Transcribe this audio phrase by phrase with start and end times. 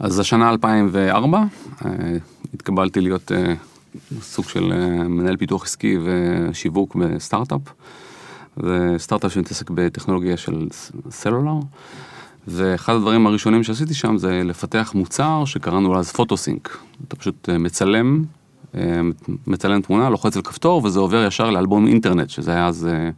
[0.00, 1.44] אז השנה 2004,
[2.54, 3.32] התקבלתי להיות
[4.20, 4.72] סוג של
[5.08, 7.60] מנהל פיתוח עסקי ושיווק בסטארט-אפ.
[8.56, 10.66] זה סטארט-אפ שמתעסק בטכנולוגיה של
[11.10, 11.54] סלולר.
[12.48, 16.78] ואחד הדברים הראשונים שעשיתי שם זה לפתח מוצר שקראנו אז פוטוסינק.
[17.08, 18.24] אתה פשוט מצלם
[18.74, 19.00] אה,
[19.46, 23.10] מצלם תמונה, לוחץ על כפתור וזה עובר ישר לאלבום אינטרנט, שזה היה אז אה,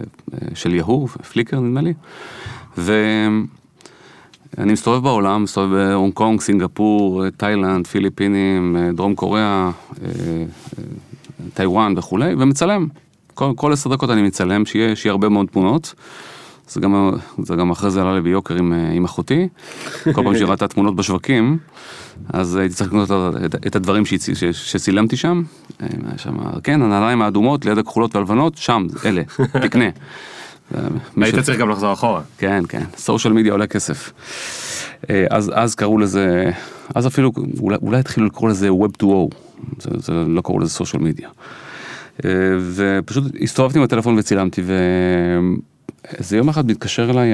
[0.00, 1.94] אה, של יהוא, פליקר נדמה לי.
[4.56, 9.70] ואני מסתובב בעולם, מסתובב בהונג קונג, סינגפור, תאילנד, פיליפינים, דרום קוריאה,
[11.54, 12.86] טיוואן וכולי, ומצלם.
[13.34, 15.94] כל, כל עשר דקות אני מצלם, שיהיה, שיהיה הרבה מאוד תמונות.
[16.68, 17.10] זה גם,
[17.42, 19.48] זה גם אחרי זה עלה לי ביוקר עם, עם אחותי.
[20.02, 21.58] כל פעם שהיא ראתה תמונות בשווקים,
[22.28, 23.10] אז הייתי צריך לקנות
[23.44, 24.04] את, את הדברים
[24.52, 25.42] שצילמתי שם.
[26.16, 29.22] שם, כן, הנעליים האדומות ליד הכחולות והלבנות, שם, אלה,
[29.62, 29.88] תקנה.
[31.16, 32.20] היית צריך גם לחזור אחורה.
[32.38, 34.12] כן, כן, סושיאל מדיה עולה כסף.
[35.10, 36.50] אה, אז, אז קראו לזה,
[36.94, 39.06] אז אפילו, אולי, אולי התחילו לקרוא לזה Web 2.0,
[39.80, 41.28] זה, זה לא קראו לזה סושיאל מדיה.
[42.24, 42.30] אה,
[42.74, 47.32] ופשוט הסתובבתי עם הטלפון וצילמתי, ואיזה יום אחד מתקשר אליי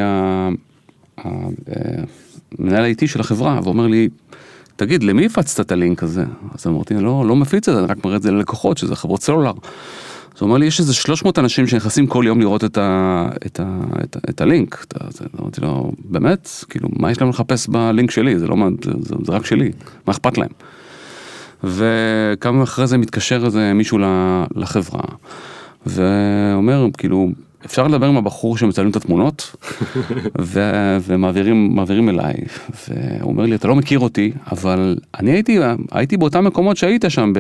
[1.19, 4.08] המנהל האיטי של החברה ואומר לי,
[4.76, 6.24] תגיד, למי הפצת את הלינק הזה?
[6.54, 9.22] אז אמרתי, לא, לא מפיץ את זה, אני רק מראה את זה ללקוחות, שזה חברות
[9.22, 9.52] סלולר.
[10.34, 13.60] אז הוא אומר לי, יש איזה 300 אנשים שנכנסים כל יום לראות את, ה, את,
[13.60, 14.86] ה, את, ה, את הלינק.
[15.41, 16.48] אמרתי לו, באמת?
[16.68, 18.38] כאילו, מה יש להם לחפש בלינק שלי?
[18.38, 19.70] זה, לא, זה, זה, זה רק שלי,
[20.06, 20.50] מה אכפת להם?
[21.64, 23.98] וכמה אחרי זה מתקשר איזה מישהו
[24.56, 25.02] לחברה,
[25.86, 27.28] ואומר, כאילו,
[27.66, 29.56] אפשר לדבר עם הבחור שמצלמים את התמונות,
[30.40, 32.34] ו- ומעבירים אליי,
[32.88, 35.58] והוא אומר לי, אתה לא מכיר אותי, אבל אני הייתי,
[35.92, 37.32] הייתי באותם מקומות שהיית שם,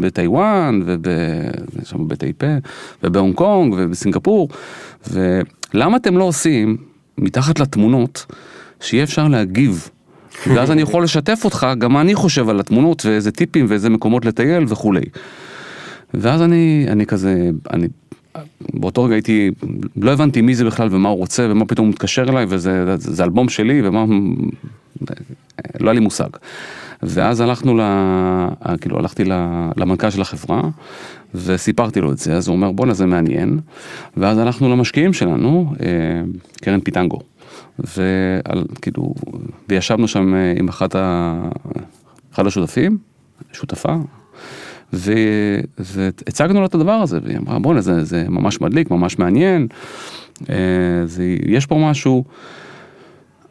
[0.00, 2.56] בטיוואן, ובטייפה,
[3.02, 4.48] ובהונג קונג, ובסינגפור,
[5.10, 6.76] ולמה אתם לא עושים
[7.18, 8.26] מתחת לתמונות,
[8.80, 9.88] שיהיה אפשר להגיב?
[10.54, 14.24] ואז אני יכול לשתף אותך, גם מה אני חושב על התמונות, ואיזה טיפים, ואיזה מקומות
[14.24, 15.04] לטייל וכולי.
[16.14, 17.88] ואז אני, אני כזה, אני
[18.74, 19.50] באותו רגע הייתי,
[19.96, 23.14] לא הבנתי מי זה בכלל ומה הוא רוצה ומה פתאום הוא מתקשר אליי וזה זה,
[23.14, 24.04] זה אלבום שלי ומה,
[25.80, 26.28] לא היה לי מושג.
[27.02, 27.82] ואז הלכנו ל...
[28.80, 29.24] כאילו הלכתי
[29.76, 30.62] למנכ"ל של החברה
[31.34, 33.60] וסיפרתי לו את זה, אז הוא אומר בואנה זה מעניין.
[34.16, 35.86] ואז הלכנו למשקיעים שלנו, אה,
[36.62, 37.18] קרן פיטנגו.
[37.78, 39.14] וכאילו,
[39.68, 41.34] וישבנו שם אה, עם אחת ה...
[42.34, 42.98] אחד השותפים,
[43.52, 43.94] שותפה,
[44.92, 49.66] והצגנו לה את הדבר הזה, והיא אמרה בואנה זה, זה ממש מדליק, ממש מעניין,
[50.50, 50.54] אה,
[51.04, 52.24] זה, יש פה משהו,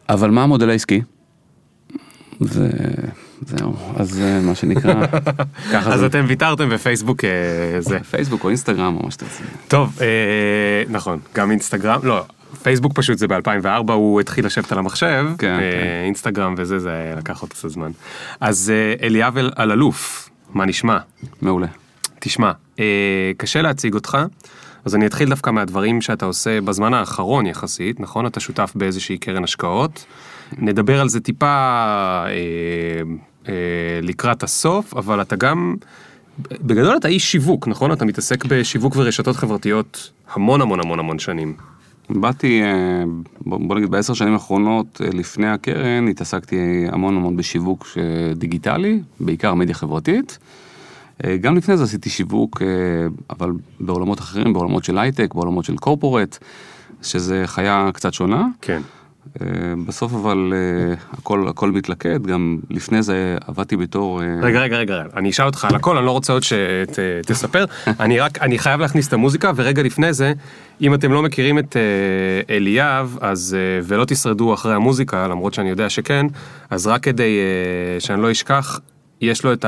[0.10, 1.02] אבל מה המודל העסקי?
[2.42, 5.08] וזהו, אז מה שנקרא,
[5.74, 6.06] ככה אז זה.
[6.06, 7.30] אתם ויתרתם בפייסבוק אה,
[7.82, 8.00] זה.
[8.12, 9.44] פייסבוק או אינסטגרם או מה שאתה רוצה.
[9.68, 12.24] טוב, אה, נכון, גם אינסטגרם, לא,
[12.64, 16.04] פייסבוק פשוט זה ב-2004 הוא התחיל לשבת על המחשב, כן, כן.
[16.06, 17.92] אינסטגרם וזה, זה לקח עוד קצת זמן.
[18.40, 18.72] אז
[19.02, 20.98] אליאב אלאלוף, מה נשמע?
[21.42, 21.68] מעולה.
[22.20, 24.18] תשמע, אה, קשה להציג אותך,
[24.86, 28.26] אז אני אתחיל דווקא מהדברים שאתה עושה בזמן האחרון יחסית, נכון?
[28.26, 30.06] אתה שותף באיזושהי קרן השקעות.
[30.58, 32.32] נדבר על זה טיפה אה,
[33.48, 33.54] אה,
[34.02, 35.76] לקראת הסוף, אבל אתה גם,
[36.52, 37.92] בגדול אתה איש שיווק, נכון?
[37.92, 41.54] אתה מתעסק בשיווק ורשתות חברתיות המון המון המון המון שנים.
[42.10, 43.04] באתי, אה,
[43.42, 47.88] בוא נגיד בעשר שנים האחרונות אה, לפני הקרן, התעסקתי המון המון בשיווק
[48.36, 50.40] דיגיטלי, בעיקר מדיה חברתית.
[51.26, 52.62] אה, גם לפני זה עשיתי שיווק,
[53.30, 56.38] אבל בעולמות אחרים, בעולמות של הייטק, בעולמות של קורפורט,
[57.02, 58.48] שזה חיה קצת שונה.
[58.62, 58.82] כן.
[59.42, 59.46] אה,
[59.88, 65.04] בסוף אבל אה, הכל הכל מתלכד גם לפני זה עבדתי בתור אה, רגע רגע רגע
[65.18, 67.66] אני אשאל אותך על הכל אני לא רוצה עוד שתספר
[68.00, 70.34] אני רק אני חייב להכניס את המוזיקה ורגע לפני זה
[70.82, 71.78] אם אתם לא מכירים את
[72.50, 76.26] אליאב אז ולא תשרדו אחרי המוזיקה למרות שאני יודע שכן
[76.70, 77.40] אז רק כדי
[78.00, 78.80] שאני לא אשכח
[79.22, 79.66] יש לו את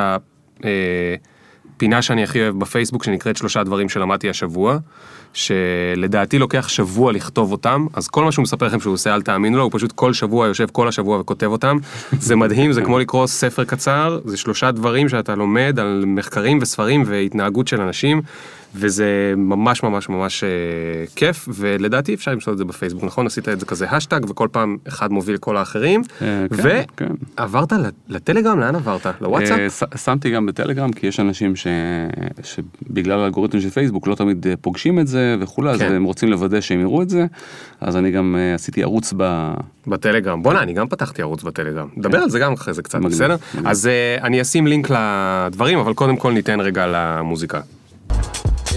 [1.79, 4.77] הפינה שאני הכי אוהב בפייסבוק שנקראת שלושה דברים שלמדתי השבוע.
[5.33, 9.57] שלדעתי לוקח שבוע לכתוב אותם, אז כל מה שהוא מספר לכם שהוא עושה אל תאמינו
[9.57, 11.77] לו, הוא פשוט כל שבוע יושב כל השבוע וכותב אותם.
[12.11, 17.03] זה מדהים, זה כמו לקרוא ספר קצר, זה שלושה דברים שאתה לומד על מחקרים וספרים
[17.05, 18.21] והתנהגות של אנשים.
[18.75, 20.49] וזה ממש ממש ממש אה,
[21.15, 23.25] כיף ולדעתי אפשר למצוא את זה בפייסבוק נכון?
[23.25, 26.01] עשית את זה כזה השטג וכל פעם אחד מוביל כל האחרים.
[26.21, 26.45] אה,
[26.97, 27.07] כן,
[27.37, 27.81] ועברת כן.
[28.09, 28.59] לטלגרם?
[28.59, 29.05] לאן עברת?
[29.21, 29.83] לוואטסאפ?
[29.83, 31.67] אה, שמתי גם בטלגרם כי יש אנשים ש...
[32.43, 35.93] שבגלל האלגוריתם של פייסבוק לא תמיד פוגשים את זה וכולי אז כן.
[35.93, 37.25] הם רוצים לוודא שהם יראו את זה.
[37.81, 39.53] אז אני גם עשיתי ערוץ ב...
[39.87, 40.43] בטלגרם.
[40.43, 41.87] בואנה אני גם פתחתי ערוץ בטלגרם.
[41.97, 43.35] דבר על זה גם אחרי זה קצת בסדר?
[43.65, 43.89] אז
[44.21, 47.59] אני אשים לינק לדברים אבל קודם כל ניתן רגע למוזיקה.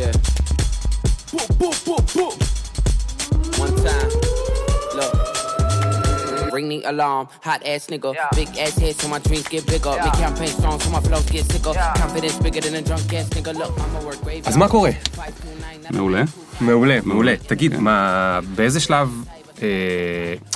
[0.00, 0.12] Yeah.
[1.33, 2.35] Boom, boom, boom, boom.
[3.62, 4.11] One time.
[4.97, 5.12] Look.
[6.55, 8.11] Ring the alarm, hot ass nigga.
[8.35, 9.94] Big ass head so my dreams get bigger.
[10.05, 11.75] Make campaign strong so my flows get sicker.
[12.03, 13.53] Confidence bigger than a drunk ass nigga.
[13.61, 14.49] Look, I'ma work gravy.
[14.49, 14.91] אז מה קורה?
[15.91, 16.23] מעולה.
[16.61, 17.35] מעולה, מעולה.
[17.47, 19.25] תגיד, מה, באיזה שלב,
[19.62, 19.69] אה,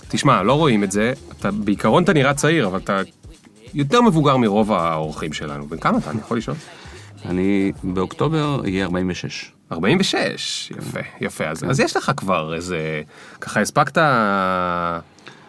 [0.09, 3.01] תשמע, לא רואים את זה, אתה, בעיקרון אתה נראה צעיר, אבל אתה
[3.75, 5.69] יותר מבוגר מרוב האורחים שלנו.
[5.69, 6.57] בן כמה אתה, אני יכול לשאול?
[7.29, 9.53] אני באוקטובר אהיה 46.
[9.73, 11.45] 46, יפה, יפה.
[11.45, 13.03] אז, אז יש לך כבר איזה,
[13.41, 13.99] ככה הספקת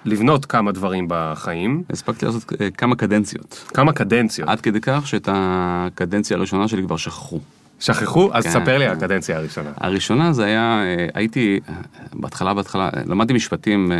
[0.05, 3.63] לבנות כמה דברים בחיים, הספקתי לעשות אה, כמה קדנציות.
[3.73, 4.49] כמה קדנציות.
[4.49, 7.39] עד כדי כך שאת הקדנציה הראשונה שלי כבר שכחו.
[7.79, 8.29] שכחו?
[8.33, 8.97] אז כן, ספר לי על.
[8.97, 9.71] הקדנציה הראשונה.
[9.77, 11.73] הראשונה זה היה, אה, הייתי, אה,
[12.13, 13.91] בהתחלה, בהתחלה, למדתי משפטים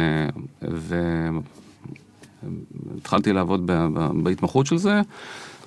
[2.95, 3.71] והתחלתי לעבוד
[4.23, 5.01] בהתמחות של זה,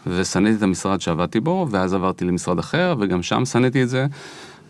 [0.06, 4.06] ושנאתי את המשרד שעבדתי בו, ואז עברתי למשרד אחר, וגם שם שנאתי את זה.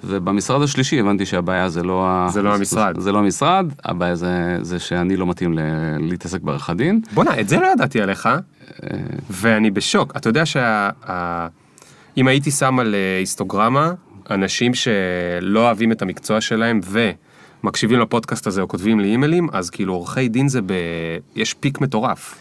[0.05, 3.01] ובמשרד השלישי הבנתי שהבעיה זה לא, ה- זה לא המשרד.
[3.01, 4.29] זה לא המשרד, הבעיה זה,
[4.63, 5.61] זה שאני לא מתאים ל-
[6.01, 7.01] להתעסק בעריכת דין.
[7.15, 8.29] בואנה, את זה לא ידעתי עליך,
[9.31, 10.17] ואני בשוק.
[10.17, 10.91] אתה יודע שה...
[11.09, 11.47] ה-
[12.17, 13.93] אם הייתי שם על אה, היסטוגרמה,
[14.31, 16.81] אנשים שלא אוהבים את המקצוע שלהם
[17.65, 20.73] ומקשיבים לפודקאסט הזה או כותבים לי אימיילים, אז כאילו עורכי דין זה ב...
[21.37, 22.35] יש פיק מטורף.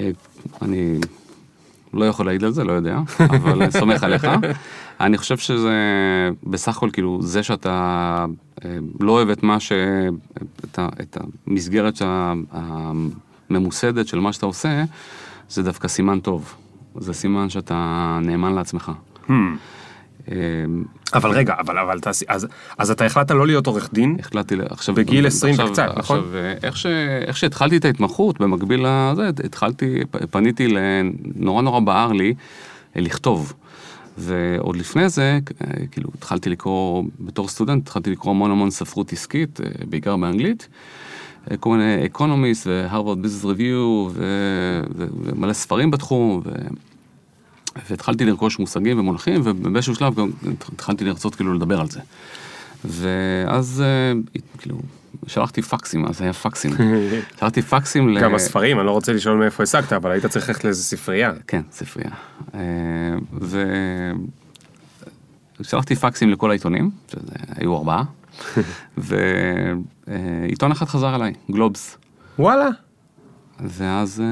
[0.00, 0.10] אה,
[0.62, 0.98] אני
[1.94, 4.26] לא יכול להעיד על זה, לא יודע, אבל סומך עליך.
[5.00, 5.70] אני חושב שזה
[6.42, 8.24] בסך הכל כאילו זה שאתה
[8.64, 9.72] אה, לא אוהב את מה ש...
[10.64, 12.02] את, ה, את המסגרת
[13.50, 14.84] הממוסדת של מה שאתה עושה,
[15.48, 16.54] זה דווקא סימן טוב.
[16.96, 18.92] זה סימן שאתה נאמן לעצמך.
[19.30, 19.34] אה,
[21.14, 22.46] אבל רגע, אבל, אבל תעשי, אז,
[22.78, 24.16] אז אתה החלטת לא להיות עורך דין?
[24.20, 24.94] החלטתי עכשיו...
[24.94, 26.18] בגיל 20 עכשיו- וקצת, נכון?
[26.18, 26.86] עכשיו, אה, איך, ש,
[27.26, 30.00] איך שהתחלתי את ההתמחות, במקביל לזה, התחלתי,
[30.30, 32.34] פניתי לנורא נורא בער לי
[32.96, 33.52] אה, לכתוב.
[34.18, 39.60] ועוד לפני זה, אה, כאילו, התחלתי לקרוא, בתור סטודנט, התחלתי לקרוא המון המון ספרות עסקית,
[39.88, 40.68] בעיקר באנגלית.
[41.60, 44.08] כל מיני Economist ו Harvard Business Review
[45.24, 46.40] ומלא ספרים בתחום.
[46.44, 46.50] ו...
[47.90, 50.30] והתחלתי לרכוש מושגים ומונחים, ובאיזשהו שלב גם
[50.74, 52.00] התחלתי לרצות כאילו לדבר על זה.
[52.84, 54.78] ואז אה, כאילו,
[55.26, 56.72] שלחתי פקסים, אז היה פקסים.
[57.38, 58.20] שלחתי פקסים ל...
[58.20, 61.32] גם הספרים, אני לא רוצה לשאול מאיפה השגת, אבל היית צריך ללכת לאיזה ספרייה.
[61.46, 62.10] כן, ספרייה.
[62.54, 62.60] אה,
[63.40, 63.64] ו...
[65.62, 67.20] שלחתי פקסים לכל העיתונים, שזה
[67.56, 68.04] היו ארבעה,
[68.98, 71.98] ועיתון אחד חזר אליי, גלובס.
[72.38, 72.68] וואלה.
[73.64, 74.22] ואז,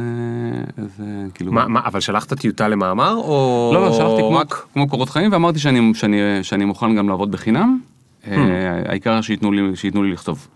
[0.78, 0.84] אה,
[1.28, 1.52] וכאילו...
[1.52, 3.70] מה, מה, אבל שלחת טיוטה למאמר, או...
[3.74, 4.66] לא, לא, שלחתי כמו, רק...
[4.72, 7.78] כמו קורות חיים, ואמרתי שאני, שאני, שאני מוכן גם לעבוד בחינם,
[8.24, 8.30] Hmm.
[8.30, 10.48] אה, העיקר שייתנו לי, שייתנו לי לכתוב.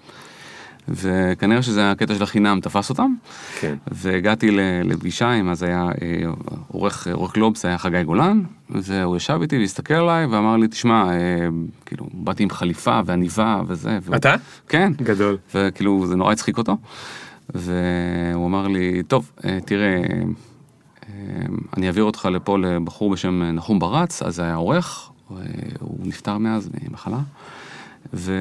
[0.88, 3.14] וכנראה שזה הקטע של החינם תפס אותם,
[3.60, 3.74] כן.
[3.92, 4.50] והגעתי
[4.84, 6.22] לפגישה עם, אז היה אה,
[6.68, 11.04] עורך, עורך גלובס, היה חגי גולן, והוא ישב איתי והסתכל עליי ואמר לי, תשמע,
[11.86, 13.98] כאילו, באתי עם חליפה ועניבה וזה.
[14.02, 14.34] והוא- אתה?
[14.68, 14.92] כן.
[15.02, 15.36] גדול.
[15.54, 16.76] וכאילו, זה נורא הצחיק אותו.
[17.54, 20.02] והוא אמר לי, טוב, אה, תראה,
[21.08, 21.12] אה,
[21.76, 25.36] אני אעביר אותך לפה לבחור בשם נחום ברץ, אז היה עורך, אה,
[25.80, 27.18] הוא נפטר מאז ממחלה.
[28.14, 28.32] ו...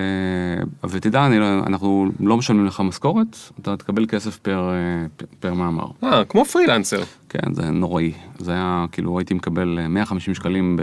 [0.90, 5.06] ותדע, אני, לא- אנחנו לא משלמים לך משכורת, אתה תקבל כסף פר, אה,
[5.40, 5.86] פר מאמר.
[6.04, 7.04] אה, כמו פרילנסר.
[7.30, 8.14] כן, זה נוראי.
[8.40, 10.82] זה היה, כאילו, הייתי מקבל אה, 150 שקלים ב...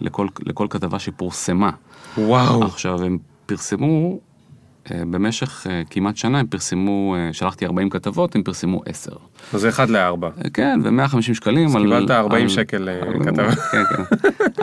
[0.00, 1.70] לכל, לכל כתבה שפורסמה.
[2.18, 2.62] וואו.
[2.64, 4.16] עכשיו, הם פרסמו, אה,
[4.90, 9.10] במשך אה, כמעט שנה, הם פרסמו, אה, שלחתי 40 כתבות, הם פרסמו 10.
[9.52, 10.28] אז זה אחד לארבע.
[10.44, 11.82] אה, כן, ו-150 שקלים אז על...
[11.82, 13.54] קיבלת 40 על- שקל, אה, על- כתבה.
[13.54, 14.02] כן, כן.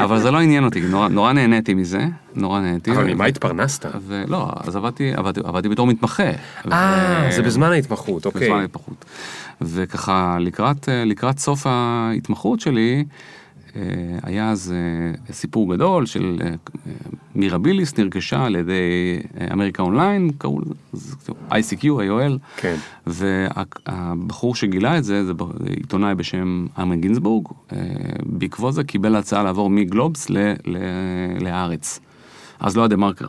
[0.04, 2.06] אבל זה לא עניין אותי, נורא, נורא נהניתי מזה,
[2.36, 2.92] נורא נהניתי.
[2.92, 3.86] אבל ממה התפרנסת?
[4.08, 6.24] ולא, אז עבדתי, עבדתי, עבדתי בתור מתמחה.
[6.72, 8.42] אה, ו- זה בזמן ההתמחות, אוקיי.
[8.48, 9.06] בזמן ההתמחות.
[9.62, 13.04] וככה, לקראת, אה, לקראת סוף ההתמחות שלי, אה,
[14.24, 16.54] היה אז אה, סיפור גדול של אה,
[17.36, 18.74] מירביליס נרכשה על ידי
[19.42, 20.60] אה, America Online, קראו
[20.94, 21.16] לזה
[21.52, 22.76] ICQ, AOL, כן.
[23.08, 25.34] והבחור שגילה את זה, זה
[25.70, 27.78] עיתונאי בשם עמי גינזבורג, אה,
[28.26, 30.78] בעקבות זה קיבל הצעה לעבור מגלובס ל- ל-
[31.40, 32.00] להארץ.
[32.60, 33.28] אז לא היה דה מרקר.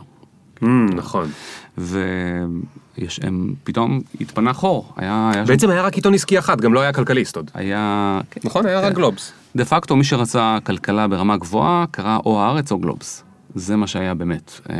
[0.65, 1.29] Mm, נכון.
[1.77, 6.81] והם פתאום התפנה חור, היה, היה שם, בעצם היה רק עיתון עסקי אחד, גם לא
[6.81, 7.51] היה כלכליסט עוד.
[7.53, 8.65] היה, נכון?
[8.65, 9.31] היה רק גלובס.
[9.55, 13.23] דה פקטו מי שרצה כלכלה ברמה גבוהה קרא או הארץ או גלובס.
[13.55, 14.59] זה מה שהיה באמת.
[14.69, 14.75] אה,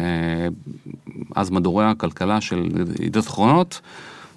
[1.35, 3.81] אז מדורי הכלכלה של ידיעות אחרונות,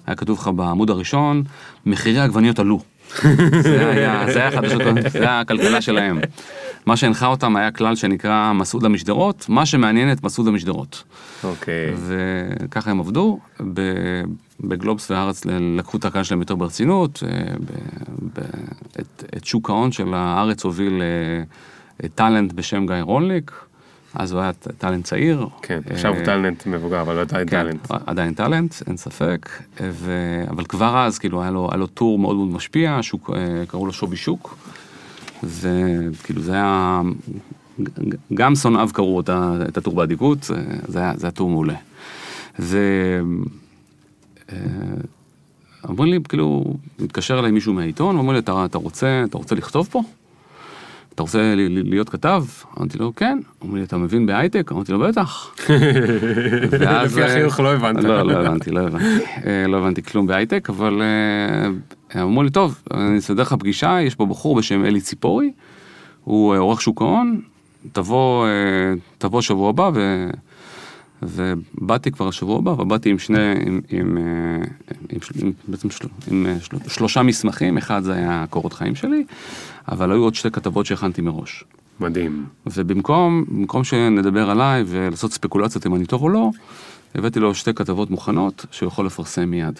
[0.07, 1.43] היה כתוב לך בעמוד הראשון,
[1.85, 2.79] מחירי העגבניות עלו.
[3.61, 6.19] זה היה, זה היה חדשות, זה היה הכלכלה שלהם.
[6.89, 11.03] מה שהנחה אותם היה כלל שנקרא מסעודה משדרות, מה שמעניין את מסעודה משדרות.
[11.43, 11.93] אוקיי.
[11.95, 13.39] וככה הם עבדו.
[14.59, 17.23] בגלובס והארץ לקחו את הקהל שלהם יותר ברצינות.
[17.27, 17.29] אה,
[17.59, 18.43] ב- ב-
[18.99, 21.01] את, את שוק ההון של הארץ הוביל
[22.03, 23.51] אה, טאלנט בשם גיא רולניק,
[24.13, 25.47] אז הוא היה טאלנט צעיר.
[25.61, 27.87] כן, עכשיו הוא אה, טאלנט מבוגר, אבל לא עדיין כן, טאלנט.
[28.05, 29.49] עדיין טאלנט, אין ספק.
[30.49, 32.99] אבל כבר אז כאילו היה לו, טור מאוד מאוד משפיע,
[33.35, 34.57] אה, קראו לו שובי שוק,
[35.43, 37.01] וכאילו זה היה,
[38.33, 40.55] גם שונאיו קראו אותה, את הטור באדיקות, זה
[40.87, 41.75] זה היה, זה היה טור מעולה.
[42.59, 42.77] ו...
[44.51, 44.57] אה,
[45.89, 46.63] אמרו לי, כאילו,
[46.99, 50.01] מתקשר אליי מישהו מהעיתון, ואומר לי, אתה, אתה רוצה, אתה רוצה לכתוב פה?
[51.15, 52.43] אתה רוצה ל- ל- להיות כתב?
[52.77, 53.39] אמרתי לו, כן.
[53.63, 54.71] אמרו לי, אתה מבין בהייטק?
[54.71, 55.55] אמרתי לו, בטח.
[56.79, 58.03] ואז, לפי החיוך לא הבנת.
[58.03, 59.05] לא, לא הבנתי, לא הבנתי.
[59.45, 61.69] אה, לא הבנתי כלום בהייטק, אבל אה,
[62.15, 65.51] אמרו לי, טוב, אני אסדר לך פגישה, יש פה בחור בשם אלי ציפורי,
[66.23, 67.41] הוא אה, עורך שוק ההון,
[67.91, 68.51] תבוא, אה,
[69.17, 70.29] תבוא שבוע הבא, ו...
[71.23, 74.23] ובאתי כבר השבוע הבא, ובאתי עם שני, עם, עם, אה,
[75.09, 78.95] עם, של- עם, בעצם של, עם אה, של, שלושה מסמכים, אחד זה היה קורות חיים
[78.95, 79.23] שלי,
[79.91, 81.63] אבל היו עוד שתי כתבות שהכנתי מראש.
[81.99, 82.45] מדהים.
[82.67, 86.49] ובמקום במקום שנדבר עליי ולעשות ספקולציות אם אני טוב או לא,
[87.15, 89.79] הבאתי לו שתי כתבות מוכנות שהוא יכול לפרסם מיד.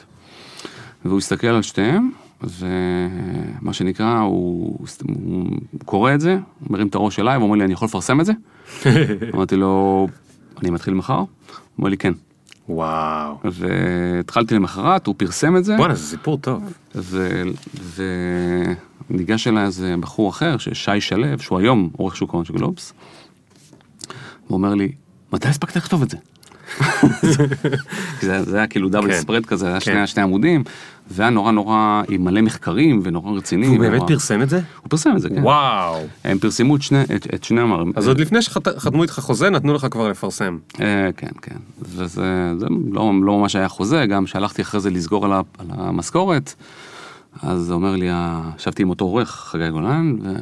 [1.06, 2.12] והוא הסתכל על שתיהם,
[2.44, 5.48] ומה שנקרא, הוא, הוא
[5.86, 6.38] קורא את זה,
[6.70, 8.34] מרים את הראש אליי ואומר לי, אני יכול לפרסם את זה?
[9.34, 10.08] אמרתי לו,
[10.62, 11.18] אני מתחיל מחר?
[11.18, 11.28] הוא
[11.78, 12.14] אומר לי, כן.
[12.70, 13.38] וואו.
[13.44, 15.78] והתחלתי למחרת, הוא פרסם את זה.
[15.78, 16.74] בואנה, זה סיפור טוב.
[19.10, 22.94] וניגש אליי איזה בחור אחר, ששי שלו, שהוא היום עורך שוק ההון של גלובס,
[24.48, 24.92] הוא אומר לי,
[25.34, 26.18] מתי הספקת לכתוב את זה?
[28.22, 29.20] זה, זה היה כאילו דאבל כן.
[29.22, 29.86] ספרד כזה, זה היה כן.
[29.86, 30.64] שני, שני עמודים,
[31.12, 33.68] והיה נורא נורא עם מלא מחקרים ונורא רציני.
[33.68, 34.58] הוא באמת ונורא- פרסם את זה?
[34.82, 35.44] הוא פרסם את זה, כן.
[35.44, 36.00] וואו.
[36.24, 37.92] הם פרסמו את שני, את, את שני המאמרים.
[37.96, 40.58] אז עוד לפני שחתמו איתך חוזה, נתנו לך כבר לפרסם.
[40.82, 41.56] אה, כן, כן.
[41.82, 45.66] וזה זה לא, לא ממש היה חוזה, גם שהלכתי אחרי זה לסגור על, ה, על
[45.78, 46.54] המשכורת,
[47.44, 50.36] אז אומר לי, ה- ישבתי עם אותו עורך, חגי גולן, והוא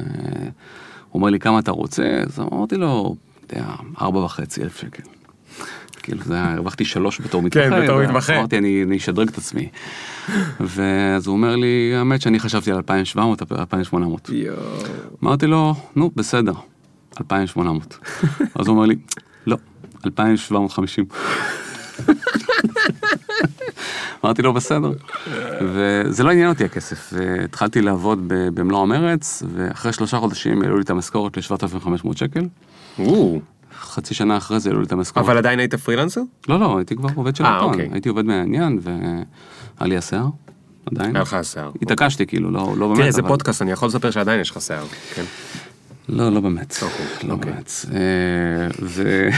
[1.14, 2.02] אומר לי, כמה אתה רוצה?
[2.26, 3.16] אז אמרתי לו,
[3.46, 3.66] אתה יודע,
[4.00, 5.02] ארבע וחצי אלף שקל.
[6.02, 7.70] כאילו זה היה, הרווחתי שלוש בתור מתמחה.
[7.70, 8.38] כן, בתור מתמחה.
[8.38, 9.68] אמרתי, אני אני אשדרג את עצמי.
[10.60, 14.30] ואז הוא אומר לי, האמת שאני חשבתי על 2,700, 2,800.
[14.32, 14.56] יואו.
[15.22, 16.52] אמרתי לו, נו, בסדר,
[17.20, 17.98] 2,800.
[18.54, 18.96] אז הוא אומר לי,
[19.46, 19.56] לא,
[20.06, 21.04] 2,750.
[24.24, 24.92] אמרתי לו, בסדר.
[25.60, 27.12] וזה לא עניין אותי הכסף.
[27.12, 32.46] והתחלתי לעבוד במלוא המרץ, ואחרי שלושה חודשים העלו לי את המשכורת ל-7,500 שקל.
[33.80, 35.24] חצי שנה אחרי זה העלו לי את המשכורת.
[35.26, 36.20] אבל עדיין היית פרילנסר?
[36.48, 37.70] לא, לא, הייתי כבר עובד של אה, העיתון.
[37.72, 37.88] אוקיי.
[37.92, 39.22] הייתי עובד מהעניין, והיה
[39.80, 40.26] לי השיער,
[40.92, 41.16] עדיין.
[41.16, 41.70] היה לך שיער.
[41.82, 42.98] התעקשתי כאילו, לא לא באמת.
[43.00, 44.84] תראה, זה אבל- פודקאסט, אני יכול לספר שעדיין יש לך שיער.
[45.14, 45.24] כן.
[46.08, 46.78] לא, לא באמת.
[46.82, 47.52] אוקיי, לא אוקיי.
[47.52, 47.70] באמת.
[47.92, 47.98] אה,
[48.82, 49.28] ו...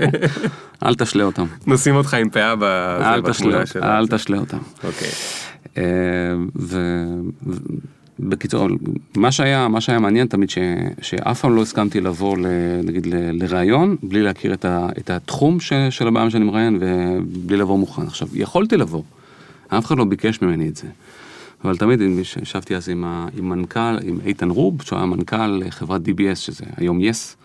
[0.86, 1.44] אל תשלה אותם.
[1.66, 3.66] נשים אותך עם פאה בתמונה.
[3.66, 3.98] שלה.
[3.98, 4.58] אל תשלה אותם.
[4.84, 5.10] אוקיי.
[8.20, 8.22] ו...
[8.22, 8.68] ו- בקיצור,
[9.16, 10.58] מה שהיה, מה שהיה מעניין תמיד, ש...
[11.02, 12.46] שאף פעם לא הסכמתי לבוא, ל...
[12.84, 13.06] נגיד.
[13.10, 14.88] לראיון, בלי להכיר את, ה...
[14.98, 15.72] את התחום ש...
[15.90, 18.02] של הבעיה שאני מראיין, ובלי לבוא מוכן.
[18.02, 19.02] עכשיו, יכולתי לבוא,
[19.68, 20.86] אף אחד לא ביקש ממני את זה.
[21.64, 22.00] אבל תמיד
[22.42, 23.28] ישבתי אז עם, ה...
[23.38, 27.36] עם מנכ"ל, עם איתן רוב, שהוא היה מנכ"ל חברת DBS, שזה היום יס,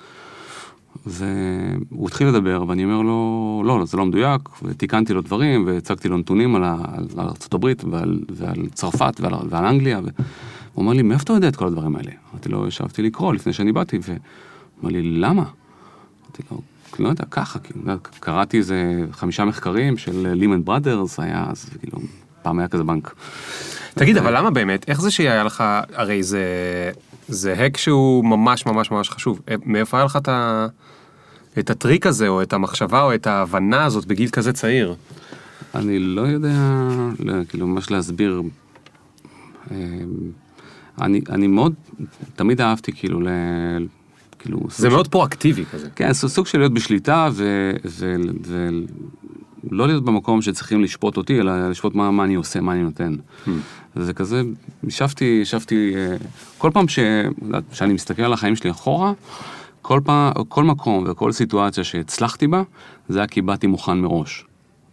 [1.05, 6.07] והוא התחיל לדבר, ואני אומר לו, לא, לא, זה לא מדויק, ותיקנתי לו דברים, והצגתי
[6.07, 9.99] לו נתונים על, ה- על, ארה"ב ועל, ועל צרפת ועל, ועל אנגליה,
[10.73, 12.11] והוא אומר לי, מאיפה אתה יודע את כל הדברים האלה?
[12.31, 14.17] אמרתי לו, ישבתי לקרוא לפני שאני באתי, והוא
[14.83, 15.43] אמר לי, למה?
[16.21, 16.61] אמרתי לו,
[16.99, 17.81] לא יודע, ככה, כאילו,
[18.19, 21.99] קראתי איזה חמישה מחקרים של לימן בראדרס, היה אז, כאילו,
[22.41, 23.15] פעם היה כזה בנק.
[23.93, 24.89] תגיד, אבל למה באמת?
[24.89, 25.63] איך זה שהיה לך,
[25.93, 26.43] הרי זה,
[27.27, 29.41] זה האק שהוא ממש ממש ממש חשוב.
[29.49, 30.67] אה, מאיפה היה לך את, ה,
[31.59, 34.95] את הטריק הזה, או את המחשבה, או את ההבנה הזאת בגיל כזה צעיר?
[35.75, 36.57] אני לא יודע,
[37.19, 38.41] לא, כאילו, ממש להסביר.
[41.01, 41.73] אני, אני מאוד,
[42.35, 43.27] תמיד אהבתי כאילו ל...
[44.39, 45.89] כאילו, זה מאוד פרואקטיבי כזה.
[45.95, 48.15] כן, סוג סוג של להיות בשליטה ו- ו-
[49.71, 53.15] ולא להיות במקום שצריכים לשפוט אותי, אלא לשפוט מה, מה אני עושה, מה אני נותן.
[53.95, 54.41] זה כזה,
[54.83, 56.15] ישבתי, ישבתי, אה,
[56.57, 56.99] כל פעם ש-
[57.71, 59.13] שאני מסתכל על החיים שלי אחורה,
[59.81, 62.63] כל פעם, כל מקום וכל סיטואציה שהצלחתי בה,
[63.09, 64.45] זה היה כי באתי מוכן מראש.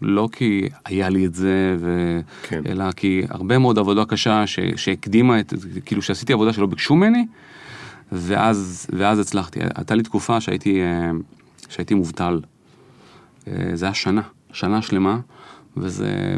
[0.03, 2.21] לא כי היה לי את זה, ו...
[2.43, 2.63] כן.
[2.67, 4.59] אלא כי הרבה מאוד עבודה קשה ש...
[4.77, 7.27] שהקדימה את, כאילו שעשיתי עבודה שלא ביקשו ממני,
[8.13, 9.61] ואז, ואז הצלחתי.
[9.75, 11.11] הייתה לי תקופה שהייתי, אה,
[11.69, 12.41] שהייתי מובטל.
[13.49, 15.21] אה, זה היה שנה, שנה שלמה,
[15.77, 16.37] וזה,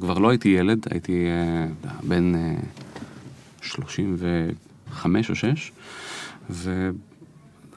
[0.00, 1.66] כבר לא הייתי ילד, הייתי אה,
[2.02, 2.54] בן אה,
[3.62, 5.72] 35 או 6,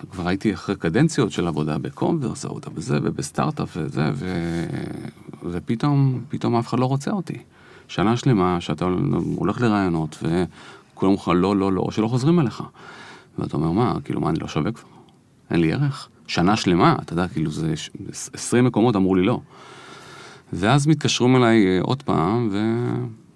[0.10, 4.26] וכבר הייתי אחרי קדנציות של עבודה בקומברס, עבודה בזה ובסטארט-אפ וזה, ו...
[5.52, 7.38] ופתאום, פתאום אף אחד לא רוצה אותי.
[7.88, 8.86] שנה שלמה שאתה
[9.36, 12.64] הולך לרעיונות, וכולם אומרים לך לא, לא, לא, או שלא חוזרים אליך.
[13.40, 14.90] ואתה אומר, מה, כאילו, מה, אני לא שווה כבר?
[15.52, 16.10] אין לי ערך?
[16.28, 17.90] שנה שלמה, אתה יודע, כאילו זה ש-
[18.34, 19.40] 20 מקומות, אמרו לי לא.
[20.54, 22.50] ואז מתקשרים אליי אה, עוד פעם,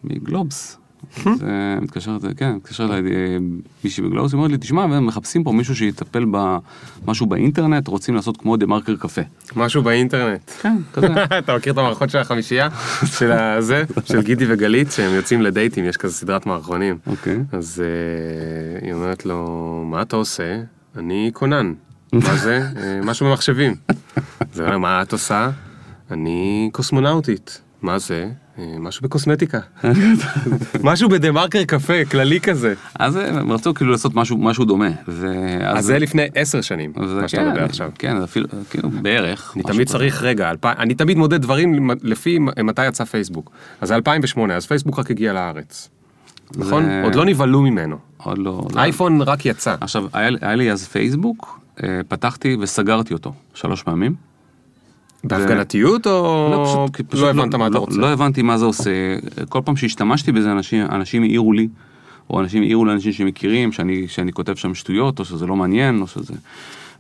[0.04, 0.78] ומגלובס.
[1.18, 1.44] אז
[1.82, 3.38] מתקשרת, כן, מתקשרת אליי אה,
[3.84, 6.26] מישהי בגלובס, היא אומרת לי, תשמע, הם מחפשים פה מישהו שיטפל
[7.06, 9.22] במשהו באינטרנט, רוצים לעשות כמו דה מרקר קפה.
[9.56, 10.52] משהו באינטרנט.
[10.62, 11.08] כן, כזה.
[11.40, 12.70] אתה מכיר את המערכות של החמישייה?
[13.18, 13.84] של הזה?
[14.06, 16.98] של גידי וגלית, שהם יוצאים לדייטים, יש כזה סדרת מערכונים.
[17.08, 17.40] אוקיי.
[17.52, 19.46] אז אה, היא אומרת לו,
[19.88, 20.62] מה אתה עושה?
[20.98, 21.74] אני כונן.
[22.14, 22.62] מה זה?
[22.78, 23.76] "אה, משהו במחשבים.
[24.54, 25.50] אז הוא אומר, מה את עושה?
[26.12, 27.62] אני קוסמונאוטית.
[27.82, 28.30] מה זה?
[28.60, 29.60] "אה, משהו בקוסמטיקה.
[30.84, 32.74] משהו בדה מרקר קפה, כללי כזה.
[33.00, 34.90] אז אה, הם רצו כאילו לעשות משהו, משהו דומה.
[35.08, 37.92] ואז- אז זה לפני עשר שנים, מה שאתה כן, מדבר עכשיו.
[38.00, 39.54] כן, אפילו, כאילו, בערך.
[39.56, 39.98] אני תמיד כזה.
[39.98, 43.52] צריך רגע, אלפיים- אני תמיד מודד דברים לפי מתי יצא פייסבוק.
[43.82, 45.90] אז זה 2008, אז פייסבוק רק הגיע לארץ.
[46.58, 46.86] נכון?
[46.86, 47.98] זה- עוד לא נבהלו ממנו.
[48.18, 48.68] עוד לא.
[48.76, 48.80] לא.
[48.82, 49.76] אייפון רק יצא.
[49.82, 54.16] עכשיו, היה, לי- היה לי אז פייסבוק, אה, פתחתי וסגרתי אותו שלוש פעמים.
[55.24, 57.98] בהפגנתיות או פשוט- כי פשוט לא הבנת מה אתה לא- רוצה?
[57.98, 58.92] לא הבנתי מה זה עושה.
[59.50, 61.68] כל פעם שהשתמשתי בזה, אנשים, אנשים העירו לי,
[62.30, 66.08] או אנשים העירו לאנשים שמכירים, שאני, שאני כותב שם שטויות, או שזה לא מעניין, או
[66.08, 66.34] שזה...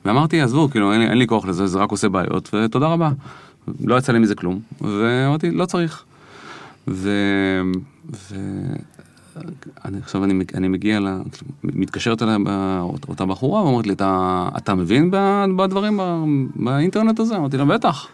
[0.05, 3.09] ואמרתי, עזבו, כאילו, אין לי, אין לי כוח לזה, זה רק עושה בעיות, ותודה רבה.
[3.85, 6.03] לא יצא לי מזה כלום, ואמרתי, לא צריך.
[6.87, 7.09] ו...
[8.13, 8.35] ו...
[9.85, 11.07] אני, עכשיו אני, אני מגיע, ל...
[11.63, 15.11] מתקשרת אליי בא- אותה בחורה ואומרת לי, אתה, אתה מבין
[15.57, 15.99] בדברים
[16.55, 17.35] באינטרנט הזה?
[17.35, 18.07] אמרתי לה, בטח.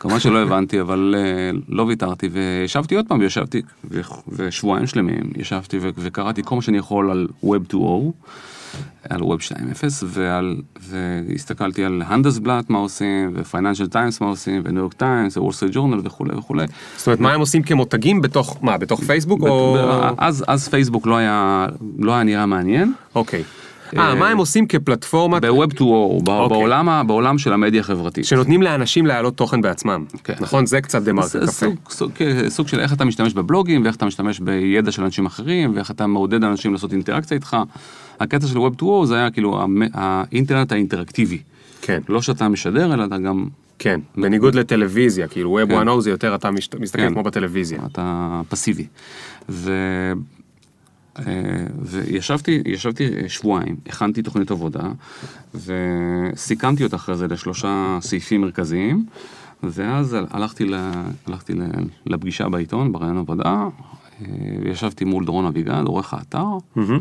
[0.00, 5.78] כמובן שלא הבנתי, אבל אה, לא ויתרתי, וישבתי עוד פעם, וישבתי, ו- ושבועיים שלמים, ישבתי
[5.80, 7.76] וקראתי כל מה שאני יכול על Web 2.0,
[9.08, 14.68] על Web 2.0, ועל, והסתכלתי על Handelsblatt מה עושים, ו Financial Times מה עושים, ו
[14.68, 16.66] New York Times, Wall Street Journal וכולי וכולי.
[16.96, 19.76] זאת אומרת, מה הם עושים כמותגים בתוך, מה, בתוך פייסבוק או...
[20.18, 21.66] אז, אז פייסבוק לא היה,
[21.98, 22.92] לא היה נראה מעניין.
[23.14, 23.42] אוקיי.
[23.96, 25.82] אה, מה הם עושים כפלטפורמה ב-Web 2.0,
[26.24, 26.48] ב- אוקיי.
[26.48, 28.24] בעולם, בעולם של המדיה החברתית.
[28.24, 30.04] שנותנים לאנשים להעלות תוכן בעצמם.
[30.24, 30.34] כן.
[30.40, 30.66] נכון?
[30.66, 31.52] זה קצת דה מרקר קפה.
[31.52, 35.26] סוג, סוג, כן, סוג של איך אתה משתמש בבלוגים, ואיך אתה משתמש בידע של אנשים
[35.26, 37.56] אחרים, ואיך אתה מעודד אנשים לעשות אינטראקציה איתך.
[38.20, 39.60] הקטע של Web 2.0 זה היה כאילו
[39.94, 41.38] האינטרנט האינטראקטיבי.
[41.82, 43.44] כן, לא שאתה משדר, אלא אתה גם,
[43.78, 44.00] כן.
[44.16, 45.88] בניגוד לטלוויזיה, כאילו Web כן.
[45.88, 47.12] 1.0 זה יותר אתה מסתכל כן.
[47.12, 47.78] כמו בטלוויזיה.
[47.92, 48.86] אתה פסיבי.
[51.26, 54.88] אה, וישבתי ישבתי שבועיים, הכנתי תוכנית עבודה,
[55.54, 59.06] וסיכמתי אותה אחרי זה לשלושה סעיפים מרכזיים,
[59.62, 60.74] ואז הלכתי, ל...
[61.26, 61.62] הלכתי ל...
[62.06, 63.68] לפגישה בעיתון, בראיון עבודה,
[64.22, 64.26] אה,
[64.64, 66.44] וישבתי מול דורון אביגד, עורך האתר,
[66.76, 67.00] מהמם.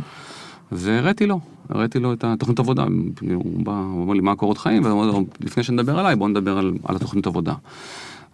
[0.72, 2.86] והראיתי לו, הראיתי לו את התוכנית עבודה,
[3.34, 6.58] הוא בא, הוא אומר לי מה הקורות חיים, אומר לו, לפני שנדבר עליי, בוא נדבר
[6.58, 7.54] על, על התוכנית עבודה.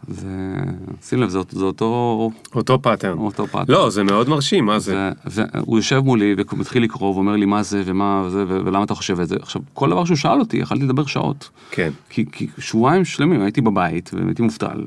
[0.09, 3.17] ושים לב, זה, זה אותו, אותו pattern.
[3.17, 3.75] אותו pattern.
[3.75, 5.11] לא, זה מאוד מרשים, מה זה?
[5.27, 9.19] ו- והוא יושב מולי ומתחיל לקרוא ואומר לי מה זה ומה זה ולמה אתה חושב
[9.19, 9.35] את זה.
[9.41, 11.49] עכשיו, כל דבר שהוא שאל אותי, יכלתי לדבר שעות.
[11.71, 11.91] כן.
[12.09, 14.83] כי, כי שבועיים שלמים הייתי בבית והייתי מובטל,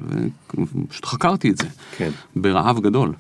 [0.55, 1.67] ופשוט חקרתי את זה.
[1.97, 2.11] כן.
[2.37, 3.13] ברעב גדול.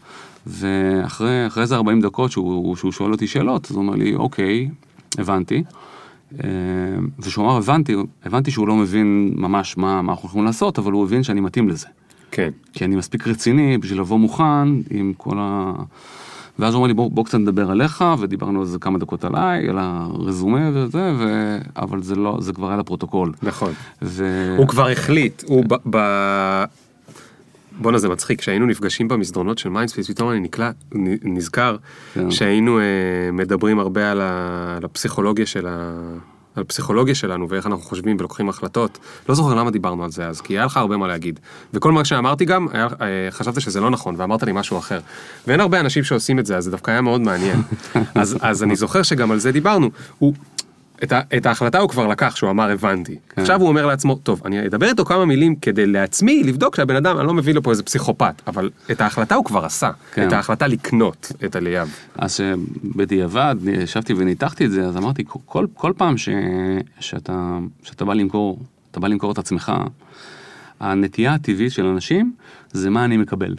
[0.47, 4.69] ואחרי אחרי איזה 40 דקות שהוא, שהוא שואל אותי שאלות, אז הוא אומר לי, אוקיי,
[5.19, 5.63] הבנתי.
[6.45, 6.49] אה,
[7.19, 11.05] וכשהוא אמר הבנתי, הבנתי שהוא לא מבין ממש מה, מה אנחנו יכולים לעשות, אבל הוא
[11.05, 11.87] הבין שאני מתאים לזה.
[12.31, 12.51] כן.
[12.73, 15.73] כי אני מספיק רציני בשביל לבוא מוכן עם כל ה...
[16.59, 19.69] ואז הוא אומר לי בוא, בוא קצת נדבר עליך, ודיברנו על זה כמה דקות עליי,
[19.69, 21.57] על הרזומה וזה, ו...
[21.77, 23.33] אבל זה לא, זה כבר היה לפרוטוקול.
[23.43, 23.73] נכון.
[24.03, 24.55] ו...
[24.59, 25.75] הוא כבר החליט, הוא ב...
[25.91, 26.65] ב-
[27.79, 30.71] בואנה זה מצחיק, כשהיינו נפגשים במסדרונות של Mindspace, פתאום אני נקלע,
[31.25, 31.77] נזכר
[32.15, 32.31] כן.
[32.31, 32.85] שהיינו אה,
[33.33, 35.93] מדברים הרבה על, ה, על הפסיכולוגיה של ה...
[36.57, 38.99] על הפסיכולוגיה שלנו ואיך אנחנו חושבים ולוקחים החלטות.
[39.29, 41.41] לא זוכר למה דיברנו על זה אז, כי היה לך הרבה מה להגיד.
[41.75, 45.01] וכל מה שאמרתי גם, היה, אה, חשבת שזה לא נכון ואמרת לי משהו אחר.
[45.47, 47.62] ואין הרבה אנשים שעושים את זה, אז זה דווקא היה מאוד מעניין.
[48.15, 49.91] אז, אז אני זוכר שגם על זה דיברנו.
[50.19, 50.35] הוא,
[51.03, 53.19] את, ה, את ההחלטה הוא כבר לקח, שהוא אמר הבנתי.
[53.29, 53.41] כן.
[53.41, 57.19] עכשיו הוא אומר לעצמו, טוב, אני אדבר איתו כמה מילים כדי לעצמי לבדוק שהבן אדם,
[57.19, 59.91] אני לא מביא לו פה איזה פסיכופת, אבל את ההחלטה הוא כבר עשה.
[60.13, 60.29] כן.
[60.29, 61.95] את ההחלטה לקנות את אליאב.
[62.15, 66.29] אז שבדיעבד ישבתי וניתחתי את זה, אז אמרתי, כל, כל פעם ש,
[67.01, 69.73] שאתה, שאתה בא למכור, אתה בא למכור את עצמך,
[70.81, 72.33] הנטייה הטבעית של אנשים
[72.73, 73.55] זה מה אני מקבל.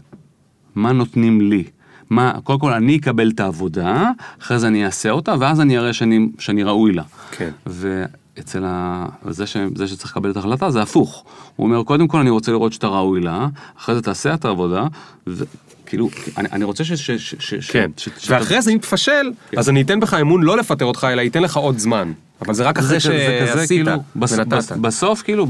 [0.76, 1.64] מה נותנים לי.
[2.10, 5.94] מה, קודם כל אני אקבל את העבודה, אחרי זה אני אעשה אותה, ואז אני אראה
[5.94, 7.04] שאני, שאני ראוי לה.
[7.32, 7.50] כן.
[7.66, 9.06] ואצל ה...
[9.30, 9.58] זה, ש...
[9.76, 11.24] זה שצריך לקבל את ההחלטה זה הפוך.
[11.56, 13.48] הוא אומר, קודם כל אני רוצה לראות שאתה ראוי לה,
[13.80, 14.88] אחרי זה תעשה את העבודה,
[15.28, 16.94] וכאילו, אני, אני רוצה ש...
[16.94, 17.12] ש...
[17.12, 17.36] ש...
[17.40, 17.72] ש...
[17.72, 17.92] כן.
[17.98, 18.10] ש...
[18.18, 18.32] ש...
[18.32, 21.58] ואחרי זה אם תפשל, אז אני אתן בך אמון לא לפטר אותך, אלא ייתן לך
[21.58, 22.12] עוד זמן.
[22.42, 24.48] אבל זה רק אחרי שעשית כאילו, ונתת.
[24.48, 25.46] בס- בסוף כאילו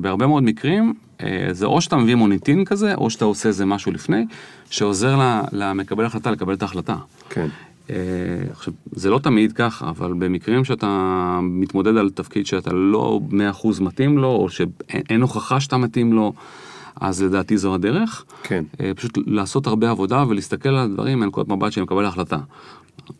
[0.00, 3.92] בהרבה מאוד מקרים אה, זה או שאתה מביא מוניטין כזה או שאתה עושה איזה משהו
[3.92, 4.24] לפני
[4.70, 5.18] שעוזר
[5.52, 6.96] למקבל החלטה לקבל את ההחלטה.
[7.30, 7.46] כן.
[7.90, 7.94] אה,
[8.50, 10.86] עכשיו, זה לא תמיד ככה, אבל במקרים שאתה
[11.42, 13.34] מתמודד על תפקיד שאתה לא 100%
[13.80, 14.70] מתאים לו, או שאין
[15.10, 16.32] אין הוכחה שאתה מתאים לו,
[17.00, 18.24] אז לדעתי זו הדרך.
[18.42, 18.64] כן.
[18.80, 22.38] אה, פשוט לעשות הרבה עבודה ולהסתכל על הדברים מנקודת מבט שמקבל החלטה.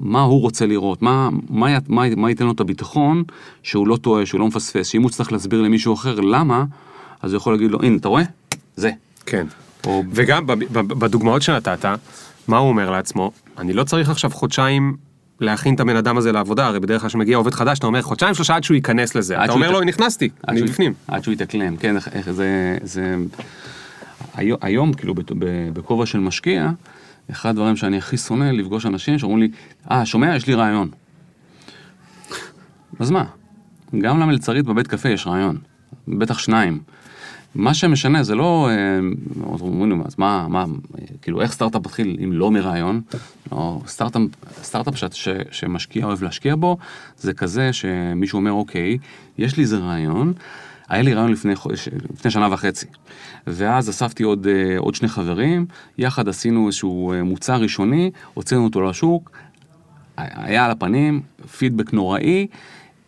[0.01, 3.23] מה הוא רוצה לראות, מה, מה, מה, מה ייתן לו את הביטחון
[3.63, 6.65] שהוא לא טועה, שהוא לא מפספס, שאם הוא צריך להסביר למישהו אחר למה,
[7.23, 8.23] אז הוא יכול להגיד לו, הנה, אתה רואה?
[8.77, 8.91] זה.
[9.27, 9.47] כן.
[9.87, 11.85] או וגם בדוגמאות שנתת,
[12.49, 13.31] מה הוא אומר לעצמו?
[13.59, 14.97] אני לא צריך עכשיו חודשיים
[15.41, 18.35] להכין את הבן אדם הזה לעבודה, הרי בדרך כלל כשמגיע עובד חדש, אתה אומר חודשיים
[18.35, 19.45] שלושה עד שהוא ייכנס לזה.
[19.45, 20.93] אתה אומר לו, ית- נכנסתי, אני שהוא- בפנים.
[21.09, 23.17] עד שהוא יתאקלם, כן, איך, זה, זה...
[24.35, 25.15] היום, היום כאילו,
[25.73, 26.71] בכובע של משקיע,
[27.31, 29.49] אחד הדברים שאני הכי שונא לפגוש אנשים שאומרים לי,
[29.91, 30.89] אה, שומע, יש לי רעיון.
[32.99, 33.25] אז מה?
[33.99, 35.59] גם למלצרית בבית קפה יש רעיון,
[36.09, 36.81] בטח שניים.
[37.55, 38.99] מה שמשנה זה לא, אה,
[39.61, 40.65] אומרים אז מה, מה,
[41.23, 43.01] כאילו איך סטארט-אפ מתחיל אם לא מרעיון?
[43.53, 46.77] לא, סטארט-אפ, ש, שמשקיע אוהב להשקיע בו,
[47.19, 48.99] זה כזה שמישהו אומר, אוקיי,
[49.39, 50.33] יש לי איזה רעיון,
[50.89, 52.87] היה לי רעיון לפני, חודש- לפני שנה וחצי,
[53.47, 55.67] ואז אספתי עוד, אה, עוד שני חברים,
[55.99, 59.31] יחד עשינו איזשהו אה, מוצר ראשוני, הוצאנו אותו לשוק,
[60.17, 61.21] היה על הפנים,
[61.59, 62.47] פידבק נוראי,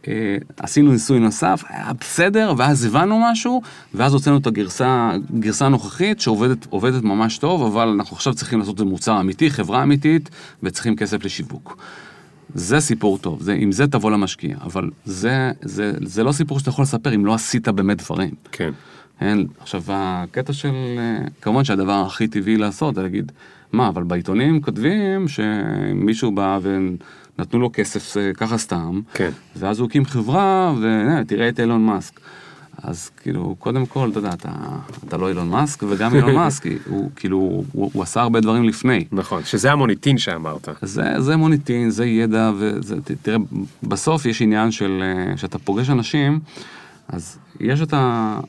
[0.09, 3.63] אה, עשינו ניסוי נוסף, היה בסדר, ואז הבנו משהו,
[3.95, 8.75] ואז הוצאנו את הגרסה, גרסה הנוכחית שעובדת עובדת ממש טוב, אבל אנחנו עכשיו צריכים לעשות
[8.75, 10.31] את זה מוצר אמיתי, חברה אמיתית,
[10.63, 11.77] וצריכים כסף לשיווק.
[12.55, 16.71] זה סיפור טוב, זה, עם זה תבוא למשקיע, אבל זה, זה, זה לא סיפור שאתה
[16.71, 18.31] יכול לספר אם לא עשית באמת דברים.
[18.53, 18.71] כן.
[19.21, 23.33] אין, עכשיו הקטע של, אה, כמובן שהדבר הכי טבעי לעשות זה להגיד,
[23.73, 29.31] מה, אבל בעיתונים כותבים שמישהו בא ונתנו לו כסף אה, ככה סתם, כן.
[29.57, 32.21] ואז הוא הקים חברה, ותראה את אילון מאסק.
[32.83, 34.53] אז כאילו, קודם כל, אתה יודע, אתה,
[35.09, 37.37] אתה לא אילון מאסק, וגם אילון מאסק, הוא כאילו,
[37.73, 39.05] הוא, הוא עשה הרבה דברים לפני.
[39.13, 40.69] נכון, שזה המוניטין שאמרת.
[40.83, 43.39] זה, זה מוניטין, זה ידע, וזה, ת- תראה,
[43.83, 46.41] בסוף יש עניין של, אה, שאתה פוגש אנשים,
[47.09, 48.41] אז יש את ה...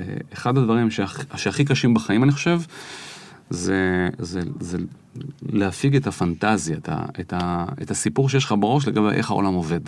[0.00, 2.60] אה, אחד הדברים שהכ, שהכי קשים בחיים, אני חושב,
[3.50, 4.78] זה, זה, זה
[5.52, 9.54] להפיג את הפנטזיה, את, ה, את, ה, את הסיפור שיש לך בראש לגבי איך העולם
[9.54, 9.80] עובד.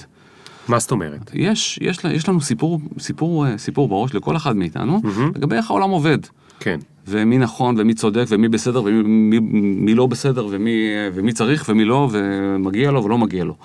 [0.68, 1.30] מה זאת אומרת?
[1.34, 5.00] יש, יש, יש לנו סיפור, סיפור, אה, סיפור בראש לכל אחד מאיתנו,
[5.34, 6.18] לגבי איך העולם עובד.
[6.60, 6.78] כן.
[7.08, 11.84] ומי נכון ומי צודק ומי בסדר ומי מי, מי לא בסדר ומי, ומי צריך ומי
[11.84, 13.56] לא ומגיע לו ולא מגיע לו.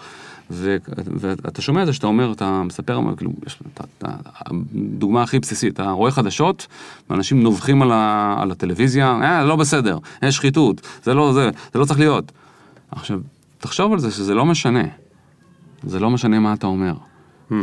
[0.51, 4.07] ו, ואתה שומע את זה שאתה אומר, אתה מספר, כאילו, יש, אתה, אתה,
[4.45, 6.67] הדוגמה הכי בסיסית, אתה רואה חדשות
[7.09, 11.79] ואנשים נובחים על, ה, על הטלוויזיה, אה, לא בסדר, יש שחיתות, זה לא זה, זה
[11.79, 12.31] לא צריך להיות.
[12.91, 13.19] עכשיו,
[13.59, 14.83] תחשוב על זה שזה לא משנה,
[15.83, 16.93] זה לא משנה מה אתה אומר,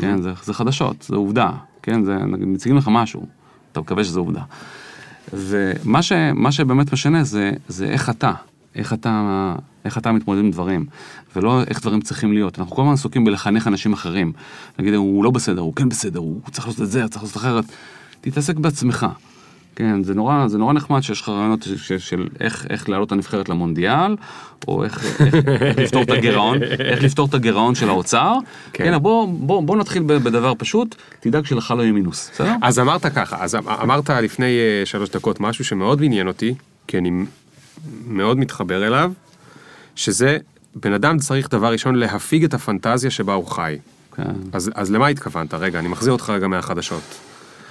[0.01, 1.51] כן, זה, זה חדשות, זה עובדה,
[1.83, 3.27] כן, זה, נגיד, מציגים לך משהו,
[3.73, 4.43] אתה מקווה שזה עובדה.
[5.33, 8.33] ומה ש, מה שבאמת משנה זה, זה איך אתה,
[8.75, 9.55] איך אתה,
[9.85, 10.87] איך אתה מתמודד עם דברים,
[11.37, 12.59] ולא איך דברים צריכים להיות.
[12.59, 14.33] אנחנו כל הזמן עסוקים בלחנך אנשים אחרים.
[14.79, 17.37] להגיד, הוא לא בסדר, הוא כן בסדר, הוא צריך לעשות את זה, הוא צריך לעשות
[17.37, 17.65] אחרת.
[18.21, 19.07] תתעסק בעצמך.
[19.79, 23.07] כן, זה נורא, זה נורא נחמד שיש לך רעיונות של, של, של איך, איך להעלות
[23.07, 24.17] את הנבחרת למונדיאל,
[24.69, 28.35] או איך, איך, איך לפתור את הגירעון, איך לפתור את הגירעון של האוצר.
[28.73, 28.85] כן.
[28.85, 32.55] כן, בוא, בוא, בוא נתחיל בדבר פשוט, תדאג שלך לא יהיה מינוס, בסדר?
[32.63, 36.55] אז אמרת ככה, אז אמ- אמרת לפני אה, שלוש דקות משהו שמאוד עניין אותי,
[36.87, 37.11] כי אני
[38.07, 39.13] מאוד מתחבר אליו,
[39.97, 40.39] שזה,
[40.75, 43.79] בן אדם צריך דבר ראשון להפיג את הפנטזיה שבה הוא חי.
[44.17, 44.23] כן.
[44.53, 45.55] אז, אז למה התכוונת?
[45.55, 47.28] רגע, אני מחזיר אותך רגע מהחדשות.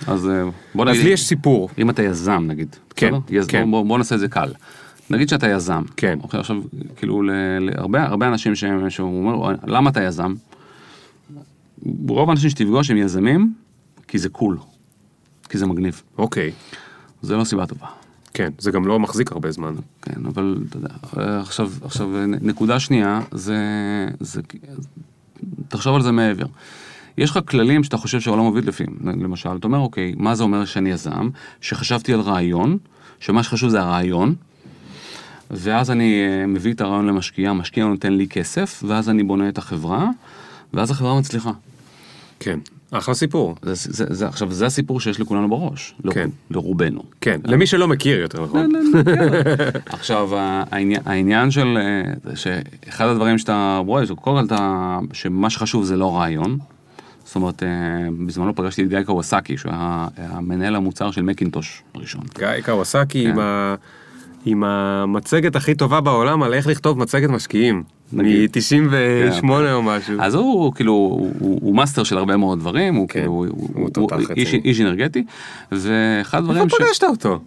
[0.07, 0.43] אז אה,
[0.75, 1.69] בוא אז נגיד, לי יש סיפור.
[1.77, 3.13] אם אתה יזם נגיד, כן?
[3.29, 3.71] יז, כן.
[3.71, 4.51] בוא, בוא, נעשה את זה קל.
[5.09, 5.83] נגיד שאתה יזם.
[5.97, 6.19] כן.
[6.23, 6.57] אוקיי, עכשיו,
[6.95, 7.21] כאילו,
[7.59, 10.33] להרבה הרבה אנשים שהם, שהוא אומר, למה אתה יזם?
[12.07, 13.53] רוב האנשים שתפגוש הם יזמים,
[14.07, 14.57] כי זה קול.
[15.49, 16.01] כי זה מגניב.
[16.17, 16.51] אוקיי,
[17.21, 17.87] זה לא סיבה טובה.
[18.33, 19.75] כן, זה גם לא מחזיק הרבה זמן.
[20.01, 23.57] כן, אבל אתה יודע, אה, עכשיו, עכשיו נקודה שנייה, זה,
[24.19, 24.41] זה,
[25.67, 26.45] תחשוב על זה מעבר.
[27.17, 30.65] יש לך כללים שאתה חושב שהעולם עובד לפיהם, למשל, אתה אומר, אוקיי, מה זה אומר
[30.65, 31.29] שאני יזם?
[31.61, 32.77] שחשבתי על רעיון,
[33.19, 34.35] שמה שחשוב זה הרעיון,
[35.51, 39.57] ואז אני אה, מביא את הרעיון למשקיע, המשקיע נותן לי כסף, ואז אני בונה את
[39.57, 40.09] החברה,
[40.73, 41.51] ואז החברה מצליחה.
[42.39, 42.59] כן,
[42.91, 43.55] אחלה סיפור.
[43.61, 46.29] זה, זה, זה, עכשיו, זה הסיפור שיש לכולנו בראש, לא- כן.
[46.51, 47.01] לרובנו.
[47.21, 48.71] כן, למי שלא מכיר יותר נכון.
[49.85, 55.83] עכשיו, העניין, העניין של, אה, שאחד הדברים שאתה רואה, זה קודם כל אתה, שמה שחשוב
[55.83, 56.57] זה לא רעיון.
[57.27, 57.67] זאת אומרת, אה,
[58.25, 62.23] בזמנו פגשתי את גיא קוואסקי, שהוא היה היה מנהל המוצר של מקינטוש הראשון.
[62.37, 63.39] גיא קוואסקי עם כן.
[63.39, 63.75] ה...
[64.47, 67.83] עם המצגת הכי טובה בעולם על איך לכתוב מצגת משקיעים.
[68.13, 68.57] נגיד.
[68.57, 69.73] מ-98 כן.
[69.73, 70.21] או משהו.
[70.21, 73.47] אז הוא כאילו, הוא, הוא, הוא מאסטר של הרבה מאוד דברים, הוא כן, כאילו, הוא,
[73.47, 74.61] הוא הוא, הוא איש, רציני.
[74.65, 75.23] איש אנרגטי,
[75.71, 77.39] ואחד הדברים איפה פגשת אותו?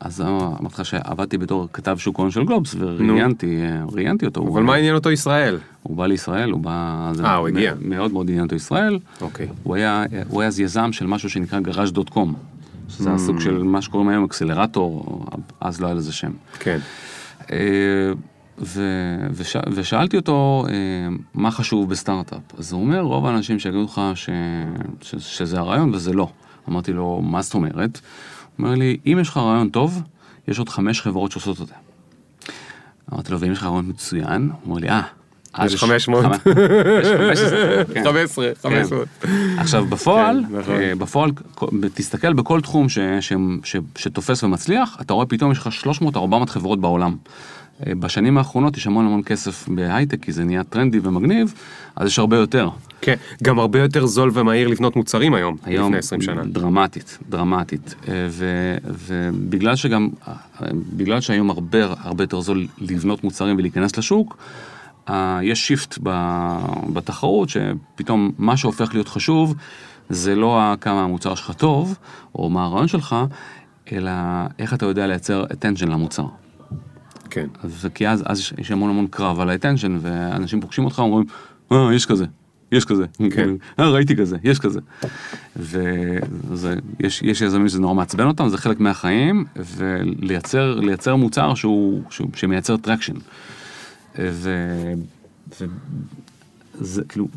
[0.00, 3.60] אז אמרתי לך שעבדתי בתור כתב שוק ההון של גלובס, וראיינתי
[3.92, 4.48] ראיינתי אותו.
[4.52, 5.58] אבל מה עניין אותו ישראל?
[5.82, 7.12] הוא בא לישראל, הוא בא...
[7.24, 7.74] אה, הוא הגיע.
[7.80, 8.98] מאוד מאוד עניין אותו ישראל.
[9.20, 9.46] אוקיי.
[9.62, 12.34] הוא היה, הוא היה אז יזם של משהו שנקרא Garage dot com.
[12.92, 13.14] שזה Mm.
[13.14, 15.24] הסוג של מה שקוראים היום אקסלרטור,
[15.60, 16.30] אז לא היה לזה שם.
[16.58, 16.78] כן.
[17.52, 18.12] אה,
[18.58, 18.82] ו,
[19.32, 20.72] וש, ושאלתי אותו אה,
[21.34, 22.58] מה חשוב בסטארט-אפ.
[22.58, 24.30] אז הוא אומר, רוב האנשים שיגידו לך ש,
[25.00, 26.28] ש, שזה הרעיון וזה לא.
[26.68, 28.00] אמרתי לו, מה זאת אומרת?
[28.56, 30.02] הוא אומר לי, אם יש לך רעיון טוב,
[30.48, 31.74] יש עוד חמש חברות שעושות את זה.
[33.12, 34.50] אמרתי לו, ואם יש לך רעיון מצוין?
[34.52, 35.02] הוא אומר לי, אה.
[35.64, 36.24] יש 500.
[36.24, 36.48] חמ-
[37.02, 38.04] יש 15, כן.
[38.04, 38.68] 15, כן.
[38.68, 39.08] 500.
[39.58, 40.74] עכשיו בפועל, כן, נכון.
[40.74, 43.32] אה, בפועל, כל- תסתכל בכל תחום ש, ש,
[43.64, 46.16] ש, שתופס ומצליח, אתה רואה פתאום יש לך 300-400
[46.50, 47.16] חברות בעולם.
[47.86, 51.54] אה, בשנים האחרונות יש המון המון כסף בהייטק, כי זה נהיה טרנדי ומגניב,
[51.96, 52.68] אז יש הרבה יותר.
[53.00, 56.42] כן, גם הרבה יותר זול ומהיר לבנות מוצרים היום, היום לפני 20 שנה.
[56.44, 57.94] דרמטית, דרמטית.
[58.08, 58.46] אה, ו,
[59.08, 60.08] ובגלל שגם,
[60.96, 64.36] בגלל שהיום הרבה הרבה יותר זול לבנות מוצרים ולהיכנס לשוק,
[65.42, 69.54] יש shift ב- בתחרות, שפתאום מה שהופך להיות חשוב,
[70.08, 71.98] זה לא כמה המוצר שלך טוב,
[72.34, 73.16] או מה הרעיון שלך,
[73.92, 74.10] אלא
[74.58, 76.26] איך אתה יודע לייצר attention למוצר.
[77.30, 77.46] כן.
[77.62, 81.24] אז כי אז, אז יש, המון המון קרב על ה attention, ואנשים פוגשים אותך ואומרים,
[81.72, 82.24] אה, יש כזה,
[82.72, 83.50] יש כזה, כן.
[83.78, 84.80] אה, ראיתי כזה, יש כזה.
[85.56, 92.28] ויש יש יזמים שזה נורא מעצבן אותם, זה חלק מהחיים, ולייצר לייצר מוצר שהוא, שהוא,
[92.34, 93.14] שמייצר traction.
[94.18, 94.50] ו...
[95.60, 95.64] ו...
[96.80, 97.28] זה כאילו,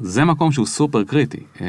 [0.00, 1.40] זה מקום שהוא סופר קריטי.
[1.60, 1.66] אה,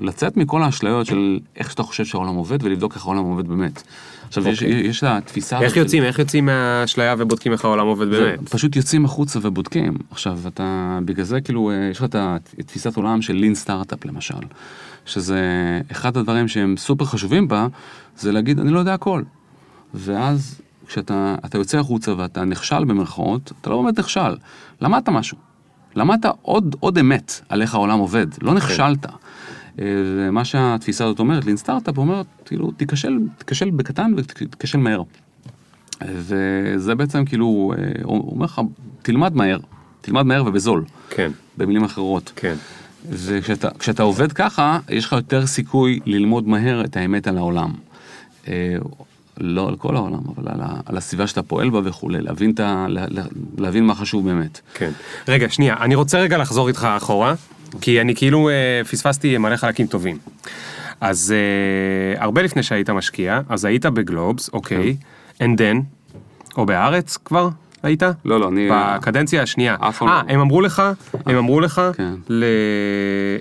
[0.00, 3.82] לצאת מכל האשליות של איך שאתה חושב שהעולם עובד ולבדוק איך העולם עובד באמת.
[4.28, 4.80] עכשיו, יש, אוקיי.
[4.80, 5.60] יש את התפיסה...
[5.60, 8.48] איך של- יוצאים, איך יוצאים מהאשליה ובודקים איך העולם עובד באמת?
[8.48, 9.96] פשוט יוצאים החוצה ובודקים.
[10.10, 12.16] עכשיו, אתה, בגלל זה כאילו, אה, יש לך את
[12.58, 14.34] התפיסת עולם של לין סטארט-אפ למשל,
[15.06, 15.40] שזה
[15.92, 17.66] אחד הדברים שהם סופר חשובים בה,
[18.18, 19.22] זה להגיד, אני לא יודע הכל.
[19.94, 24.36] ואז כשאתה אתה יוצא החוצה ואתה נכשל במרכאות, אתה לא באמת נכשל,
[24.80, 25.36] למדת משהו.
[25.96, 29.06] למדת עוד, עוד אמת על איך העולם עובד, לא נכשלת.
[29.06, 29.12] אה,
[29.78, 35.02] ומה שהתפיסה הזאת אומרת, לין סטארט-אפ אומרת, כאילו, תיכשל, תיכשל בקטן ותיכשל מהר.
[36.02, 38.60] וזה בעצם כאילו, אה, הוא אומר לך,
[39.02, 39.58] תלמד מהר,
[40.00, 42.32] תלמד מהר ובזול, כן, במילים אחרות.
[42.36, 42.54] כן.
[43.08, 47.72] וכשאתה כשאתה עובד ככה, יש לך יותר סיכוי ללמוד מהר את האמת על העולם.
[49.40, 52.50] אה, לא על כל העולם, אבל על, ה, על הסביבה שאתה פועל בה וכולי, להבין,
[52.50, 53.22] את ה, לה, לה,
[53.58, 54.60] להבין מה חשוב באמת.
[54.74, 54.90] כן.
[55.28, 57.34] רגע, שנייה, אני רוצה רגע לחזור איתך אחורה,
[57.80, 58.54] כי אני כאילו אה,
[58.90, 60.18] פספסתי מלא חלקים טובים.
[61.00, 64.96] אז אה, הרבה לפני שהיית משקיע, אז היית בגלובס, אוקיי,
[65.42, 65.82] and then,
[66.56, 67.48] או בהארץ כבר
[67.82, 68.02] היית?
[68.24, 68.68] לא, לא, אני...
[68.72, 69.76] בקדנציה השנייה.
[69.80, 70.32] אף פעם אה, לא.
[70.32, 70.82] הם אמרו לך,
[71.26, 72.14] הם אמרו לך, כן.
[72.28, 72.44] ל...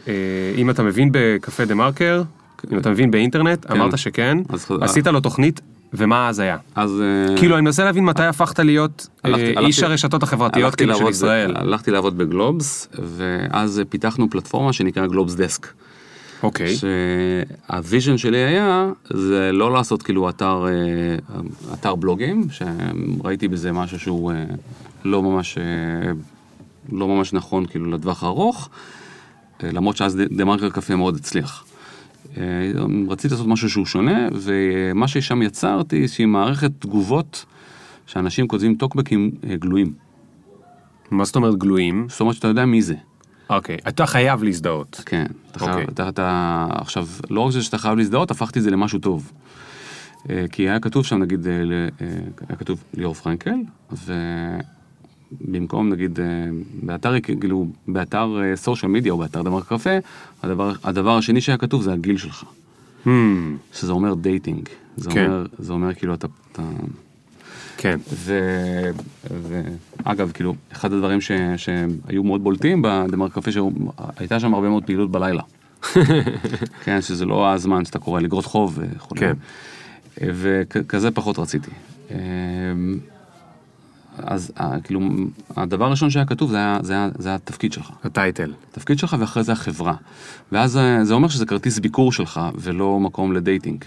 [0.08, 0.14] אה,
[0.58, 2.24] אם אתה מבין בקפה דה מרקר,
[2.72, 5.62] אם אתה מבין באינטרנט, אמרת שכן, אז- עשית לו תוכנית,
[5.94, 6.58] ומה אז היה?
[6.76, 7.02] אז...
[7.02, 11.58] אה, כאילו, אני מנסה להבין מתי הפכת להיות אה, איש הרשתות החברתיות כאילו של ישראל.
[11.58, 15.68] הלכתי לעבוד בגלובס, ואז פיתחנו פלטפורמה שנקרא גלובס Desk.
[16.44, 16.76] אוקיי.
[16.76, 20.72] שה vision שלי היה, זה לא לעשות כאילו אתר, אה,
[21.74, 24.44] אתר בלוגים, שראיתי בזה משהו שהוא אה,
[25.06, 26.12] לא ממש, אה,
[26.92, 28.70] לא ממש נכון כאילו לטווח הארוך,
[29.64, 31.66] אה, למרות שאז דה מרקר קפה מאוד הצליח.
[32.38, 32.72] אה,
[33.10, 37.46] רציתי לעשות משהו שהוא שונה, ומה ששם יצרתי, איזושהי מערכת תגובות
[38.06, 39.94] שאנשים כותבים טוקבקים אה, גלויים.
[41.12, 42.06] מה זאת אומרת גלויים?
[42.10, 42.96] זאת אומרת שאתה יודע מי זה.
[43.50, 45.02] אוקיי, אתה חייב להזדהות.
[45.06, 45.86] כן, אתה חייב, אוקיי.
[45.94, 49.32] אתה, אתה, עכשיו, לא רק שאתה חייב להזדהות, הפכתי את זה למשהו טוב.
[50.30, 51.48] אה, כי היה כתוב שם, נגיד,
[52.50, 53.56] היה כתוב ליאור פרנקל,
[55.42, 56.26] ובמקום, נגיד, אה,
[56.84, 59.98] באתר, כאילו, באתר social media או באתר דמר קפה,
[60.44, 62.44] הדבר, הדבר השני שהיה כתוב זה הגיל שלך,
[63.06, 63.10] Hmm,
[63.74, 64.70] שזה אומר dating.
[64.98, 65.26] זה, כן.
[65.26, 66.28] אומר, זה אומר כאילו, אתה...
[66.52, 66.62] אתה
[67.78, 68.00] כן.
[68.14, 68.40] ו...
[70.04, 71.32] ואגב, כאילו, אחד הדברים ש...
[71.58, 75.44] שהיו מאוד בולטים בדה מרקר קפה, שהייתה שם הרבה מאוד פעילות בלילה.
[76.84, 79.16] כן, שזה לא הזמן שאתה קורא אגרות חוב וכו'.
[79.16, 79.34] כן.
[80.18, 81.72] וכזה פחות רציתי.
[84.18, 85.00] אז אה, כאילו,
[85.56, 87.92] הדבר הראשון שהיה כתוב זה היה, זה היה, זה היה התפקיד שלך.
[88.04, 88.54] הטייטל.
[88.72, 89.94] התפקיד שלך ואחרי זה החברה.
[90.52, 93.84] ואז אה, זה אומר שזה כרטיס ביקור שלך ולא מקום לדייטינג.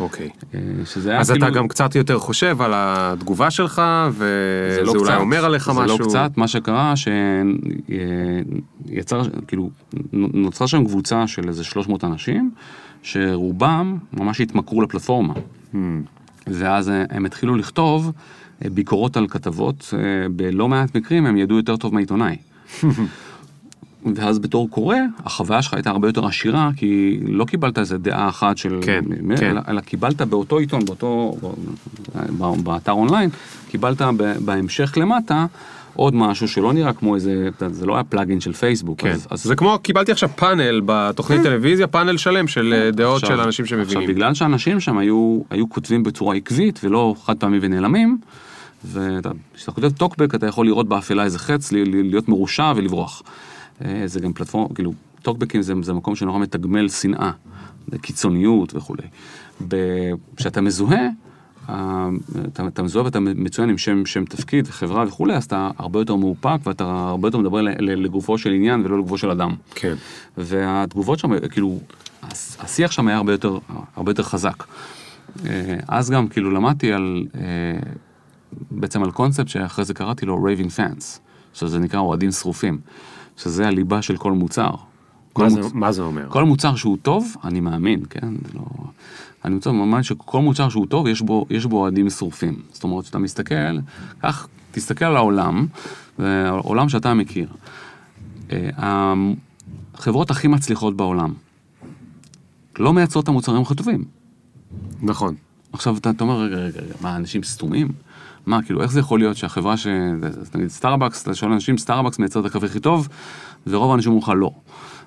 [0.00, 0.28] אוקיי.
[0.54, 1.46] אה, שזה היה אז כאילו...
[1.46, 5.80] אתה גם קצת יותר חושב על התגובה שלך, וזה לא אולי קצת, אומר עליך זה
[5.80, 5.98] משהו.
[5.98, 6.94] לא קצת, מה שקרה
[8.96, 9.70] שיצר, כאילו,
[10.12, 12.50] נוצרה שם קבוצה של איזה 300 אנשים,
[13.02, 15.34] שרובם ממש התמכרו לפלטפורמה.
[15.72, 15.76] Hmm,
[16.46, 18.12] ואז אה, הם התחילו לכתוב אה,
[18.64, 22.36] ביקורות על כתבות, אה, בלא מעט מקרים הם ידעו יותר טוב מהעיתונאי.
[24.14, 28.58] ואז בתור קורא, החוויה שלך הייתה הרבה יותר עשירה, כי לא קיבלת איזה דעה אחת
[28.58, 28.78] של...
[28.82, 29.56] כן, אלא, כן.
[29.68, 31.36] אלא קיבלת באותו עיתון, באותו...
[32.62, 33.30] באתר אונליין,
[33.68, 35.46] קיבלת ב- בהמשך למטה
[35.96, 37.48] עוד משהו שלא נראה כמו איזה...
[37.70, 39.00] זה לא היה פלאגין של פייסבוק.
[39.00, 39.10] כן.
[39.10, 43.36] אז, אז זה כמו, קיבלתי עכשיו פאנל בתוכנית טלוויזיה, פאנל שלם של אה, דעות עכשיו-
[43.36, 43.98] של אנשים שמבינים.
[43.98, 48.18] עכשיו, בגלל שאנשים שם היו, היו כותבים בצורה עקבית ולא חד פעמי ונעלמים,
[48.84, 53.22] וכשאתה כותב טוקבק אתה יכול לראות באפלה איזה חץ, להיות מרושע ולברוח.
[53.84, 57.30] אה, זה גם פלטפורמה, כאילו, טוקבקים זה, זה מקום שנורא מתגמל שנאה,
[58.00, 59.02] קיצוניות וכולי.
[60.36, 61.08] כשאתה מזוהה,
[61.66, 66.16] אתה, אתה מזוהה ואתה מצוין עם שם, שם תפקיד, חברה וכולי, אז אתה הרבה יותר
[66.16, 69.54] מאופק ואתה הרבה יותר מדבר לגופו של עניין ולא לגופו של אדם.
[69.74, 69.94] כן.
[70.36, 71.78] והתגובות שם, כאילו,
[72.60, 73.58] השיח שם היה הרבה יותר,
[73.96, 74.64] הרבה יותר חזק.
[75.46, 77.40] אה, אז גם כאילו למדתי על, אה,
[78.70, 81.20] בעצם על קונספט שאחרי זה קראתי לו raving fans,
[81.54, 82.78] שזה נקרא אוהדים שרופים,
[83.36, 84.70] שזה הליבה של כל מוצר.
[85.32, 85.72] כל, מה זה- מוצ...
[85.74, 86.26] מה זה אומר?
[86.28, 88.28] כל מוצר שהוא טוב, אני מאמין, כן?
[88.44, 88.60] זה לא...
[89.46, 92.62] אני רוצה ממש שכל מוצר שהוא טוב, יש בו, יש בו אוהדים שרופים.
[92.72, 93.78] זאת אומרת, כשאתה מסתכל,
[94.18, 95.66] קח, תסתכל על העולם,
[96.18, 97.48] העולם שאתה מכיר.
[98.52, 99.14] אה,
[99.94, 101.32] החברות הכי מצליחות בעולם
[102.78, 104.04] לא מייצרות את המוצרים הכי טובים.
[105.02, 105.34] נכון.
[105.72, 107.88] עכשיו אתה, אתה אומר, רגע, רגע, רגע, מה, אנשים סתומים?
[108.46, 109.86] מה, כאילו, איך זה יכול להיות שהחברה ש...
[110.54, 113.08] נגיד סטארבקס, אתה שואל אנשים, סטארבקס מייצר את הקפה הכי טוב,
[113.66, 114.50] ורוב האנשים אומרים לך לא.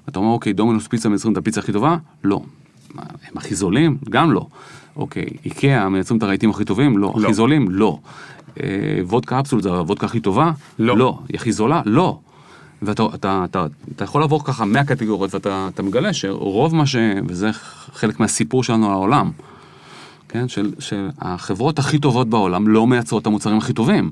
[0.10, 1.97] אתה אומר, אוקיי, דומינוס פיצה מייצרים את הפיצה הכי טובה?
[2.23, 2.41] לא.
[2.97, 3.97] הם הכי זולים?
[4.10, 4.47] גם לא.
[4.95, 6.97] אוקיי, איקאה מייצרים את הרהיטים הכי טובים?
[6.97, 7.13] לא.
[7.15, 7.25] לא.
[7.25, 7.71] הכי זולים?
[7.71, 7.99] לא.
[8.63, 10.52] אה, וודקה אפסול זה הוודקה הכי טובה?
[10.80, 10.97] לא.
[10.97, 11.19] לא.
[11.30, 11.82] היא הכי זולה?
[11.86, 12.19] לא.
[12.82, 16.95] ואתה אתה, אתה, אתה יכול לעבור ככה 100 קטגוריות ואתה אתה מגלה שרוב מה ש...
[17.28, 17.49] וזה
[17.93, 19.32] חלק מהסיפור שלנו על העולם.
[20.30, 24.12] כן, של, שהחברות הכי טובות בעולם לא מייצרות את המוצרים הכי טובים.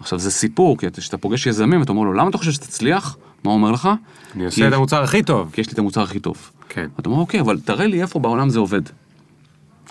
[0.00, 3.16] עכשיו זה סיפור, כי כשאתה פוגש יזמים, אתה אומר לו, למה אתה חושב שתצליח?
[3.44, 3.88] מה אומר לך?
[4.36, 5.50] אני עושה את המוצר הכי טוב.
[5.52, 6.50] כי יש לי את המוצר הכי טוב.
[6.68, 6.86] כן.
[7.00, 8.82] אתה אומר, אוקיי, אבל תראה לי איפה בעולם זה עובד.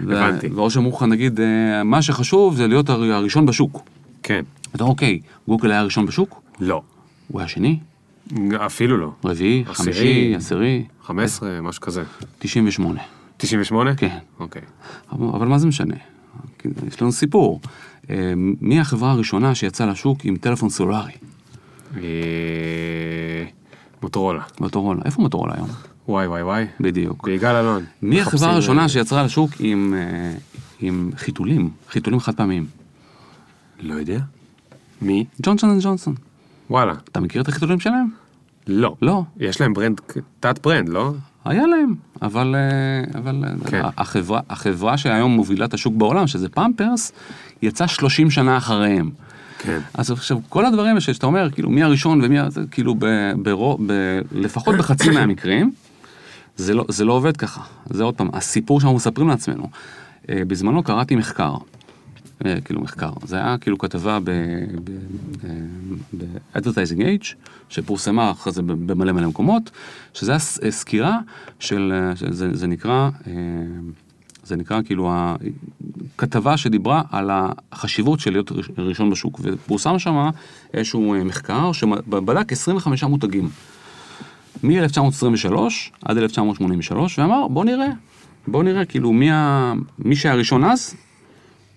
[0.00, 0.46] הבנתי.
[0.54, 3.80] ואו שאמרו לך, נגיד, אה, מה שחשוב זה להיות הר- הראשון בשוק.
[4.22, 4.44] כן.
[4.74, 6.42] אתה אומר, אוקיי, גוגל היה הראשון בשוק?
[6.60, 6.82] לא.
[7.28, 7.78] הוא היה שני,
[8.56, 9.12] אפילו לא.
[9.24, 9.64] רביעי.
[9.66, 12.02] חמישי, עשירי, 15, משהו כזה.
[12.38, 13.00] 98.
[13.36, 13.94] 98?
[13.94, 14.18] כן.
[14.40, 14.62] אוקיי.
[15.12, 15.94] אבל מה זה משנה?
[16.88, 17.60] יש לנו סיפור.
[18.10, 21.12] אה, מי החברה הראשונה שיצאה לשוק עם טלפון סלולרי?
[21.96, 22.02] אה,
[24.02, 24.42] מוטורולה.
[24.60, 25.00] מוטורולה.
[25.04, 25.68] איפה מוטורולה היום?
[26.08, 26.66] וואי וואי וואי.
[26.80, 27.24] בדיוק.
[27.24, 27.84] ביגאל אלון.
[28.02, 30.34] מי החברה הראשונה אה, שיצרה לשוק עם, אה,
[30.80, 31.70] עם חיתולים?
[31.88, 32.66] חיתולים חד פעמיים.
[33.80, 34.18] לא יודע.
[35.02, 35.24] מי?
[35.42, 36.14] ג'ונסון אנד ג'ונסון.
[36.70, 36.92] וואלה.
[37.12, 38.06] אתה מכיר את החיתולים שלהם?
[38.66, 38.96] לא.
[39.02, 39.22] לא.
[39.36, 40.00] יש להם brand,
[40.40, 41.12] תת brand, לא?
[41.44, 42.54] היה להם, אבל,
[43.14, 43.82] אבל כן.
[43.96, 47.12] החברה, החברה שהיום מובילה את השוק בעולם, שזה פמפרס,
[47.62, 49.10] יצאה 30 שנה אחריהם.
[49.58, 49.80] כן.
[49.94, 52.38] אז עכשיו, כל הדברים שאתה אומר, כאילו, מי הראשון ומי,
[52.70, 53.06] כאילו, ב,
[53.42, 53.92] ברוב, ב,
[54.32, 55.72] לפחות בחצי מהמקרים,
[56.56, 57.60] זה לא, זה לא עובד ככה.
[57.90, 59.68] זה עוד פעם, הסיפור שאנחנו מספרים לעצמנו.
[60.30, 61.54] אה, בזמנו קראתי מחקר,
[62.46, 67.34] אה, כאילו מחקר, זה היה כאילו כתבה ב-Advertising Age,
[67.68, 69.70] שפורסמה אחרי זה במלא מלא מקומות,
[70.14, 71.18] שזה היה אה, סקירה
[71.60, 73.32] של, אה, זה, זה נקרא, אה,
[74.48, 75.12] זה נקרא כאילו
[76.16, 80.30] הכתבה שדיברה על החשיבות של להיות ראש- ראשון בשוק, ופורסם שם
[80.74, 83.48] איזשהו אה, מחקר שבדק 25 מותגים.
[84.62, 85.54] מ-1923
[86.04, 87.88] עד 1983, ואמר, בוא נראה,
[88.46, 89.72] בוא נראה, כאילו, מי, ה...
[89.98, 90.94] מי שהיה ראשון אז,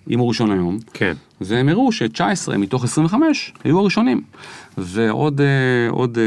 [0.10, 1.14] אם הוא ראשון היום, כן.
[1.42, 4.22] והם הראו ש-19 מתוך 25 היו הראשונים,
[4.78, 5.46] ועוד אה,
[5.90, 6.24] עוד, אה,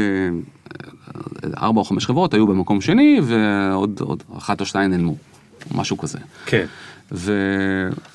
[1.61, 5.15] ארבע או חמש חברות היו במקום שני, ועוד עוד אחת או שתיים נעלמו,
[5.71, 6.17] משהו כזה.
[6.45, 6.65] כן.
[7.11, 7.33] ו...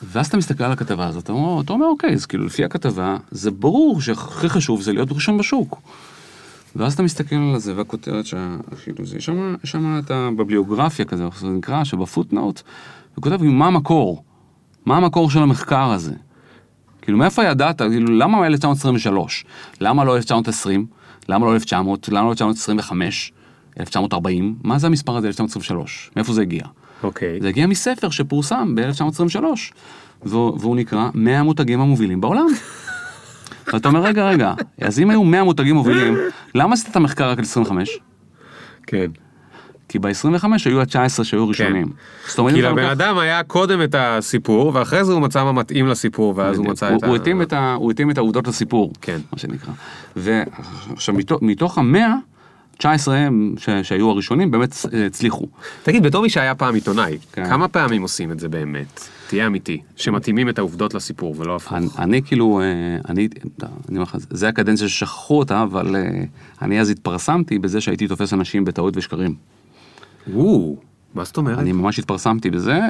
[0.03, 3.17] ואז אתה מסתכל על הכתבה הזאת, אתה אומר, אתה אומר, אוקיי, אז כאילו לפי הכתבה,
[3.31, 5.83] זה ברור שהכי חשוב זה להיות ראשון בשוק.
[6.77, 8.57] ואז אתה מסתכל על זה, והכותרת שה...
[8.83, 12.63] כאילו זה, יש שם, יש שם את הביבליוגרפיה כזה, איך זה נקרא, שבפוטנוט,
[13.15, 14.25] הוא כותב, מה המקור?
[14.87, 16.15] מה המקור של המחקר הזה?
[17.03, 17.83] כאילו, מאיפה ידעת?
[17.83, 19.45] כאילו, למה 1923?
[19.81, 20.87] למה לא 1920?
[21.29, 22.09] למה לא 1900?
[22.09, 23.33] למה לא 1925?
[23.81, 24.57] 1940?
[24.63, 26.11] מה זה המספר הזה 1923?
[26.17, 26.63] מאיפה זה הגיע?
[27.03, 27.39] אוקיי.
[27.43, 29.45] זה הגיע מספר שפורסם ב-1923,
[30.23, 32.47] והוא, נקרא 100 המותגים המובילים בעולם.
[33.73, 36.17] ואתה אומר, רגע, רגע, אז אם היו 100 מותגים מובילים,
[36.55, 37.99] למה עשית את המחקר רק על 25?
[38.87, 39.07] כן.
[39.89, 41.87] כי ב-25 היו ה-19 שהיו ראשונים.
[42.27, 45.87] זאת אומרת, כי לבן אדם היה קודם את הסיפור, ואחרי זה הוא מצא מה מתאים
[45.87, 47.07] לסיפור, ואז הוא מצא את ה...
[47.07, 49.19] הוא התאים את ה- הוא התאים את העובדות לסיפור, כן.
[49.33, 49.73] מה שנקרא.
[50.17, 52.15] ועכשיו, מתוך- מתוך המאה,
[52.81, 55.47] 19 ש- שהיו הראשונים באמת אה, הצליחו.
[55.83, 57.49] תגיד, בתור מי שהיה פעם עיתונאי, כן.
[57.49, 59.09] כמה פעמים עושים את זה באמת?
[59.29, 59.81] תהיה אמיתי.
[59.97, 61.73] שמתאימים את העובדות לסיפור ולא הפוך.
[61.73, 62.67] אני, אני כאילו, אה,
[63.09, 63.29] אני,
[63.63, 63.69] אני
[63.99, 66.03] אומר לך, זה הקדנציה ששכחו אותה, אבל אה,
[66.63, 69.35] אני אז התפרסמתי בזה שהייתי תופס אנשים בטעות ושקרים.
[70.33, 70.77] וואו,
[71.15, 71.59] מה זאת אומרת?
[71.59, 72.81] אני ממש התפרסמתי בזה.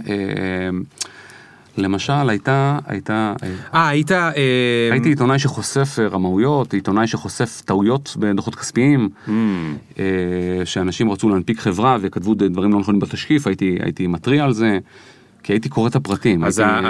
[1.80, 4.12] אה, למשל, הייתה, הייתה, אה, אה, היית...
[4.12, 4.32] אה,
[4.92, 9.30] הייתי עיתונאי שחושף אה, רמאויות, עיתונאי שחושף טעויות בדוחות כספיים, Hmm.
[9.98, 10.04] אה,
[10.64, 14.78] שאנשים רצו להנפיק חברה וכתבו דברים לא נכונים בתשקיף, הייתי, הייתי מתריע על זה,
[15.42, 16.44] כי הייתי קורא את הפרטים.
[16.44, 16.86] אז הייתי,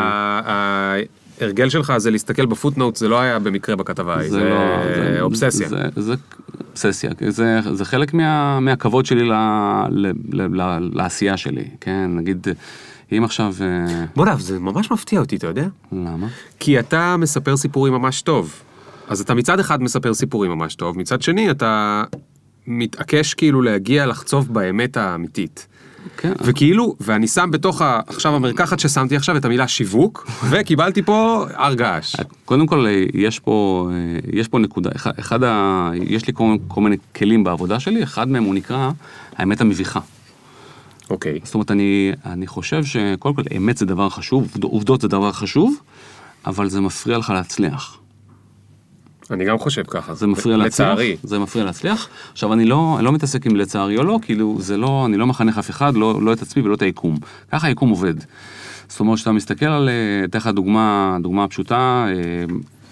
[1.40, 5.68] ההרגל שלך זה להסתכל בפוטנוט, זה לא היה במקרה בכתבה, ההיא, זה לא- אובססיה.
[5.68, 6.14] זה, זה
[6.70, 9.32] אובססיה, זה, זה חלק מה, מהכבוד שלי ל,
[9.90, 12.46] ל, ל, ל, לעשייה שלי, כן, נגיד,
[13.18, 15.66] אם עכשיו, אה, בוא'נה, זה ממש מפתיע אותי, אתה יודע?
[15.92, 16.26] למה?
[16.60, 18.62] כי אתה מספר סיפורים ממש טוב.
[19.08, 22.02] אז אתה מצד אחד מספר סיפורים ממש טוב, מצד שני אתה
[22.66, 25.66] מתעקש כאילו להגיע לחצוב באמת האמיתית.
[26.16, 28.00] כן, וכאילו, ואני שם בתוך ה...
[28.06, 32.16] עכשיו המרקחת ששמתי עכשיו את המילה שיווק, וקיבלתי פה הר געש.
[32.44, 35.90] קודם כל, אה, יש פה, אה, יש פה נקודה, אחד, אחד ה...
[35.94, 38.90] יש לי כל, כל מיני כלים בעבודה שלי, אחד מהם הוא נקרא
[39.36, 40.00] האמת המביכה.
[41.10, 41.38] אוקיי.
[41.44, 45.32] זאת אומרת, אני, אני חושב שקודם כל, אמת זה דבר חשוב, עובד- עובדות זה דבר
[45.32, 45.76] חשוב,
[46.46, 47.96] אבל זה מפריע לך להצליח.
[49.30, 50.14] אני גם חושב ככה.
[50.14, 50.88] זה מפריע להצליח.
[50.88, 51.16] לצערי.
[51.22, 52.08] זה מפריע להצליח.
[52.32, 55.26] עכשיו, אני לא, אני לא מתעסק עם לצערי או לא, כאילו, זה לא, אני לא
[55.26, 57.16] מחנך אף אחד, לא, לא את עצמי ולא את היקום.
[57.52, 58.14] ככה היקום עובד.
[58.88, 62.44] זאת אומרת, כשאתה מסתכל על, אה, אתן לך דוגמה, דוגמה פשוטה, אה,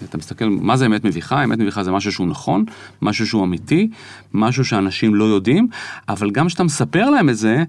[0.05, 1.43] אתה מסתכל, מה זה אמת מביכה?
[1.43, 2.65] אמת מביכה זה משהו שהוא נכון,
[3.01, 3.89] משהו שהוא אמיתי,
[4.33, 5.67] משהו שאנשים לא יודעים,
[6.09, 7.63] אבל גם כשאתה מספר להם את זה,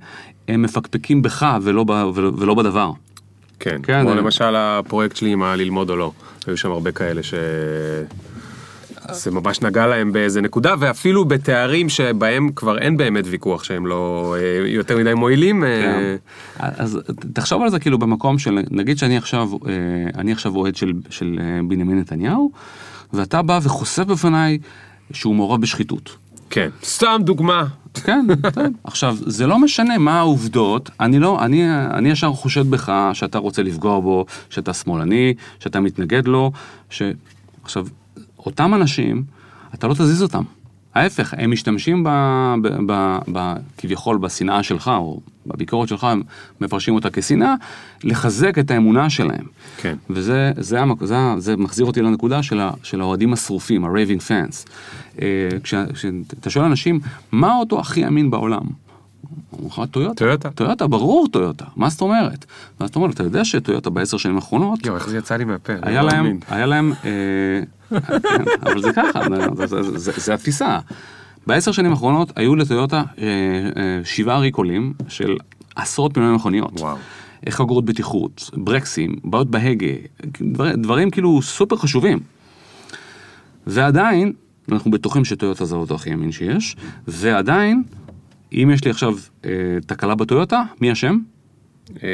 [0.50, 2.92] הם מפקפקים בך ולא, ב, ולא, בדבר.
[3.60, 4.14] כן, כן, כמו אה.
[4.14, 6.12] למשל הפרויקט שלי עם הללמוד או לא.
[6.46, 7.34] היו שם הרבה כאלה ש...
[9.12, 14.34] זה ממש נגע להם באיזה נקודה, ואפילו בתארים שבהם כבר אין באמת ויכוח שהם לא
[14.38, 15.64] אה, יותר מדי מועילים.
[15.64, 16.16] אה, כן.
[16.58, 16.98] אז
[17.32, 19.48] תחשוב על זה כאילו במקום של, נגיד שאני עכשיו,
[20.14, 21.38] אני עכשיו אוהד של, של
[21.68, 22.50] בנימין נתניהו,
[23.12, 24.58] ואתה בא וחושף בפניי
[25.12, 26.16] שהוא מעורב בשחיתות.
[26.50, 26.68] כן.
[26.84, 27.66] סתם דוגמה.
[27.94, 28.72] כן, כן.
[28.84, 33.62] עכשיו, זה לא משנה מה העובדות, אני לא, אני, אני ישר חושד בך שאתה רוצה
[33.62, 36.52] לפגוע בו, שאתה שמאלני, שאתה מתנגד לו,
[36.90, 37.02] ש...
[37.62, 37.86] עכשיו,
[38.38, 39.24] אותם אנשים,
[39.74, 40.42] אתה לא תזיז אותם.
[40.94, 42.08] ההפך, הם משתמשים ב,
[42.62, 46.22] ב, ב, ב, כביכול בשנאה שלך, או בביקורת שלך, הם
[46.60, 47.54] מפרשים אותה כשנאה,
[48.04, 49.44] לחזק את האמונה שלהם.
[49.76, 49.96] כן.
[50.10, 54.70] וזה זה, המק- זה, זה מחזיר אותי לנקודה של, ה, של האוהדים השרופים, ה-raving fans.
[55.22, 55.26] אה,
[55.62, 57.00] כשאתה שואל אנשים,
[57.32, 58.62] מה האוטו הכי אמין בעולם?
[59.66, 60.14] לך, טויוטה.
[60.14, 60.50] טויוטה.
[60.50, 62.44] טויוטה, ברור טויוטה, מה זאת אומרת?
[62.80, 65.72] ואז אתה אומר, אתה יודע שטויוטה בעשר שנים האחרונות, יואו, איך זה יצא לי מהפה?
[65.72, 66.38] אני היה לא להם.
[66.48, 69.20] היה להם, אה, כן, אבל זה ככה,
[69.96, 70.78] זה- התפיסה.
[71.46, 73.24] בעשר שנים האחרונות היו לטויוטה אה,
[73.76, 75.36] אה, שבעה ריקולים של
[75.76, 76.80] עשרות מיליוני מכוניות.
[76.80, 76.96] וואו.
[77.48, 79.86] חגורות בטיחות, ברקסים, בעיות בהגה,
[80.42, 82.18] דבר, דברים כאילו סופר חשובים.
[83.66, 84.32] ועדיין,
[84.72, 86.76] אנחנו בטוחים שטויוטה זה האוטו הכי אמין שיש,
[87.08, 87.82] ועדיין,
[88.52, 89.50] אם יש לי עכשיו אה,
[89.86, 91.18] תקלה בטויוטה, מי אשם?
[92.02, 92.08] אה,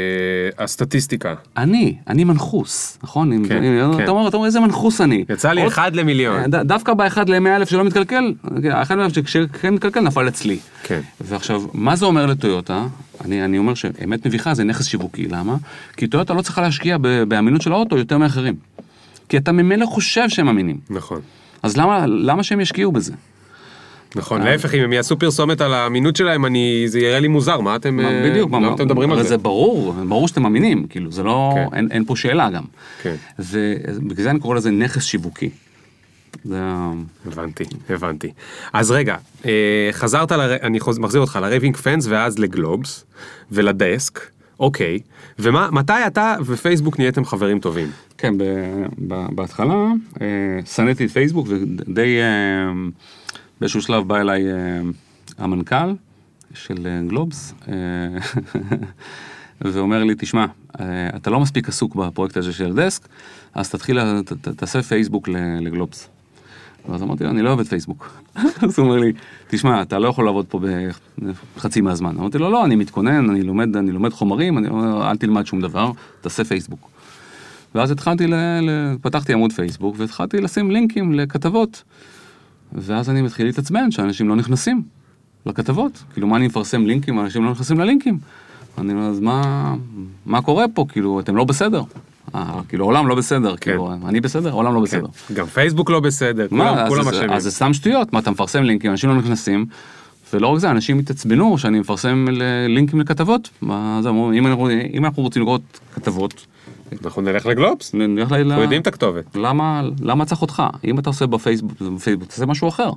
[0.58, 1.34] הסטטיסטיקה.
[1.56, 3.48] אני, אני מנחוס, נכון?
[3.48, 4.02] כן, אם- כן.
[4.04, 5.24] אתה אומר, אתה אומר, איזה מנחוס אני.
[5.28, 6.50] יצא לי עוד- אחד למיליון.
[6.50, 8.34] ד- דווקא באחד ל-100 אלף שלא מתקלקל,
[8.72, 10.58] האחד ל-100 אלף שכן מתקלקל נפל אצלי.
[10.82, 11.00] כן.
[11.20, 12.86] ועכשיו, מה זה אומר לטויוטה?
[13.24, 15.56] אני, אני אומר שאמת מביכה זה נכס שיווקי, למה?
[15.96, 18.54] כי טויוטה לא צריכה להשקיע ב- באמינות של האוטו יותר מאחרים.
[19.28, 20.76] כי אתה ממילא חושב שהם אמינים.
[20.90, 21.20] נכון.
[21.62, 23.12] אז למה, למה שהם ישקיעו בזה?
[24.16, 27.76] נכון, להפך, אם הם יעשו פרסומת על האמינות שלהם, אני, זה יראה לי מוזר, מה
[27.76, 29.28] אתם, אה, בדיוק, למה מה- אתם מדברים על זה?
[29.28, 31.76] זה ברור, ברור שאתם מאמינים, כאילו, זה לא, כן.
[31.76, 32.62] אין, אין פה שאלה גם.
[33.02, 33.14] כן.
[33.38, 35.50] ובגלל זה אני קורא לזה נכס שיווקי.
[36.44, 36.60] זה.
[37.26, 38.32] הבנתי, הבנתי.
[38.72, 40.40] אז רגע, אה, חזרת, ל...
[40.62, 40.98] אני חוז...
[40.98, 43.04] מחזיר אותך ל raving fans ואז לגלובס
[43.52, 44.20] ולדסק,
[44.60, 44.98] אוקיי,
[45.38, 47.90] ומתי אתה ופייסבוק נהייתם חברים טובים?
[48.18, 48.42] כן, ב,
[49.08, 49.74] ב, בהתחלה
[50.20, 50.26] אה,
[50.66, 52.72] שנאתי את פייסבוק ודי אה,
[53.60, 54.80] באיזשהו שלב בא אליי אה,
[55.38, 55.94] המנכ"ל
[56.54, 57.74] של אה, גלובס אה,
[59.72, 60.46] ואומר לי, תשמע,
[61.16, 63.08] אתה לא מספיק עסוק בפרויקט הזה של דסק,
[63.54, 64.22] אז תתחיל,
[64.56, 65.28] תעשה פייסבוק
[65.60, 66.08] לגלובס.
[66.88, 68.20] ואז אמרתי לו, אני לא אוהב את פייסבוק.
[68.62, 69.12] אז הוא אומר לי,
[69.48, 70.60] תשמע, אתה לא יכול לעבוד פה
[71.56, 72.16] בחצי מהזמן.
[72.18, 75.60] אמרתי לו, לא, אני מתכונן, אני לומד, אני לומד חומרים, אני אומר, אל תלמד שום
[75.60, 75.90] דבר,
[76.20, 76.90] תעשה פייסבוק.
[77.74, 78.26] ואז התחלתי.
[78.26, 78.34] ל...
[79.00, 81.82] פתחתי עמוד פייסבוק והתחלתי לשים לינקים לכתבות.
[82.76, 84.82] ואז אני מתחיל להתעצבן שאנשים לא נכנסים
[85.46, 86.02] לכתבות.
[86.12, 88.18] כאילו, מה אני מפרסם לינקים, אנשים לא נכנסים ללינקים.
[88.78, 89.74] אני אומר, אז מה,
[90.26, 90.84] מה קורה פה?
[90.88, 91.82] כאילו, אתם לא בסדר.
[92.34, 93.56] אה, כאילו, העולם לא בסדר.
[93.56, 95.06] כאילו, אני בסדר, העולם לא בסדר.
[95.34, 97.30] גם פייסבוק לא בסדר, מה, כולם, אז, כולם אשמים.
[97.30, 99.66] אז זה סתם שטויות, מה אתה מפרסם לינקים, אנשים לא נכנסים,
[100.32, 102.26] ולא רק זה, אנשים התעצבנו שאני מפרסם
[102.68, 103.50] לינקים לכתבות.
[103.62, 106.46] מה זה אם אנחנו, אם אנחנו רוצים לראות כתבות,
[107.04, 108.34] אנחנו נלך לגלובס, נלך ל...
[108.34, 109.24] אנחנו יודעים את הכתובת.
[109.36, 110.62] למה, למה צריך אותך?
[110.84, 112.90] אם אתה עושה בפייסבוק, בפייסבוק תעשה משהו אחר.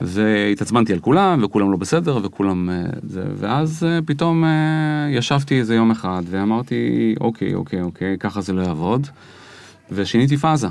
[0.00, 2.70] והתעצבנתי על כולם, וכולם לא בסדר, וכולם...
[2.70, 4.50] אה, זה, ואז אה, פתאום אה,
[5.10, 9.06] ישבתי איזה יום אחד, ואמרתי, אוקיי, אוקיי, אוקיי, ככה זה לא יעבוד.
[9.92, 10.68] ושיניתי פאזה.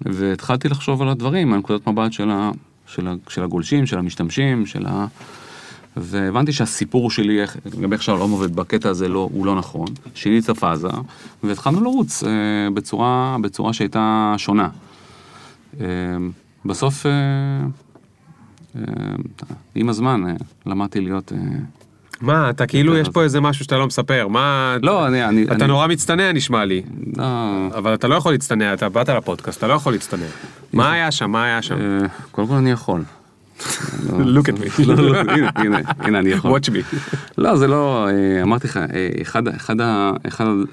[0.00, 2.50] והתחלתי לחשוב על הדברים, על נקודת מבט של, ה,
[2.86, 5.06] של, ה, של הגולשים, של המשתמשים, של ה...
[5.96, 9.86] והבנתי שהסיפור שלי, לגבי איך שהעולם עובד בקטע הזה, לא, הוא לא נכון.
[10.14, 10.88] שיניתי את הפאזה,
[11.42, 12.30] והתחלנו לרוץ אה,
[12.74, 14.68] בצורה, בצורה שהייתה שונה.
[15.80, 15.86] אה,
[16.64, 17.12] בסוף, אה,
[18.76, 18.82] אה,
[19.74, 20.32] עם הזמן, אה,
[20.66, 21.32] למדתי להיות...
[21.32, 21.38] אה,
[22.20, 24.76] מה, אתה כאילו יש פה איזה משהו שאתה לא מספר, מה...
[24.82, 25.24] לא, אני...
[25.24, 26.82] אני אתה אני, נורא מצטנע נשמע לי,
[27.16, 27.24] לא,
[27.74, 30.26] אבל אתה לא יכול להצטנע, אתה באת לפודקאסט, אתה לא יכול להצטנע.
[30.72, 31.74] מה היה שם, מה היה שם?
[31.74, 33.02] אה, קודם כל אני יכול.
[34.36, 34.86] Look at me.
[34.86, 36.58] לא, לא, הנה, הנה, הנה, אני יכול.
[36.60, 36.96] Watch me.
[37.38, 39.42] לא, זה לא, אה, אמרתי לך, אה, אחד,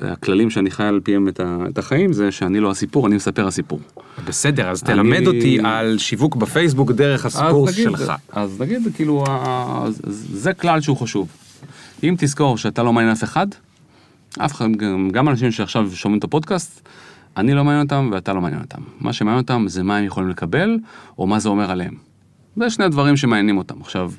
[0.02, 1.40] הכללים שאני חי על פיהם את,
[1.78, 3.80] החיים זה שאני לא הסיפור, אני מספר הסיפור.
[4.28, 8.14] בסדר, אז תלמד אותי על שיווק בפייסבוק דרך נגיד- שלך.
[8.32, 9.24] אז נגיד, כאילו,
[10.34, 11.28] זה כלל שהוא חשוב.
[12.04, 13.48] אם תזכור שאתה לא מעניין אף אחד,
[14.38, 14.66] אף אחד,
[15.12, 16.88] גם אנשים שעכשיו שומעים את הפודקאסט,
[17.38, 18.82] אני לא מעניין אותם ואתה לא מעניין אותם.
[19.00, 20.78] מה שמעניין אותם זה מה הם יכולים לקבל,
[21.18, 22.09] או מה זה אומר עליהם.
[22.56, 23.82] זה שני הדברים שמעניינים אותם.
[23.82, 24.12] עכשיו,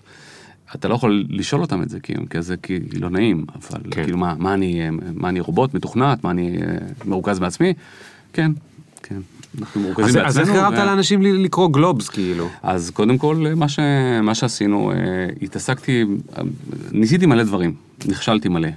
[0.75, 4.05] אתה לא יכול לשאול אותם את זה, כי, כי זה כי לא נעים, אבל כן.
[4.05, 7.73] כאילו, מה, מה, אני, מה אני רובוט מתוכנת, מה אני אה, מרוכז בעצמי?
[8.33, 8.53] כן,
[9.03, 9.21] כן.
[9.61, 10.27] אנחנו מרוכזים בעצמנו.
[10.29, 12.49] אז איך גרמת ו- לאנשים ל- לקרוא גלובס כאילו?
[12.63, 13.79] אז קודם כל, מה, ש...
[14.23, 14.97] מה שעשינו, אה,
[15.43, 16.05] התעסקתי,
[16.39, 16.43] אה,
[16.93, 17.75] ניסיתי מלא דברים,
[18.07, 18.69] נכשלתי מלא,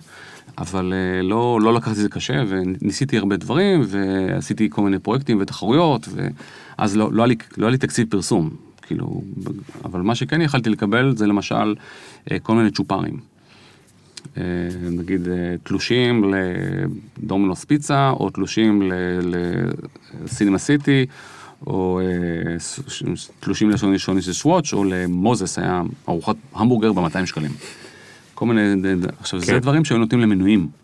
[0.57, 5.37] אבל אה, לא, לא לקחתי את זה קשה, וניסיתי הרבה דברים, ועשיתי כל מיני פרויקטים
[5.41, 6.07] ותחרויות,
[6.77, 8.49] ואז לא, לא, היה לי, לא היה לי תקציב פרסום,
[8.93, 9.21] כאילו,
[9.85, 11.75] אבל מה שכן יכלתי לקבל זה למשל
[12.31, 13.17] אה, כל מיני צ'ופרים.
[14.37, 14.43] אה,
[14.91, 18.91] נגיד אה, תלושים לדומינוס פיצה, או תלושים
[20.23, 21.05] לסינמה סיטי,
[21.67, 21.99] או
[23.39, 27.51] תלושים לשוני שוני של שוואץ', או למוזס היה ארוחת המבורגר ב-200 שקלים.
[28.33, 28.61] כל מיני,
[29.19, 29.45] עכשיו כן.
[29.45, 30.82] זה דברים שהיו נותנים למנויים.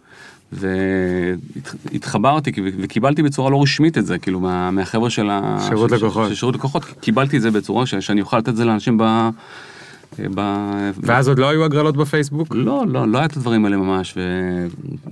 [0.52, 5.30] והתחברתי וקיבלתי בצורה לא רשמית את זה, כאילו מה- מהחבר'ה של.
[5.68, 6.36] שירות לקוחות.
[6.36, 9.30] שירות לקוחות, קיבלתי את זה בצורה ש- שאני אוכל לתת את זה לאנשים ב...
[10.36, 10.42] ב...
[10.98, 12.48] ואז עוד לא היו הגרלות בפייסבוק?
[12.56, 14.18] לא, לא, לא היה את הדברים האלה ממש,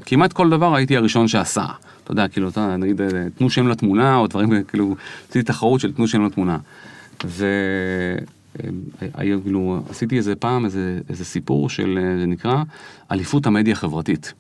[0.02, 1.66] וכמעט כל דבר הייתי הראשון שעשה.
[2.04, 3.08] אתה יודע, כאילו, אתה, נגיד, אה,
[3.38, 4.96] תנו שם לתמונה, או דברים, כאילו,
[5.30, 6.58] עשיתי תחרות של תנו שם לתמונה.
[7.26, 7.46] ו...
[8.64, 8.70] אה,
[9.14, 12.64] היה, כאילו, עשיתי איזה פעם איזה, איזה סיפור של, אה, זה נקרא,
[13.12, 14.34] אליפות המדיה החברתית.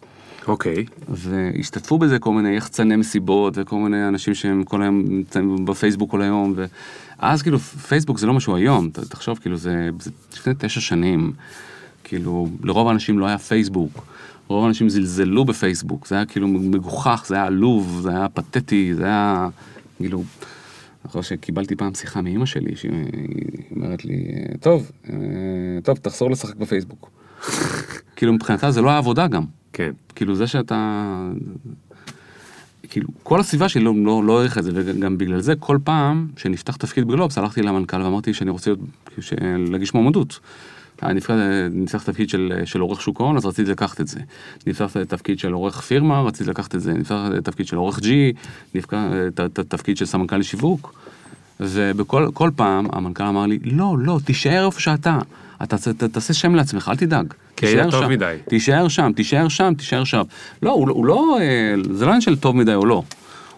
[0.47, 0.85] אוקיי.
[1.09, 6.21] והשתתפו בזה כל מיני יחצני מסיבות וכל מיני אנשים שהם כל היום נמצאים בפייסבוק כל
[6.21, 6.53] היום
[7.19, 11.33] ואז כאילו פייסבוק זה לא משהו היום ת- תחשוב כאילו זה, זה לפני תשע שנים
[12.03, 14.05] כאילו לרוב האנשים לא היה פייסבוק
[14.47, 19.03] רוב האנשים זלזלו בפייסבוק זה היה כאילו מגוחך זה היה עלוב זה היה פתטי זה
[19.05, 19.49] היה
[19.97, 20.23] כאילו.
[21.05, 22.91] אחרי שקיבלתי פעם שיחה מאימא שלי שהיא
[23.75, 24.23] אומרת לי
[24.59, 25.15] טוב אה,
[25.83, 27.09] טוב תחזור לשחק בפייסבוק.
[28.17, 29.43] כאילו מבחינתה זה לא היה עבודה גם.
[29.73, 29.91] כן.
[30.15, 31.15] כאילו זה שאתה...
[32.89, 36.27] כאילו, כל הסביבה שלי לא, לא, לא העריכה את זה, וגם בגלל זה כל פעם
[36.37, 38.79] שנפתח תפקיד בגלובס, הלכתי למנכ"ל ואמרתי שאני רוצה להיות,
[39.19, 39.33] ש...
[39.71, 40.39] להגיש מועמדות.
[41.03, 44.19] נפתח, תפקיד של, של עורך שוק ההון, אז רציתי לקחת את זה.
[44.67, 46.93] נפתח תפקיד של עורך פירמה, רציתי לקחת את זה.
[46.93, 48.05] נפתח תפקיד של עורך G,
[48.75, 48.97] נפתח
[49.67, 50.93] תפקיד של סמנכ"ל לשיווק.
[51.59, 55.19] ובכל כל פעם המנכ"ל אמר לי, לא, לא, תישאר איפה שאתה.
[55.63, 57.33] אתה ת- ת- תעשה שם לעצמך, אל תדאג.
[57.55, 58.09] כי טוב שם.
[58.09, 58.35] מדי.
[58.49, 60.21] תישאר שם, תישאר שם, תישאר שם.
[60.61, 63.03] לא, הוא, לא- הוא לא, אה, זה לא עניין של טוב מדי או לא.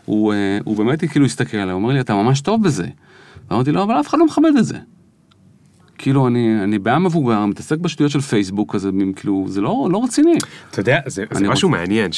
[0.06, 2.88] הוא, אה, הוא באמת כאילו הסתכל עליי, הוא אומר לי, אתה ממש טוב בזה.
[3.52, 4.78] ואמרתי לו, אבל אף אחד לא מכבד את זה.
[5.98, 10.38] כאילו, אני, אני בעיה מבוגר, מתעסק בשטויות של פייסבוק כזה, כאילו, זה לא, לא רציני.
[10.72, 12.12] אתה יודע, זה זה משהו רוצה- מעניין,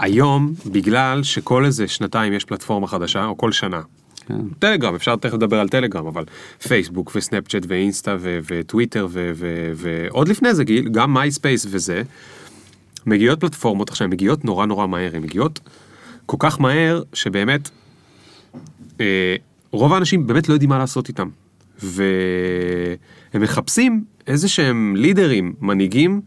[0.00, 3.80] שהיום, בגלל שכל איזה שנתיים יש פלטפורמה חדשה, או כל שנה,
[4.26, 4.48] כן.
[4.58, 6.24] טלגרם, אפשר תכף לדבר על טלגרם, אבל
[6.68, 12.02] פייסבוק וסנאפצ'אט ואינסטה ו- וטוויטר ו- ו- ועוד לפני זה, גם מייספייס וזה,
[13.06, 15.60] מגיעות פלטפורמות, עכשיו, מגיעות נורא נורא מהר, הן מגיעות
[16.26, 17.70] כל כך מהר, שבאמת,
[19.00, 19.36] אה,
[19.70, 21.28] רוב האנשים באמת לא יודעים מה לעשות איתם.
[21.82, 26.20] והם מחפשים איזה שהם leader ים, מנהיגים,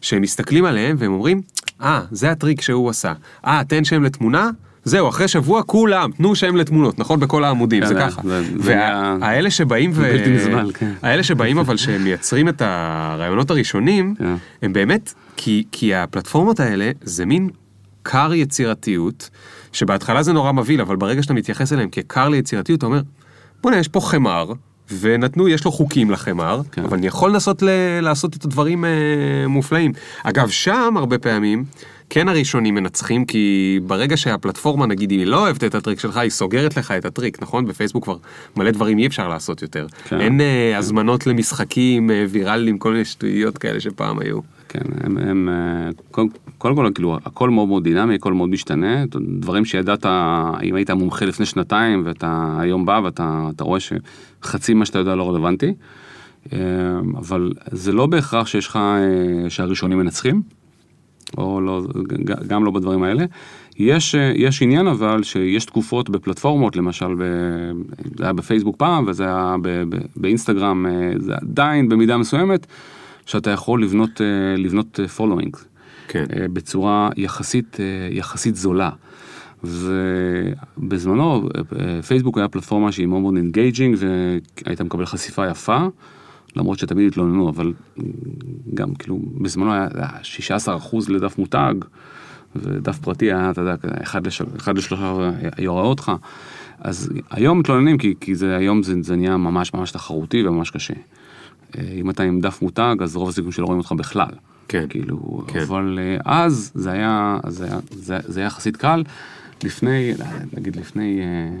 [0.00, 1.42] שהם מסתכלים עליהם והם אומרים,
[1.82, 3.12] אה, זה הטריק שהוא עשה.
[3.44, 4.50] אה, תן שם לתמונה?
[4.88, 7.20] זהו, אחרי שבוע כולם, תנו שם לתמונות, נכון?
[7.20, 8.22] בכל העמודים, כן, זה זה- ככה.
[8.58, 10.00] והאלה שבאים ו...
[10.02, 10.92] בלתי נסבל, כן.
[11.02, 14.34] האלה שבאים אבל שהם מייצרים את הרעיונות הראשונים, כן.
[14.62, 17.48] הם באמת, כי, כי הפלטפורמות האלה זה מין
[18.04, 19.30] כר יצירתיות,
[19.72, 23.00] שבהתחלה זה נורא מבהיל, אבל ברגע שאתה מתייחס אליהם ככר ליצירתיות, אתה אומר,
[23.62, 24.52] בוא'נה, יש פה חמר,
[25.00, 26.84] ונתנו, יש לו חוקים לחמר, כן.
[26.84, 27.68] אבל אני יכול לנסות ל-
[28.00, 28.90] לעשות את הדברים אה,
[29.48, 29.92] מופלאים.
[30.24, 31.64] אגב, שם הרבה פעמים,
[32.10, 36.76] כן הראשונים מנצחים, כי ברגע שהפלטפורמה, נגיד, היא לא אוהבת את הטריק שלך, היא סוגרת
[36.76, 37.66] לך את הטריק, נכון?
[37.66, 38.16] בפייסבוק כבר
[38.56, 39.86] מלא דברים אי אפשר לעשות יותר.
[40.08, 40.20] כן.
[40.20, 44.40] אין אה, הזמנות למשחקים אה, ויראליים, כל מיני שטויות כאלה שפעם היו.
[44.68, 46.28] כן, הם, הם אה, קודם
[46.58, 49.04] קודם כל, כאילו, הכל מאוד מאוד דינמי, הכל מאוד משתנה,
[49.38, 50.06] דברים שידעת,
[50.62, 55.14] אם היית מומחה לפני שנתיים, ואתה היום בא ואתה אתה רואה שחצי ממה שאתה יודע
[55.14, 55.74] לא רלוונטי,
[57.16, 58.78] אבל זה לא בהכרח שיש לך,
[59.48, 60.42] שהראשונים מנצחים,
[61.38, 61.82] או לא,
[62.46, 63.24] גם לא בדברים האלה.
[63.78, 67.22] יש, אה, יש עניין אבל שיש תקופות בפלטפורמות, למשל ב,
[68.18, 72.66] זה היה בפייסבוק פעם וזה היה ב, ב, באינסטגרם, אה, זה עדיין במידה מסוימת,
[73.26, 75.56] שאתה יכול לבנות, אה, לבנות following.
[76.08, 76.24] כן.
[76.52, 78.90] בצורה יחסית, אה, יחסית זולה.
[79.64, 81.48] ובזמנו
[81.78, 85.86] אה, פייסבוק היה פלטפורמה שהיא מאוד מאוד engaging והיית מקבל חשיפה יפה,
[86.56, 87.72] למרות שתמיד התלוננו, אבל
[88.74, 89.88] גם כאילו בזמנו היה
[90.66, 91.74] 16% לדף מותג,
[92.56, 94.42] ודף פרטי היה, אתה יודע, אחד, לש...
[94.56, 95.32] אחד לשלושה
[95.66, 96.12] רואה אותך.
[96.80, 100.94] אז היום מתלוננים כי, כי זה, היום זה, זה נהיה ממש ממש תחרותי וממש קשה.
[101.78, 104.30] אה, אם אתה עם דף מותג, אז רוב הסיכויים שלא רואים אותך בכלל.
[104.68, 104.86] כן.
[104.88, 105.60] כאילו, כן.
[105.60, 109.04] אבל אה, אז זה היה, זה היה, זה, זה היה יחסית קל.
[109.64, 110.12] לפני,
[110.56, 111.60] נגיד לפני אה,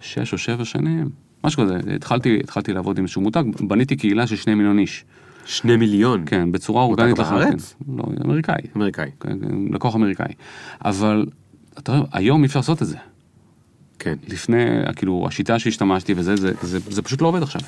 [0.00, 1.08] שש או שבע שנים,
[1.44, 5.04] משהו כזה, התחלתי, התחלתי לעבוד עם איזשהו מותג, בניתי קהילה של שני מיליון איש.
[5.46, 6.22] שני מיליון.
[6.26, 7.74] כן, בצורה אורגנית בארץ?
[7.96, 8.62] לא, אמריקאי.
[8.76, 9.10] אמריקאי.
[9.20, 10.32] כן, כן, לקוח אמריקאי.
[10.84, 11.26] אבל,
[11.78, 12.96] אתה רואה, היום אי אפשר לעשות את זה.
[13.98, 14.14] כן.
[14.28, 14.64] לפני,
[14.96, 17.60] כאילו, השיטה שהשתמשתי וזה, זה, זה, זה פשוט לא עובד עכשיו.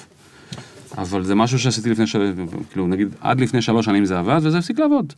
[0.98, 2.32] אבל זה משהו שעשיתי לפני, של...
[2.70, 5.12] כאילו, נגיד, עד לפני שלוש שנים זה עבד, וזה הפסיק לעבוד.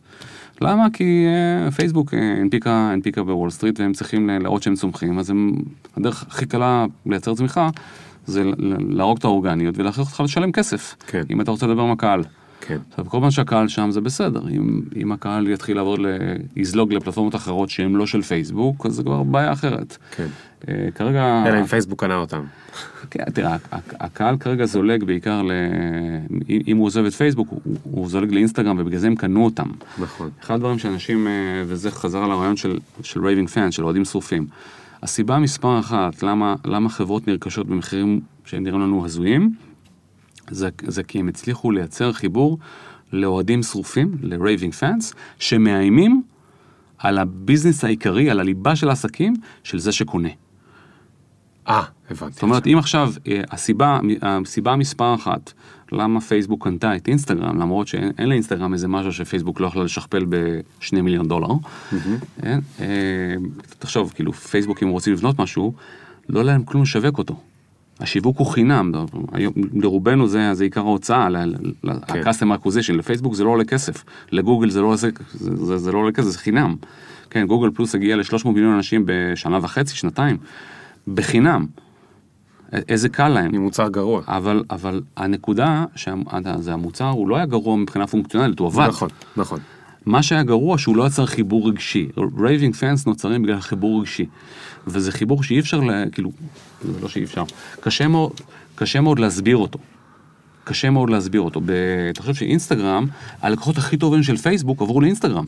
[0.61, 0.87] למה?
[0.93, 1.25] כי
[1.67, 5.53] uh, פייסבוק uh, הנפיקה, הנפיקה בוול סטריט, והם צריכים להראות שהם צומחים, אז הם,
[5.97, 7.69] הדרך הכי קלה לייצר צמיחה,
[8.27, 8.43] זה
[8.89, 10.95] להרוג את האורגניות ולהכריח אותך לשלם כסף.
[11.07, 11.21] כן.
[11.29, 12.23] אם אתה רוצה לדבר עם הקהל.
[12.61, 12.77] כן.
[12.89, 16.05] עכשיו, כל פעם שהקהל שם זה בסדר, אם, אם הקהל יתחיל לעבור, ל-
[16.55, 19.97] יזלוג לפלטפורמות אחרות שהן לא של פייסבוק, אז זה כבר בעיה אחרת.
[20.15, 20.27] כן.
[20.67, 21.43] אה, כרגע...
[21.47, 22.41] אלא אם פייסבוק קנה אותם.
[23.11, 23.57] כן, תראה,
[23.99, 25.51] הקהל כרגע זולג בעיקר ל...
[26.67, 29.67] אם- הוא עוזב את פייסבוק, הוא, הוא זולג לאינסטגרם ובגלל זה הם קנו אותם.
[29.99, 30.29] נכון.
[30.43, 31.31] אחד הדברים שאנשים, אה,
[31.67, 34.47] וזה חזר על הרעיון של raving fans, של אוהדים שרופים.
[35.07, 39.53] הסיבה מספר אחת, למה, למה חברות נרכשות במחירים שהם נראים לנו הזויים,
[40.49, 42.57] זה, זה כי הם הצליחו לייצר חיבור
[43.13, 46.23] לאוהדים שרופים, ל-raving fans, שמאיימים
[46.97, 49.33] על הביזנס העיקרי, על הליבה של העסקים,
[49.63, 50.29] של זה שקונה.
[51.67, 52.33] אה, הבנתי.
[52.33, 55.53] זאת אומרת, אם עכשיו אה, הסיבה, הסיבה מספר אחת,
[55.91, 60.25] למה פייסבוק קנתה את אינסטגרם, למרות שאין אין לאינסטגרם איזה משהו שפייסבוק לא יכלה לשכפל
[60.29, 61.47] בשני מיליון דולר,
[62.41, 62.59] כן?
[62.79, 62.85] אה,
[63.79, 65.73] תחשוב, כאילו פייסבוק אם רוצים לבנות משהו,
[66.29, 67.35] לא להם כלום לשווק אותו.
[67.99, 68.91] השיווק הוא חינם,
[69.31, 71.89] היום, לרובנו זה, זה עיקר ההוצאה, כן.
[71.89, 76.11] ה-customer acquisition, לפייסבוק זה לא עולה כסף, לגוגל זה לא, זה, זה, זה לא עולה
[76.11, 76.75] כסף, זה חינם.
[77.29, 80.37] כן, גוגל פלוס הגיע ל-300 מיליון אנשים בשנה וחצי, שנתיים,
[81.07, 81.65] בחינם.
[82.73, 83.55] איזה קל להם.
[83.55, 84.21] עם מוצר גרוע.
[84.27, 88.87] אבל, אבל הנקודה, שזה המוצר, הוא לא היה גרוע מבחינה פונקציונלית, הוא עבד.
[88.87, 89.59] נכון, נכון.
[90.05, 92.07] מה שהיה גרוע שהוא לא יצר חיבור רגשי.
[92.39, 94.25] raving fans נוצרים בגלל חיבור רגשי.
[94.87, 95.91] וזה חיבור שאי אפשר, ל...
[96.11, 96.31] כאילו,
[96.81, 97.43] זה לא שאי אפשר,
[97.79, 98.31] קשה מאוד,
[98.75, 99.79] קשה מאוד להסביר אותו.
[100.63, 101.61] קשה מאוד להסביר אותו.
[101.65, 101.71] ב...
[102.13, 103.05] תחשוב שאינסטגרם,
[103.41, 105.45] הלקוחות הכי טובים של פייסבוק עברו לאינסטגרם.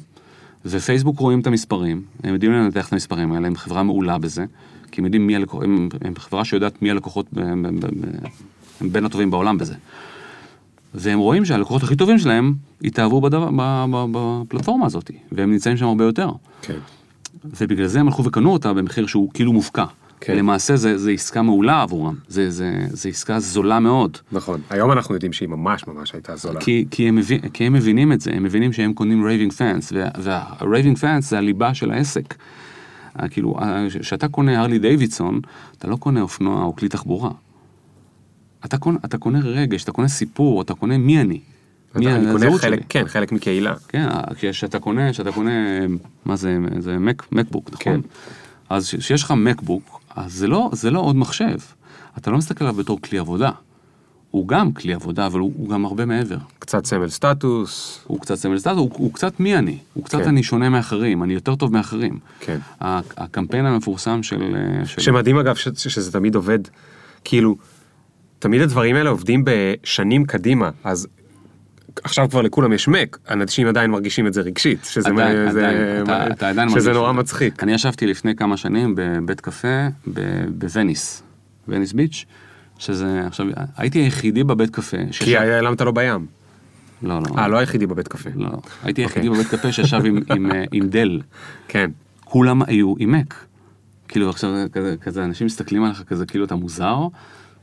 [0.65, 4.45] ופייסבוק רואים את המספרים, הם יודעים לנתח את המספרים האלה, הם חברה מעולה בזה,
[4.91, 8.25] כי הם יודעים מי הלקוחות, הם, הם חברה שיודעת מי הלקוחות, ב- ב- ב-
[8.81, 9.75] הם בין הטובים בעולם בזה.
[10.93, 13.49] והם רואים שהלקוחות הכי טובים שלהם התאהבו בדבר,
[14.11, 16.29] בפלטפורמה הזאת, והם נמצאים שם הרבה יותר.
[16.61, 16.77] כן.
[17.43, 19.85] ובגלל זה הם הלכו וקנו אותה במחיר שהוא כאילו מופקע.
[20.21, 20.37] כן.
[20.37, 24.17] למעשה זה, זה עסקה מעולה עבורם, זה, זה, זה עסקה זולה מאוד.
[24.31, 24.61] נכון.
[24.69, 26.59] היום אנחנו יודעים שהיא ממש ממש הייתה זולה.
[26.59, 29.93] כי, כי, הם מבין, כי הם מבינים את זה, הם מבינים שהם קונים raving fans,
[30.17, 32.35] וה raving fans זה הליבה של העסק.
[33.19, 33.57] אה, כאילו,
[34.01, 35.39] כשאתה קונה הרלי דיווידסון,
[35.77, 37.31] אתה לא קונה אופנוע או כלי תחבורה.
[38.65, 41.39] אתה קונה, אתה קונה רגש, אתה קונה סיפור, אתה קונה מי אני.
[41.95, 42.77] מי אני קונה חלק, שלי.
[42.89, 43.73] כן, חלק מקהילה.
[43.87, 45.51] כן, כשאתה קונה, כשאתה קונה,
[46.25, 47.79] מה זה, זה מק, מקבוק, נכון?
[47.83, 47.99] כן.
[48.69, 51.57] אז כשיש לך מקבוק, אז זה לא, זה לא עוד מחשב.
[52.17, 53.51] אתה לא מסתכל עליו בתור כלי עבודה.
[54.31, 56.37] הוא גם כלי עבודה, אבל הוא, הוא גם הרבה מעבר.
[56.59, 57.99] קצת סמל סטטוס.
[58.07, 59.77] הוא קצת סמל סטטוס, הוא, הוא קצת מי אני.
[59.93, 60.27] הוא קצת כן.
[60.27, 62.19] אני שונה מאחרים, אני יותר טוב מאחרים.
[62.39, 62.57] כן.
[62.81, 64.55] הקמפיין המפורסם של...
[64.85, 65.01] של...
[65.01, 66.59] שמדהים אגב ש- שזה תמיד עובד,
[67.23, 67.55] כאילו,
[68.39, 71.07] תמיד הדברים האלה עובדים בשנים קדימה, אז
[72.03, 75.67] עכשיו כבר לכולם יש מק, אנשים עדיין מרגישים את זה רגשית, שזה עדיין, מה- זה-
[75.67, 77.19] עדיין, אתה- אתה עדיין שזה נורא זה.
[77.19, 77.63] מצחיק.
[77.63, 79.87] אני ישבתי לפני כמה שנים בבית קפה
[80.57, 81.23] בווניס,
[81.67, 82.25] ווניס ביץ',
[82.79, 83.45] שזה, עכשיו,
[83.77, 84.97] הייתי היחידי בבית קפה.
[85.07, 86.25] כי שישב- העלמת לו בים.
[87.03, 87.25] לא, לא.
[87.37, 88.29] אה, לא היחידי בבית קפה.
[88.35, 88.57] לא, לא.
[88.83, 89.43] הייתי היחידי אוקיי.
[89.43, 91.21] בבית קפה שישב עם- עם, אה, עם דל.
[91.67, 91.91] כן.
[92.25, 93.33] כולם היו עם מק.
[94.07, 96.97] כאילו עכשיו כזה, כזה אנשים מסתכלים עליך כזה כאילו אתה מוזר,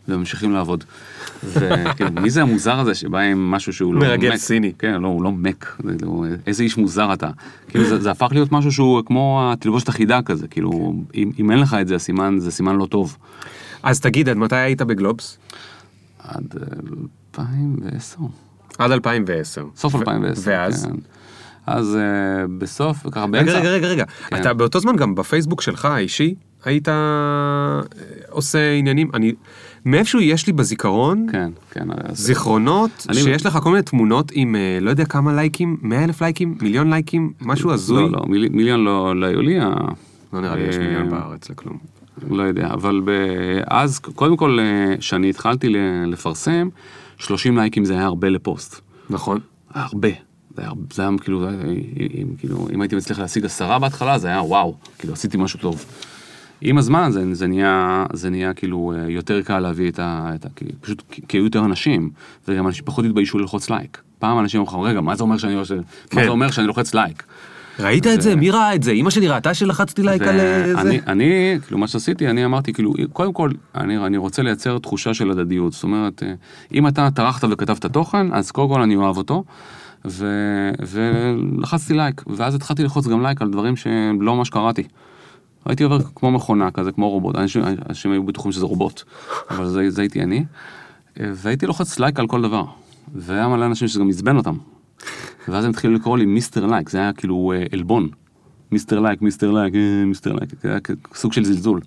[0.08, 0.84] וממשיכים לעבוד.
[1.44, 4.36] וכאילו, מי זה המוזר הזה שבא עם משהו שהוא לא מרגל מק?
[4.36, 4.72] סיני.
[4.78, 5.76] כן, לא, הוא לא מק.
[6.02, 7.30] לא, איזה איש מוזר אתה.
[7.68, 11.58] כאילו זה, זה הפך להיות משהו שהוא כמו התלבושת החידה כזה, כאילו, אם, אם אין
[11.58, 13.16] לך את זה, הסימן, זה סימן לא טוב.
[13.86, 15.38] אז תגיד, עד מתי היית בגלובס?
[16.18, 16.66] עד אה,
[17.38, 18.18] 2010.
[18.78, 19.64] עד 2010.
[19.76, 20.42] סוף ו- 2010.
[20.50, 20.84] ואז?
[20.86, 20.92] כן.
[21.66, 22.00] אז אה,
[22.58, 23.58] בסוף, ככה באמצע...
[23.58, 24.04] רגע, רגע, רגע.
[24.28, 24.36] כן.
[24.40, 26.34] אתה באותו זמן גם בפייסבוק שלך האישי,
[26.64, 27.80] היית אה,
[28.30, 29.32] עושה עניינים, אני,
[29.84, 31.88] מאיפשהו יש לי בזיכרון, כן, כן.
[32.04, 36.04] אז- זיכרונות, אני- שיש לך כל מיני תמונות עם אה, לא יודע כמה לייקים, 100
[36.04, 38.02] אלף לייקים, מיליון לייקים, משהו הזוי.
[38.02, 39.58] לא, לא, מיל, מיליון לא, לא היו לי.
[40.32, 41.78] לא נראה לי יש אה, מיליון בארץ לכלום.
[42.30, 43.00] לא יודע, אבל
[43.66, 46.68] אז, קודם כל, אה, כשאני התחלתי ל- לפרסם,
[47.18, 48.80] 30 לייקים זה היה הרבה לפוסט.
[49.10, 49.40] נכון.
[49.74, 50.08] הרבה.
[50.56, 51.58] זה היה, זה היה כאילו, זה היה,
[52.14, 55.84] אם, כאילו, אם הייתי מצליח להשיג עשרה בהתחלה, זה היה וואו, כאילו עשיתי משהו טוב.
[56.60, 60.30] עם הזמן זה, זה, נהיה, זה נהיה כאילו אה, יותר קל להביא את ה...
[60.34, 62.10] את ה כי, פשוט כי היו יותר אנשים,
[62.48, 64.02] וגם אנשים פחות התביישו ללחוץ לייק.
[64.18, 65.54] פעם אנשים אמרו לך, רגע, מה זה אומר שאני,
[66.10, 66.16] כן.
[66.16, 67.22] מה זה אומר שאני לוחץ לייק?
[67.80, 68.36] ראית את זה?
[68.36, 68.92] מי ראה את זה?
[68.92, 70.98] אמא שלי ראתה שלחצתי לייק על אה, זה?
[71.06, 75.72] אני, כאילו, מה שעשיתי, אני אמרתי, כאילו, קודם כל, אני, רוצה לייצר תחושה של הדדיות.
[75.72, 76.32] זאת אומרת, אה,
[76.74, 79.44] אם אתה טרחת וכתבת תוכן, אז קודם כל אני אוהב אותו,
[80.04, 80.26] ו,
[80.88, 84.82] ולחצתי לייק, ואז התחלתי ללחוץ גם לייק על דברים שלא ממש קראתי.
[85.66, 89.02] הייתי עובר כמו מכונה כזה, כמו רובוט, אנשים, אנשים היו בטוחים שזה רובוט,
[89.50, 90.44] אבל זה, זה הייתי אני,
[91.20, 92.64] אה, והייתי לוחץ לייק על כל דבר,
[93.14, 94.56] והיה מלא אנשים שזה גם עצבן אותם.
[95.48, 98.08] ואז הם התחילו לקרוא לי Mister Like, זה היה כאילו אה, עלבון.
[98.72, 100.78] Mister Like, Mister Like, אה, Mister Like, זה היה
[101.14, 101.80] סוג של זלזול.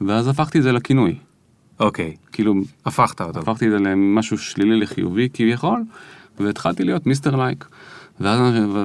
[0.00, 1.16] ואז הפכתי את זה לכינוי.
[1.80, 2.54] אוקיי, כאילו,
[2.86, 3.40] הפכת אותו.
[3.40, 5.82] הפכתי את זה למשהו שלילי לחיובי כביכול,
[6.40, 7.68] והתחלתי להיות Mister Like.
[8.20, 8.40] ואז,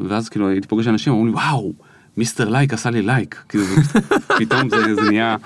[0.07, 1.73] ואז כאילו הייתי פוגש אנשים, אמרו לי, וואו,
[2.17, 3.43] Mister Like עשה לי לייק.
[3.49, 3.63] כאילו,
[4.39, 5.37] פתאום זה, זה נהיה...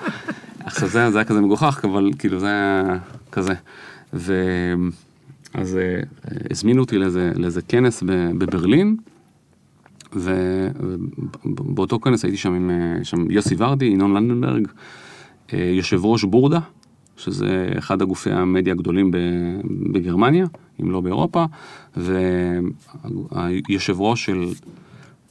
[0.64, 2.98] עכשיו זה, זה היה כזה מגוחך, אבל כאילו זה היה
[3.32, 3.54] כזה.
[4.14, 4.34] ו...
[5.54, 6.00] אז אה,
[6.50, 8.02] הזמינו אותי לאיזה, לאיזה כנס
[8.38, 8.96] בברלין,
[11.44, 14.68] ובאותו כנס הייתי שם עם אה, שם יוסי ורדי, ינון לנדנברג,
[15.52, 16.60] אה, יושב ראש בורדה,
[17.16, 19.10] שזה אחד הגופי המדיה הגדולים
[19.92, 20.46] בגרמניה,
[20.82, 21.44] אם לא באירופה,
[21.96, 24.48] והיושב ראש של,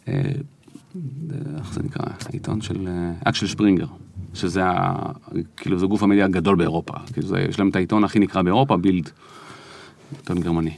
[0.08, 2.88] איך זה נקרא, העיתון של
[3.24, 3.86] אקשל שפרינגר,
[4.34, 4.96] שזה ה,
[5.58, 8.78] כאילו זה גוף המדיה הגדול באירופה, כאילו זה, יש להם את העיתון הכי נקרא באירופה,
[8.78, 9.10] בילד,
[10.18, 10.72] עיתון גרמני.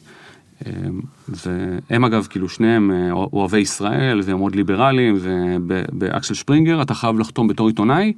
[1.28, 7.48] והם אגב, כאילו שניהם אה, אוהבי ישראל והם מאוד ליברליים, ובאקסל שפרינגר אתה חייב לחתום
[7.48, 8.14] בתור עיתונאי,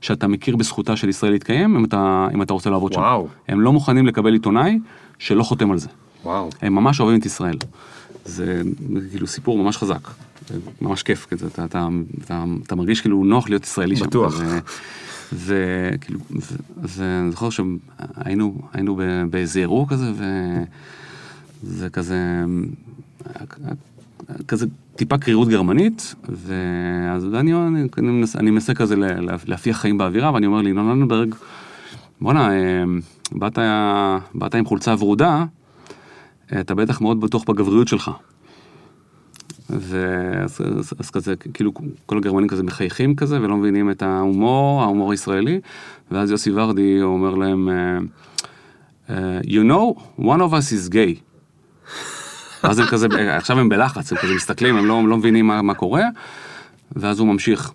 [0.00, 3.28] שאתה מכיר בזכותה של ישראל להתקיים, אם אתה, אם אתה רוצה לעבוד וואו.
[3.28, 3.52] שם.
[3.52, 4.78] הם לא מוכנים לקבל עיתונאי
[5.18, 5.88] שלא חותם על זה.
[6.24, 6.50] וואו.
[6.62, 7.56] הם ממש אוהבים את ישראל.
[8.24, 8.62] זה
[9.10, 10.08] כאילו סיפור ממש חזק,
[10.80, 11.88] ממש כיף, כזה, אתה, אתה,
[12.24, 14.06] אתה, אתה מרגיש כאילו נוח להיות ישראלי שם.
[14.06, 14.40] בטוח.
[15.32, 19.00] ו- וכאילו, ו- ואני זוכר שהיינו היינו
[19.30, 20.12] באיזה אירוע כזה,
[21.62, 22.44] וזה כזה,
[24.48, 24.66] כזה
[24.96, 29.98] טיפה קרירות גרמנית, ואז אני, אני, אני, מנסה, אני מנסה כזה לה- לה- להפיח חיים
[29.98, 31.34] באווירה, ואני אומר לי, ינון לנדברג,
[32.20, 32.84] בואנה, אה,
[33.32, 33.58] באת,
[34.34, 35.44] באת עם חולצה ורודה,
[36.60, 38.10] אתה בטח מאוד בטוח בגבריות שלך.
[39.78, 41.72] ואז אז, אז כזה, כאילו,
[42.06, 45.60] כל הגרמנים כזה מחייכים כזה, ולא מבינים את ההומור, ההומור הישראלי,
[46.10, 47.98] ואז יוסי ורדי אומר להם, אה,
[49.10, 51.20] אה, you know, one of us is gay.
[52.68, 53.06] אז הם כזה,
[53.36, 56.04] עכשיו הם בלחץ, הם כזה מסתכלים, הם לא, הם לא מבינים מה, מה קורה,
[56.96, 57.72] ואז הוא ממשיך.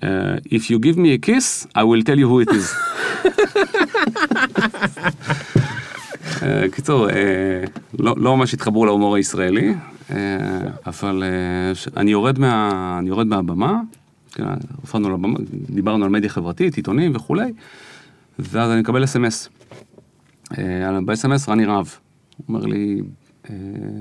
[0.00, 0.04] Uh,
[0.46, 2.66] if you give me a kiss, I will tell you who it is.
[6.42, 7.64] אה, קיצור, אה,
[7.98, 9.74] לא לא ממש התחברו להומור הישראלי,
[10.10, 10.16] אה,
[10.86, 11.24] אבל
[11.96, 13.80] אני יורד מהבמה,
[14.32, 14.44] כן,
[15.70, 17.52] דיברנו על מדיה חברתית, עיתונים וכולי,
[18.38, 19.48] ואז אני מקבל אס.אם.אס.
[21.04, 21.86] ב-אס.אם.אס רני רהב,
[22.36, 23.02] הוא אומר לי,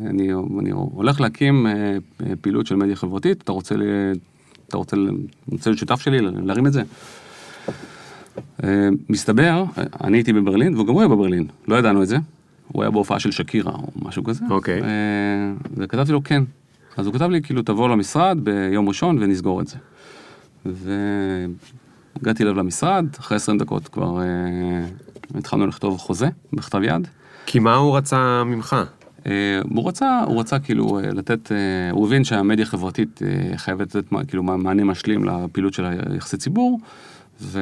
[0.06, 1.68] אני אני הולך להקים
[2.42, 3.76] פעילות של מדיה חברתית, אתה רוצה
[5.66, 6.82] להיות שותף שלי, להרים את זה?
[8.64, 9.64] אה, מסתבר,
[10.04, 12.18] אני הייתי בברלין, וגם הוא היה בברלין, לא ידענו את זה.
[12.68, 14.46] הוא היה בהופעה של שקירה או משהו כזה.
[14.50, 14.82] אוקיי.
[14.82, 14.88] אה,
[15.78, 16.44] וכתבתי לו כן.
[16.98, 19.78] אז הוא כתב לי, כאילו, תבוא למשרד ביום ראשון ונסגור את זה.
[20.66, 24.26] והגעתי אליו למשרד, אחרי 20 דקות כבר אה,
[25.36, 27.08] התחלנו לכתוב חוזה בכתב יד.
[27.46, 28.76] כי מה הוא רצה ממך?
[29.70, 31.52] הוא רצה, הוא רצה כאילו לתת,
[31.92, 33.22] הוא הבין שהמדיה החברתית
[33.56, 36.80] חייבת לתת כאילו מענה משלים לפעילות של היחסי ציבור,
[37.42, 37.60] ו...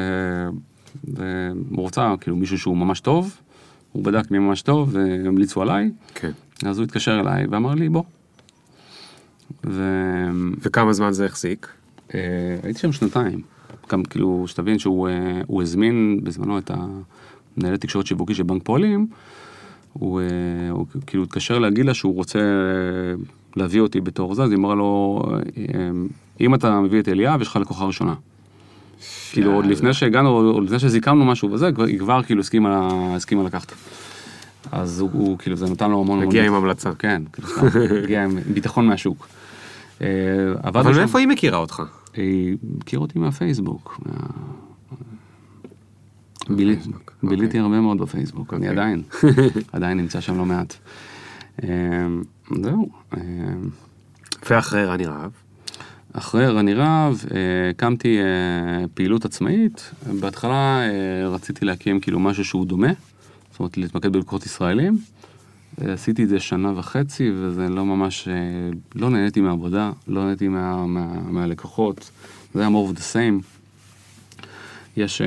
[1.03, 3.37] והוא רוצה כאילו מישהו שהוא ממש טוב,
[3.91, 6.31] הוא בדק מי ממש טוב והמליצו עליי, כן.
[6.65, 8.03] אז הוא התקשר אליי ואמר לי בוא.
[9.63, 11.67] והייתי וכמה זמן זה החזיק?
[12.81, 13.41] שם שנתיים,
[13.89, 19.07] גם כאילו שתבין שהוא אה, הוא הזמין בזמנו את המנהל תקשורת שיווקי של בנק פועלים,
[19.93, 20.25] הוא, אה,
[20.69, 23.23] הוא כאילו התקשר להגיד לה שהוא רוצה אה,
[23.55, 25.21] להביא אותי בתור זה, אז היא אמרה לו,
[25.57, 25.89] אה,
[26.41, 28.13] אם אתה מביא את אליאב, יש לך לקוחה ראשונה.
[29.31, 33.73] כאילו עוד לפני שהגענו, עוד לפני שזיכמנו משהו וזה, היא כבר כאילו הסכימה, לקחת.
[34.71, 36.23] אז הוא, כאילו זה נתן לו המון...
[36.23, 36.91] הגיע עם המלצה.
[36.99, 37.47] כן, כאילו
[38.03, 39.27] הגיע עם ביטחון מהשוק.
[40.01, 40.07] אה,
[40.63, 41.83] אבל מאיפה היא מכירה אותך?
[42.13, 44.01] היא הכירה אותי מהפייסבוק.
[46.49, 47.59] מהפייסבוק, ביליתי אוקיי.
[47.59, 48.81] הרבה מאוד בפייסבוק, אני אוקיי.
[48.81, 49.03] עדיין,
[49.73, 50.75] עדיין נמצא שם לא מעט.
[51.63, 51.69] אה,
[52.63, 52.89] זהו.
[53.17, 53.19] אה,
[54.49, 55.31] ואחרי רני רהב?
[56.17, 59.91] אחרי רני רהב אה, הקמתי אה, פעילות עצמאית.
[60.19, 62.91] בהתחלה אה, רציתי להקים כאילו משהו שהוא דומה,
[63.51, 64.97] זאת אומרת להתמקד בלקוחות ישראלים.
[65.77, 68.27] עשיתי את זה שנה וחצי וזה לא ממש,
[68.95, 72.11] לא נהניתי מהעבודה, לא נהניתי מה, מה, מהלקוחות,
[72.53, 73.43] זה היה more of the same.
[74.97, 75.21] יש,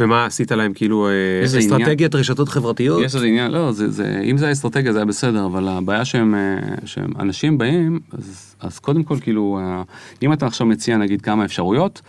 [0.00, 1.72] ומה עשית להם כאילו אה, איזה עניין?
[1.72, 3.02] אסטרטגיית רשתות חברתיות?
[3.02, 6.04] יש איזה עניין, לא, זה, זה, אם זה היה אסטרטגיה זה היה בסדר, אבל הבעיה
[6.04, 9.82] שהם, אה, שהם אנשים באים, אז, אז קודם כל כאילו, אה,
[10.22, 12.02] אם אתה עכשיו מציע נגיד כמה אפשרויות,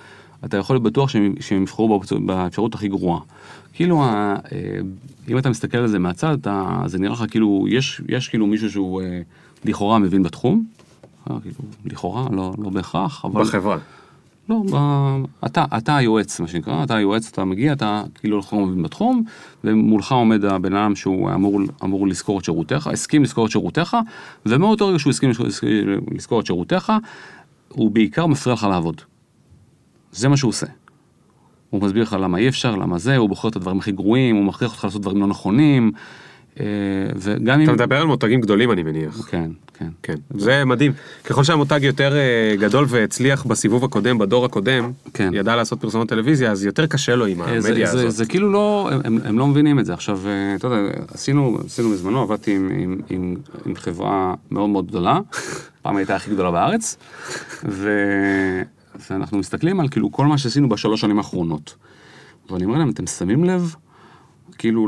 [0.45, 3.19] אתה יכול להיות בטוח שהם, שהם יבחרו באפשרות הכי גרועה.
[3.73, 4.03] כאילו,
[5.29, 8.71] אם אתה מסתכל על זה מהצד, אתה, זה נראה לך כאילו, יש, יש כאילו מישהו
[8.71, 9.01] שהוא
[9.65, 10.65] לכאורה מבין בתחום,
[11.25, 11.55] כאילו,
[11.85, 13.43] לכאורה, לא, לא בהכרח, אבל...
[13.43, 13.77] בחברה.
[14.49, 14.63] לא.
[15.45, 19.23] אתה, אתה היועץ, מה שנקרא, אתה היועץ, אתה מגיע, אתה כאילו לא מבין בתחום,
[19.63, 23.97] ומולך עומד הבן אדם שהוא אמור, אמור לשכור את שירותיך, הסכים לשכור את שירותיך,
[24.45, 25.31] ומאותו רגע שהוא הסכים
[26.11, 26.91] לשכור את שירותיך,
[27.69, 29.01] הוא בעיקר מפריע לך לעבוד.
[30.11, 30.67] זה מה שהוא עושה.
[31.69, 34.45] הוא מסביר לך למה אי אפשר, למה זה, הוא בוחר את הדברים הכי גרועים, הוא
[34.45, 35.91] מכריח אותך לעשות דברים לא נכונים,
[37.15, 37.63] וגם אם...
[37.63, 39.27] אתה מדבר על מותגים גדולים אני מניח.
[39.29, 39.87] כן, כן.
[40.03, 40.93] כן, זה מדהים.
[41.23, 45.29] ככל שהמותג יותר אה, גדול והצליח בסיבוב הקודם, בדור הקודם, כן.
[45.33, 48.11] ידע לעשות פרסומות טלוויזיה, אז יותר קשה לו עם אה, זה, המדיה זה, הזאת.
[48.11, 49.93] זה כאילו לא, הם, הם לא מבינים את זה.
[49.93, 50.77] עכשיו, אה, אתה יודע,
[51.13, 53.35] עשינו, עשינו בזמנו, עבדתי עם, עם, עם,
[53.65, 55.19] עם חברה מאוד מאוד גדולה,
[55.81, 56.97] פעם הייתה הכי גדולה בארץ,
[57.65, 57.89] ו,
[59.09, 61.75] ואנחנו מסתכלים על כאילו כל מה שעשינו בשלוש שנים האחרונות.
[62.51, 63.75] ואני אומר להם, אתם שמים לב,
[64.57, 64.87] כאילו,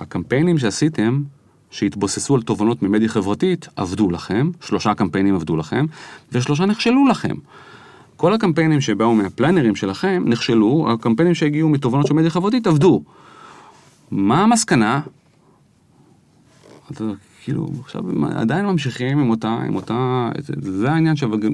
[0.00, 1.22] הקמפיינים שעשיתם,
[1.70, 5.86] שהתבוססו על תובנות ממדיה חברתית, עבדו לכם, שלושה קמפיינים עבדו לכם,
[6.32, 7.34] ושלושה נכשלו לכם.
[8.16, 13.02] כל הקמפיינים שבאו מהפלנרים שלכם נכשלו, הקמפיינים שהגיעו מתובנות של מדיה חברתית עבדו.
[14.10, 15.00] מה המסקנה?
[16.90, 17.04] אתה
[17.44, 18.02] כאילו, עכשיו
[18.34, 21.50] עדיין ממשיכים עם אותה, עם אותה, זה, העניין גם-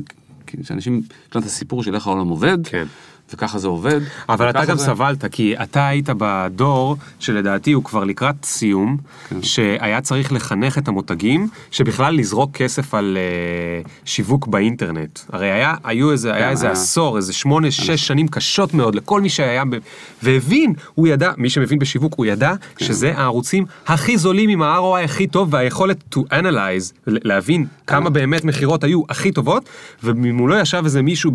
[0.62, 0.94] שאנשים,
[1.28, 2.86] יש להם את הסיפור של איך העולם עובד, כן.
[3.34, 4.00] וככה זה עובד.
[4.28, 8.96] אבל אתה גם זה- סבלת, כי אתה היית בדור שלדעתי הוא כבר לקראת סיום,
[9.28, 9.42] כן.
[9.42, 15.18] שהיה צריך לחנך את המותגים, שבכלל לזרוק כסף על אה, שיווק באינטרנט.
[15.32, 16.72] הרי היה, היו איזה, היה כן, איזה היה.
[16.72, 19.76] עשור, איזה שמונה, שש שנים קשות מאוד לכל מי שהיה, ב...
[20.22, 22.84] והבין, הוא ידע, מי שמבין בשיווק, הוא ידע כן.
[22.84, 28.84] שזה הערוצים הכי זולים עם ה-ROI הכי טוב והיכולת to analyze, להבין כמה באמת מכירות
[28.84, 29.68] היו הכי טובות,
[30.04, 31.32] ומולו ישב איזה מישהו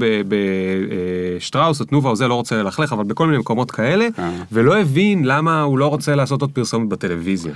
[1.38, 4.44] בשטראוס או תנובה או זה, לא רוצה ללכלך, אבל בכל מיני מקומות כאלה, אה.
[4.52, 7.54] ולא הבין למה הוא לא רוצה לעשות עוד פרסומת בטלוויזיה.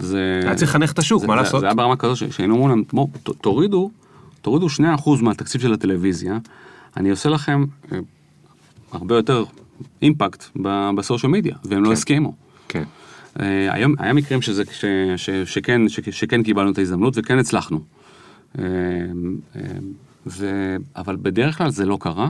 [0.00, 0.40] זה...
[0.42, 1.60] היה צריך לחנך את השוק, זה- מה זה- לעשות?
[1.60, 3.08] זה היה ברמה כזו שהיינו אומרים להם, בואו,
[3.40, 3.90] תורידו,
[4.42, 4.80] תורידו 2%
[5.22, 6.38] מהתקציב של הטלוויזיה,
[6.96, 7.98] אני עושה לכם אה,
[8.92, 9.44] הרבה יותר
[10.02, 10.44] אימפקט
[10.96, 11.92] בסושיאל מדיה, והם לא כן.
[11.92, 12.34] הסכימו.
[12.68, 12.82] כן.
[13.40, 14.84] אה, היום, היה מקרים שזה, ש,
[15.16, 17.80] ש, שכן, ש, שכן קיבלנו את ההזדמנות וכן הצלחנו.
[18.58, 18.64] אה,
[20.26, 20.46] ו,
[20.96, 22.28] אבל בדרך כלל זה לא קרה.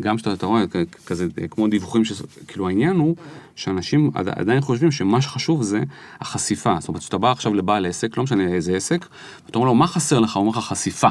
[0.00, 0.64] גם שאתה אתה רואה
[1.06, 3.16] כזה כמו דיווחים, ש, כאילו העניין הוא
[3.56, 5.82] שאנשים עד- עדיין חושבים שמה שחשוב זה
[6.20, 6.76] החשיפה.
[6.80, 9.06] זאת אומרת, כשאתה בא עכשיו לבעל עסק, לא משנה איזה עסק,
[9.46, 10.36] ואתה אומר לו, מה חסר לך?
[10.36, 11.08] הוא אומר לך חשיפה.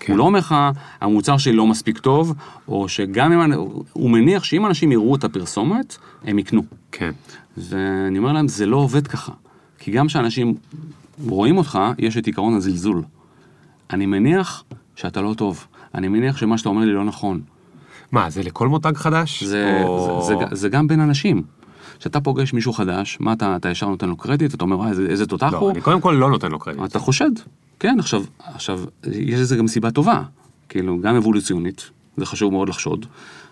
[0.00, 0.12] כן.
[0.12, 0.54] הוא לא אומר לך,
[1.00, 2.34] המוצר שלי לא מספיק טוב,
[2.68, 3.52] או שגם אם,
[3.92, 6.62] הוא מניח שאם אנשים יראו את הפרסומת, הם יקנו.
[6.92, 7.10] כן.
[7.56, 9.32] ואני אומר להם, זה לא עובד ככה.
[9.78, 10.54] כי גם כשאנשים
[11.28, 13.02] רואים אותך, יש את עיקרון הזלזול.
[13.90, 14.64] אני מניח
[14.96, 15.66] שאתה לא טוב.
[15.94, 17.40] אני מניח שמה שאתה אומר לי לא נכון.
[18.14, 19.42] מה, זה לכל מותג חדש?
[19.42, 21.42] זה, או- זה, זה, זה גם בין אנשים.
[21.98, 25.26] כשאתה פוגש מישהו חדש, מה אתה, אתה ישר נותן לו קרדיט, אתה אומר, איזה, איזה
[25.26, 25.70] תותח לא, הוא?
[25.70, 26.84] אני קודם כל לא נותן לו קרדיט.
[26.84, 27.30] אתה חושד.
[27.80, 28.80] כן, עכשיו, עכשיו,
[29.12, 30.22] יש לזה גם סיבה טובה.
[30.68, 33.06] כאילו, גם אבולוציונית, זה חשוב מאוד לחשוד,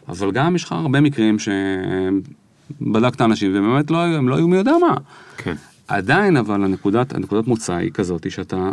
[0.09, 4.73] אבל גם יש לך הרבה מקרים שבדקת אנשים, ובאמת לא, הם לא היו מי יודע
[4.81, 4.97] מה.
[5.37, 5.55] כן.
[5.89, 8.71] עדיין, אבל הנקודת, הנקודת מוצא היא כזאת, שאתה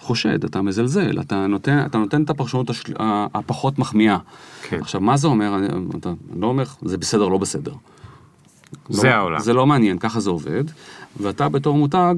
[0.00, 2.92] חושד, אתה מזלזל, אתה נותן, אתה נותן את הפרשנות השל...
[3.34, 4.18] הפחות מחמיאה.
[4.62, 4.80] כן.
[4.80, 5.56] עכשיו, מה זה אומר?
[5.56, 5.66] אני,
[5.98, 7.72] אתה, אני לא אומר, זה בסדר, לא בסדר.
[8.88, 9.40] זה העולם.
[9.40, 10.64] זה לא מעניין, ככה זה עובד.
[11.20, 12.14] ואתה בתור מותג,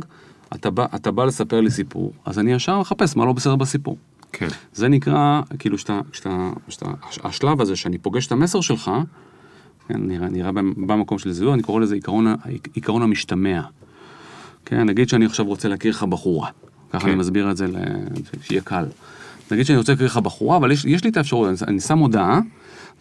[0.55, 3.97] אתה בא, אתה בא לספר לי סיפור, אז אני ישר מחפש מה לא בסדר בסיפור.
[4.33, 4.49] כן.
[4.73, 6.87] זה נקרא, כאילו, שאתה, שאתה, שאתה,
[7.25, 8.91] השלב הזה שאני פוגש את המסר שלך,
[9.89, 12.27] כן, נראה, נראה במקום של זיהוי, אני קורא לזה עיקרון,
[12.75, 13.61] עיקרון המשתמע.
[14.65, 16.49] כן, נגיד שאני עכשיו רוצה להכיר לך בחורה.
[16.91, 17.09] ככה כן.
[17.09, 17.77] אני מסביר את זה, ל-
[18.43, 18.85] שיהיה קל.
[19.51, 21.99] נגיד שאני רוצה להכיר לך בחורה, אבל יש, יש לי את האפשרות, אני, אני שם
[21.99, 22.41] מודעה,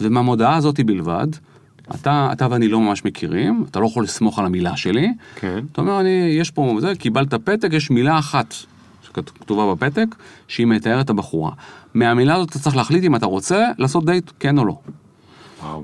[0.02, 1.28] ומהמודעה הזאת בלבד,
[1.96, 5.08] אתה, אתה ואני לא ממש מכירים, אתה לא יכול לסמוך על המילה שלי.
[5.36, 5.60] כן.
[5.72, 6.10] אתה אומר, אני,
[6.40, 8.54] יש פה, זה, קיבלת פתק, יש מילה אחת
[9.04, 10.16] שכתובה בפתק,
[10.48, 11.52] שהיא מתארת את הבחורה.
[11.94, 14.78] מהמילה הזאת אתה צריך להחליט אם אתה רוצה לעשות דייט, כן או לא.
[15.64, 15.84] וואו.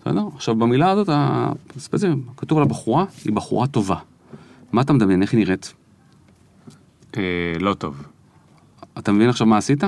[0.00, 0.22] בסדר?
[0.34, 1.08] עכשיו, במילה הזאת,
[1.76, 3.96] הספציפית, כתוב על הבחורה, היא בחורה טובה.
[4.72, 5.22] מה אתה מדמיין?
[5.22, 5.74] איך היא נראית?
[7.16, 7.22] אה,
[7.60, 8.02] לא טוב.
[8.98, 9.84] אתה מבין עכשיו מה עשית?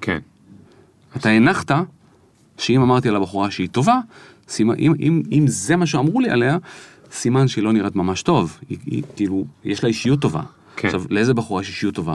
[0.00, 0.18] כן.
[1.16, 1.70] אתה הנחת
[2.58, 4.00] שאם אמרתי על הבחורה שהיא טובה,
[4.48, 6.58] סימן, אם, אם, אם זה מה שאמרו לי עליה,
[7.12, 8.58] סימן שהיא לא נראית ממש טוב.
[8.68, 10.42] היא, היא כאילו, יש לה אישיות טובה.
[10.76, 10.88] כן.
[10.88, 12.14] עכשיו, לאיזה בחורה יש אישיות טובה?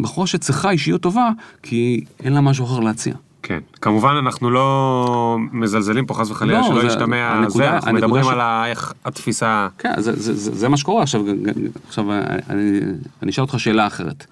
[0.00, 1.30] בחורה שצריכה אישיות טובה,
[1.62, 3.14] כי אין לה משהו אחר להציע.
[3.42, 3.58] כן.
[3.80, 8.40] כמובן אנחנו לא מזלזלים פה חס וחלילה לא, שלא ישתמע זה, אנחנו מדברים ש- על
[8.40, 9.68] ה- איך התפיסה...
[9.78, 11.02] כן, זה, זה, זה, זה מה שקורה.
[11.02, 11.20] עכשיו,
[11.88, 12.04] עכשיו
[12.50, 12.80] אני,
[13.22, 14.26] אני אשאל אותך שאלה אחרת.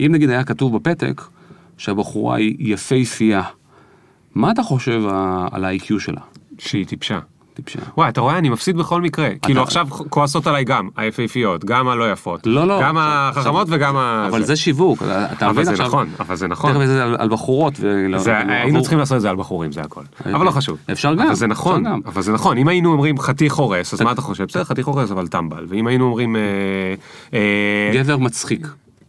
[0.00, 1.22] אם נגיד היה כתוב בפתק
[1.78, 3.42] שהבחורה היא יפהפייה,
[4.34, 5.02] מה אתה חושב
[5.52, 6.20] על ה-IQ שלה?
[6.58, 7.18] שהיא טיפשה.
[7.58, 7.78] טיפשה.
[7.96, 9.28] וואי, אתה רואה, אני מפסיד בכל מקרה.
[9.42, 12.46] כאילו עכשיו כועסות עליי גם, היפהפיות, גם הלא יפות.
[12.46, 12.80] לא, לא.
[12.82, 14.26] גם עכשיו- החכמות וגם ה...
[14.28, 15.86] אבל זה שיווק, אתה אתה אבל מבין זה עכשיו...
[15.86, 16.72] נכון, אבל זה נכון.
[16.72, 17.80] תכף זה על, בחורות.
[18.08, 20.02] לא, היינו צריכים לעשות את זה על בחורים, זה הכל.
[20.34, 20.78] אבל לא חשוב.
[20.92, 21.86] אפשר גם, אבל זה נכון.
[22.06, 22.58] אבל זה נכון.
[22.58, 24.44] אם היינו אומרים חתיך הורס, אז מה אתה חושב?
[24.44, 25.66] בסדר, חתיך הורס, אבל טמבל.
[25.68, 26.36] ואם היינו אומרים...
[26.36, 26.40] אה,
[27.34, 28.66] אה, גבר מצחיק.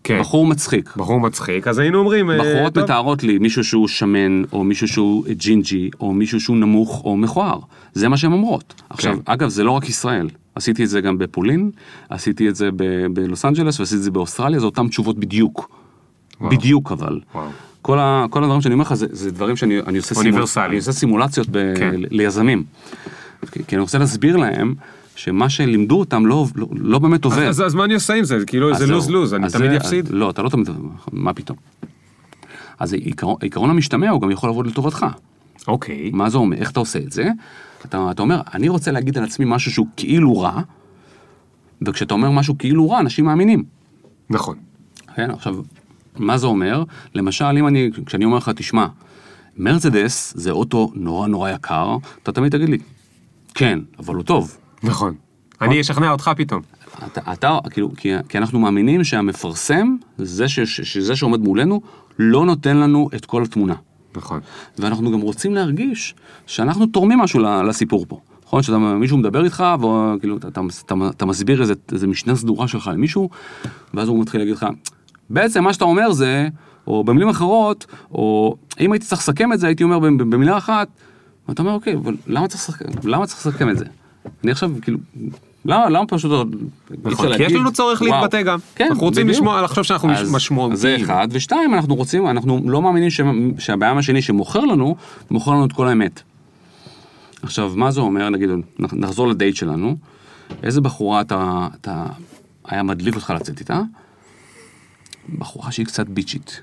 [0.10, 0.20] כן.
[0.20, 0.96] בחור מצחיק.
[0.98, 2.32] בחור מצחיק, אז היינו אומרים...
[2.32, 2.84] אה, בחורות טוב.
[2.84, 7.60] מתארות לי מישהו שהוא שמן, או מישהו שהוא ג'ינג'י, או מישהו שהוא נמוך, או מכוער.
[7.94, 8.82] זה מה שהן אומרות.
[8.90, 9.20] עכשיו, כן.
[9.26, 10.30] אגב, זה לא רק ישראל.
[10.56, 11.72] עשיתי את זה גם בפולין,
[12.10, 15.70] עשיתי את זה ב- בלוס אנג'לס, ועשיתי את זה באוסטרליה, זה אותן תשובות בדיוק.
[16.42, 16.52] וואו.
[16.52, 17.20] בדיוק אבל.
[17.36, 17.48] וואו.
[17.82, 20.70] כל, ה, כל הדברים שאני אומר לך זה, זה דברים שאני אני עושה, אוניברסליים.
[20.70, 21.96] אני עושה סימולציות ב, כן.
[21.96, 22.64] ליזמים.
[23.52, 24.74] כי, כי אני רוצה להסביר להם
[25.20, 27.44] שמה שלימדו אותם לא, לא, לא באמת עובד.
[27.44, 28.46] אז אז מה אני עושה עם זה?
[28.46, 28.96] כאילו אז זה זהו.
[28.96, 30.10] לוז לוז, אני אז תמיד אפסיד.
[30.10, 30.70] לא, אתה לא תמיד,
[31.12, 31.58] מה פתאום.
[32.80, 35.06] אז העיקרון, העיקרון המשתמע הוא גם יכול לעבוד לטובתך.
[35.68, 36.10] אוקיי.
[36.14, 36.58] מה זה אומר?
[36.58, 37.30] איך אתה עושה את זה?
[37.86, 40.62] אתה, אתה אומר, אני רוצה להגיד על עצמי משהו שהוא כאילו רע,
[41.82, 43.64] וכשאתה אומר משהו כאילו רע, אנשים מאמינים.
[44.30, 44.58] נכון.
[45.16, 45.56] כן, עכשיו,
[46.18, 46.84] מה זה אומר?
[47.16, 48.88] למשל, אם אני, כשאני אומר לך, תשמע,
[49.58, 52.78] מרצדס זה אוטו נורא נורא יקר, אתה תמיד תגיד לי,
[53.54, 54.58] כן, אבל הוא טוב.
[54.84, 55.14] נכון.
[55.62, 56.62] אני אשכנע אותך פתאום.
[57.08, 61.82] אתה, אתה כאילו, כי, כי אנחנו מאמינים שהמפרסם, זה ש, ש, שזה שעומד מולנו,
[62.20, 63.76] לא נותן לנו את כל התמונה.
[64.16, 64.40] נכון.
[64.80, 66.16] ואנחנו גם רוצים להרגיש
[66.46, 68.20] שאנחנו תורמים משהו לסיפור פה.
[68.46, 68.64] נכון?
[68.64, 73.30] שמישהו מדבר איתך, וכאילו, אתה, אתה, אתה, אתה מסביר איזה, איזה משנה סדורה שלך למישהו,
[73.94, 74.66] ואז הוא מתחיל להגיד לך,
[75.30, 76.48] בעצם מה שאתה אומר זה,
[76.88, 80.88] או במילים אחרות, או אם הייתי צריך לסכם את זה, הייתי אומר במ- במילה אחת,
[81.50, 83.86] ואתה אומר, אוקיי, אבל למה צריך למה צריך לסכם את זה?
[84.44, 84.98] אני עכשיו, כאילו,
[85.66, 86.32] למה, למה פשוט...
[86.32, 86.58] אי
[86.98, 88.12] אפשר נכון, כי יש להגיד, לנו צורך וואו.
[88.14, 88.60] להתבטא גם.
[88.76, 89.38] כן, אנחנו רוצים בדיוק.
[89.42, 90.76] לשמוע, לחשוב שאנחנו אז- משמעותיים.
[90.76, 93.22] זה אחד, ושתיים, אנחנו רוצים, אנחנו לא מאמינים ש-
[93.60, 94.96] שהבעיה השני שמוכר לנו,
[95.32, 96.22] מוכר לנו את כל האמת.
[97.42, 98.50] עכשיו, מה זה אומר, נגיד,
[98.80, 99.96] נח- נחזור לדייט שלנו,
[100.64, 102.06] איזה בחורה אתה, אתה,
[102.66, 103.82] היה מדליק אותך לצאת איתה?
[105.40, 106.62] בחורה שהיא קצת ביצ'ית.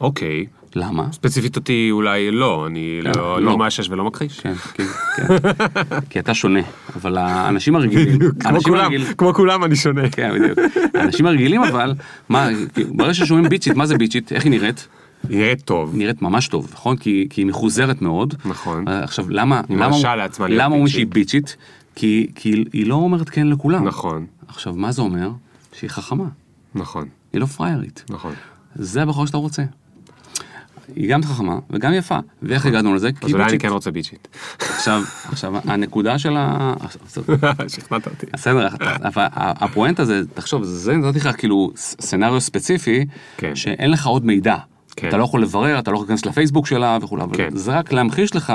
[0.00, 0.46] אוקיי.
[0.76, 1.12] למה?
[1.12, 3.42] ספציפית אותי אולי לא, אני כן, לא- לא.
[3.42, 4.40] לא מאשש ולא מכחיש.
[4.40, 4.84] כן, כן,
[5.16, 5.24] כן.
[6.10, 6.60] כי אתה שונה,
[6.96, 10.10] אבל האנשים הרגילים, כמו האנשים כולם, הרגילים- כמו כולם אני שונה.
[10.10, 10.58] כן, בדיוק.
[10.94, 11.94] האנשים הרגילים אבל,
[12.28, 14.32] מה, כאילו, ברגע ששומעים ביצ'ית, מה זה ביצ'ית?
[14.32, 14.88] איך היא נראית?
[15.30, 15.96] נראית טוב.
[15.96, 16.96] נראית ממש טוב, נכון?
[16.96, 18.34] כי, כי היא מחוזרת מאוד.
[18.44, 18.88] נכון.
[18.88, 19.60] אה, עכשיו, למה...
[19.68, 20.94] היא מרשה לעצמה להיות למה אומרים ביצ'ית.
[20.94, 21.56] שהיא ביצ'ית?
[21.94, 23.84] כי, כי היא לא אומרת כן לכולם.
[23.88, 25.30] נכון, עכשיו, מה זה אומר?
[25.72, 26.24] שהיא חכמה.
[26.74, 28.04] נכון, היא לא פריירית.
[28.10, 28.32] נכון.
[28.74, 29.62] זה הבחור שאתה רוצה.
[30.96, 32.18] היא גם חכמה וגם יפה.
[32.42, 33.10] ואיך הגענו לזה?
[33.22, 33.58] אז אולי אני.
[33.58, 34.28] כן רוצה ביצ'ית.
[34.60, 36.74] עכשיו, עכשיו, הנקודה של ה...
[37.68, 38.26] שכנעת אותי.
[38.32, 43.54] בסדר, אבל הפואנטה זה, תחשוב, זה נתתי לך כאילו סצנריו ספציפי, כן.
[43.56, 44.56] שאין לך עוד מידע.
[44.96, 45.08] כן.
[45.08, 47.48] אתה לא יכול לברר, אתה לא יכול להיכנס לפייסבוק שלה וכולי, אבל כן.
[47.56, 48.52] זה רק להמחיש לך,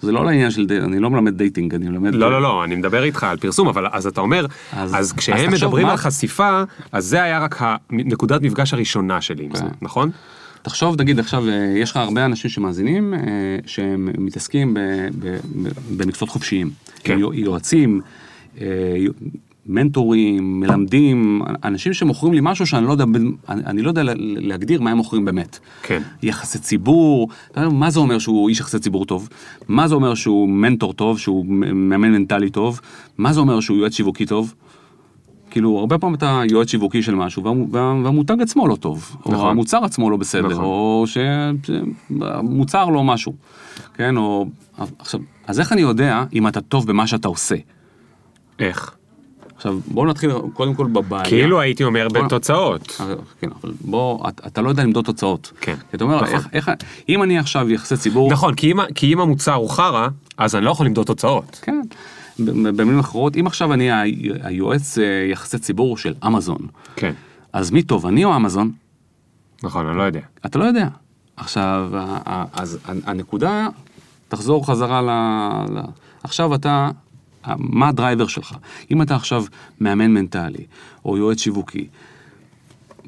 [0.00, 2.14] זה לא לעניין של, אני לא מלמד דייטינג, אני מלמד...
[2.14, 5.12] לא, לא, לא, אני מדבר איתך על פרסום, אבל אז אתה אומר, אז- אז אז
[5.12, 6.62] כשהם תחשוב מדברים מה- על חשיפה,
[6.92, 9.64] אז זה היה רק הנקודת מפגש הראשונה שלי עם זה.
[9.82, 10.10] נכון?
[10.62, 13.18] תחשוב, נגיד עכשיו, אה, יש לך הרבה אנשים שמאזינים, אה,
[13.66, 14.76] שהם מתעסקים
[15.96, 16.70] במקצועות חופשיים.
[17.04, 17.18] כן.
[17.18, 18.00] יו- יועצים,
[18.60, 18.66] אה,
[19.66, 23.04] מנטורים, מלמדים, אנשים שמוכרים לי משהו שאני לא יודע,
[23.48, 25.58] אני, לא יודע לה- להגדיר מה הם מוכרים באמת.
[25.82, 26.02] כן.
[26.22, 29.28] יחסי ציבור, אתה יודע, מה זה אומר שהוא איש יחסי ציבור טוב?
[29.68, 32.80] מה זה אומר שהוא מנטור טוב, שהוא מאמן מנטלי טוב?
[33.18, 34.54] מה זה אומר שהוא יועץ שיווקי טוב?
[35.50, 37.52] כאילו, הרבה פעמים אתה יועץ שיווקי של משהו, וה-
[38.02, 39.50] והמותג עצמו לא טוב, או נכון.
[39.50, 40.64] המוצר עצמו לא בסדר, נכון.
[40.64, 43.34] או שהמוצר לא משהו,
[43.94, 44.46] כן, או...
[44.98, 47.54] עכשיו, אז איך אני יודע אם אתה טוב במה שאתה עושה?
[48.58, 48.94] איך?
[49.56, 51.24] עכשיו, בואו נתחיל קודם כל בבעיה.
[51.24, 52.96] כאילו הייתי אומר בוא- בתוצאות.
[53.00, 55.52] אה, כן, אבל בוא, אתה, אתה לא יודע למדוד תוצאות.
[55.60, 56.28] כן, אתה אומר, נכון.
[56.34, 56.70] איך, איך,
[57.08, 58.32] אם אני עכשיו יחסי ציבור...
[58.32, 61.58] נכון, כי אם כי אם המוצר הוא חרא, אז אני לא יכול למדוד תוצאות.
[61.62, 61.80] כן.
[62.46, 63.90] במילים אחרות, אם עכשיו אני
[64.42, 66.66] היועץ אה, יחסי ציבור של אמזון,
[66.96, 67.12] כן.
[67.52, 68.72] אז מי טוב, אני או אמזון?
[69.62, 70.20] נכון, אני לא יודע.
[70.46, 70.88] אתה לא יודע.
[71.36, 71.90] עכשיו,
[72.52, 73.68] אז הנקודה,
[74.28, 75.10] תחזור חזרה ל...
[75.74, 75.80] ל...
[76.22, 76.90] עכשיו אתה,
[77.56, 78.56] מה הדרייבר שלך?
[78.90, 79.44] אם אתה עכשיו
[79.80, 80.64] מאמן מנטלי,
[81.04, 81.88] או יועץ שיווקי,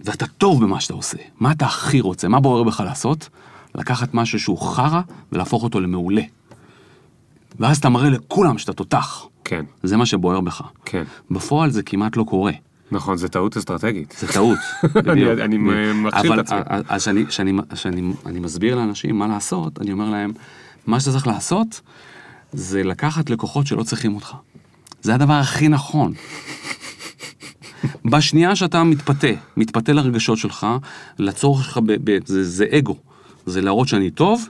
[0.05, 2.29] ואתה טוב במה שאתה עושה, מה אתה הכי רוצה?
[2.29, 3.29] מה בוער בך לעשות?
[3.75, 5.01] לקחת משהו שהוא חרא
[5.33, 6.23] ולהפוך אותו למעולה.
[7.61, 9.25] ואז אתה מראה לכולם שאתה תותח.
[9.45, 10.63] כן, זה מה שבוער בך.
[10.85, 11.03] כן.
[11.31, 12.53] בפועל זה כמעט לא קורה.
[12.93, 14.17] נכון, זה טעות אסטרטגית.
[14.19, 14.59] זה טעות.
[15.43, 15.57] אני-
[15.95, 16.59] מכשיל את עצמי.
[16.71, 20.33] אבל אז שאני- שאני- שאני אני מסביר לאנשים מה לעשות, אני אומר להם,
[20.87, 21.81] מה שאתה צריך לעשות,
[22.53, 24.35] זה לקחת לקוחות שלא צריכים אותך.
[25.03, 26.13] זה הדבר הכי נכון.
[28.11, 29.27] בשנייה שאתה מתפתה,
[29.57, 30.67] מתפתה לרגשות שלך,
[31.19, 31.79] לצורך שלך,
[32.27, 32.97] זה אגו,
[33.47, 34.49] זה להראות שאני טוב,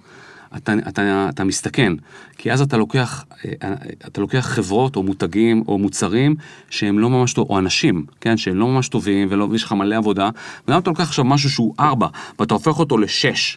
[0.57, 1.93] אתה, אתה, אתה מסתכן,
[2.39, 3.75] כי אז אתה לוקח, אה,
[4.07, 6.37] אתה לוקח חברות או מותגים או מוצרים
[6.71, 9.97] שהם לא ממש טוב, או אנשים, כן, שהם לא ממש טובים ולא, ויש לך מלא
[9.97, 10.31] עבודה,
[10.69, 13.57] וגם אתה לוקח עכשיו משהו שהוא 4 ואתה הופך אותו ל-6,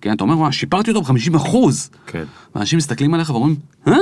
[0.00, 2.24] כן, אתה אומר, "וואי, שיפרתי אותו ב-50 אחוז, כן.
[2.54, 3.94] ואנשים מסתכלים עליך ואומרים, אה?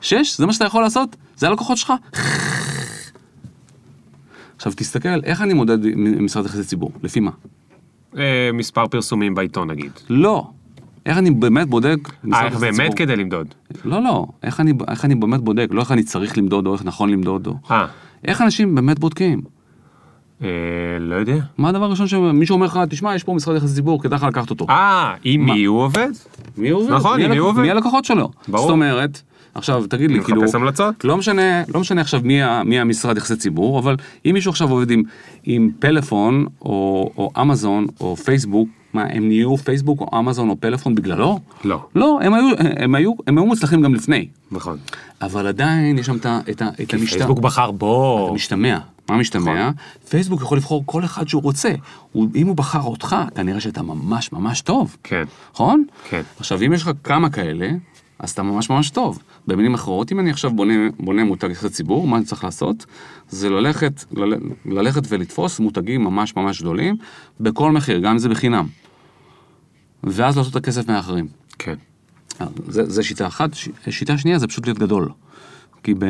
[0.00, 0.36] 6?
[0.36, 1.16] זה מה שאתה יכול לעשות?
[1.36, 1.92] זה הלקוחות שלך?
[4.56, 6.90] עכשיו תסתכל, איך אני מודד משרד יחסי ציבור?
[7.02, 7.30] לפי מה?
[8.16, 9.92] אה, מספר פרסומים בעיתון נגיד.
[10.08, 10.50] לא.
[11.08, 11.98] איך אני באמת בודק
[12.32, 12.96] אה, איך באמת ציבור?
[12.96, 13.54] כדי למדוד.
[13.84, 14.26] לא, לא.
[14.42, 15.68] איך אני, איך אני באמת בודק?
[15.70, 17.54] לא איך אני צריך למדוד או איך נכון למדוד או...
[17.70, 17.86] אה,
[18.24, 19.40] איך אנשים באמת בודקים?
[20.42, 20.48] אה,
[21.00, 21.36] לא יודע.
[21.58, 24.50] מה הדבר הראשון שמישהו אומר לך, תשמע, יש פה משרד יחסי ציבור, כדאי לך לקחת
[24.50, 24.66] אותו.
[24.68, 25.44] אה, עם?
[25.44, 26.08] מי הוא עובד?
[26.56, 26.92] מי עובד?
[26.92, 27.62] נכון, עם מי הוא עובד?
[27.62, 28.30] מי הלקוחות שלו?
[28.48, 28.62] ברור.
[28.62, 29.22] זאת אומרת,
[29.54, 31.04] עכשיו תגיד לי, כאילו, המלצות.
[31.04, 33.96] לא משנה, לא משנה עכשיו מי, מי המשרד יחסי ציבור, אבל
[34.26, 35.02] אם מישהו עכשיו עובד עם,
[35.44, 40.94] עם פלאפון, או, או אמזון, או פייסבוק, מה, הם נהיו פייסבוק או אמזון או פלאפון
[40.94, 41.38] בגללו?
[41.64, 41.86] לא.
[41.94, 44.28] לא, הם היו, הם היו, הם היו מוצלחים גם לפני.
[44.50, 44.78] נכון.
[45.22, 46.98] אבל עדיין יש שם את את את המשתמע.
[46.98, 48.30] פייסבוק בחר בו.
[48.34, 48.78] משתמע.
[49.08, 49.54] מה משתמע?
[49.70, 49.72] נכון.
[50.08, 51.72] פייסבוק יכול לבחור כל אחד שהוא רוצה.
[52.12, 54.96] הוא, אם הוא בחר אותך, כנראה שאתה ממש ממש טוב.
[55.02, 55.24] כן.
[55.54, 55.84] נכון?
[56.08, 56.22] כן.
[56.38, 57.70] עכשיו, אם יש לך כמה כאלה,
[58.18, 59.18] אז אתה ממש ממש טוב.
[59.46, 62.86] במילים אחרות, אם אני עכשיו בונה, בונה מותג יחסי ציבור, מה אני צריך לעשות?
[63.28, 64.34] זה ללכת, לל,
[64.66, 66.96] ללכת ולתפוס מותגים ממש ממש גדולים,
[67.40, 68.66] בכל מחיר, גם אם זה בחינם.
[70.04, 71.26] ואז לעשות את הכסף מהאחרים.
[71.58, 71.74] כן.
[72.68, 73.54] זה, זה שיטה אחת.
[73.54, 75.08] ש- שיטה שנייה זה פשוט להיות גדול.
[75.82, 76.04] כי ב,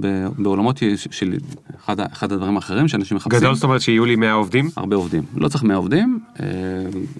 [0.00, 0.78] ב, בעולמות
[1.10, 1.36] של-
[1.76, 4.70] אחד, אחד הדברים האחרים שאנשים מחפשים, גדול זאת אומרת שיהיו לי 100 עובדים?
[4.76, 5.22] הרבה עובדים.
[5.36, 6.46] לא צריך 100 עובדים, אה,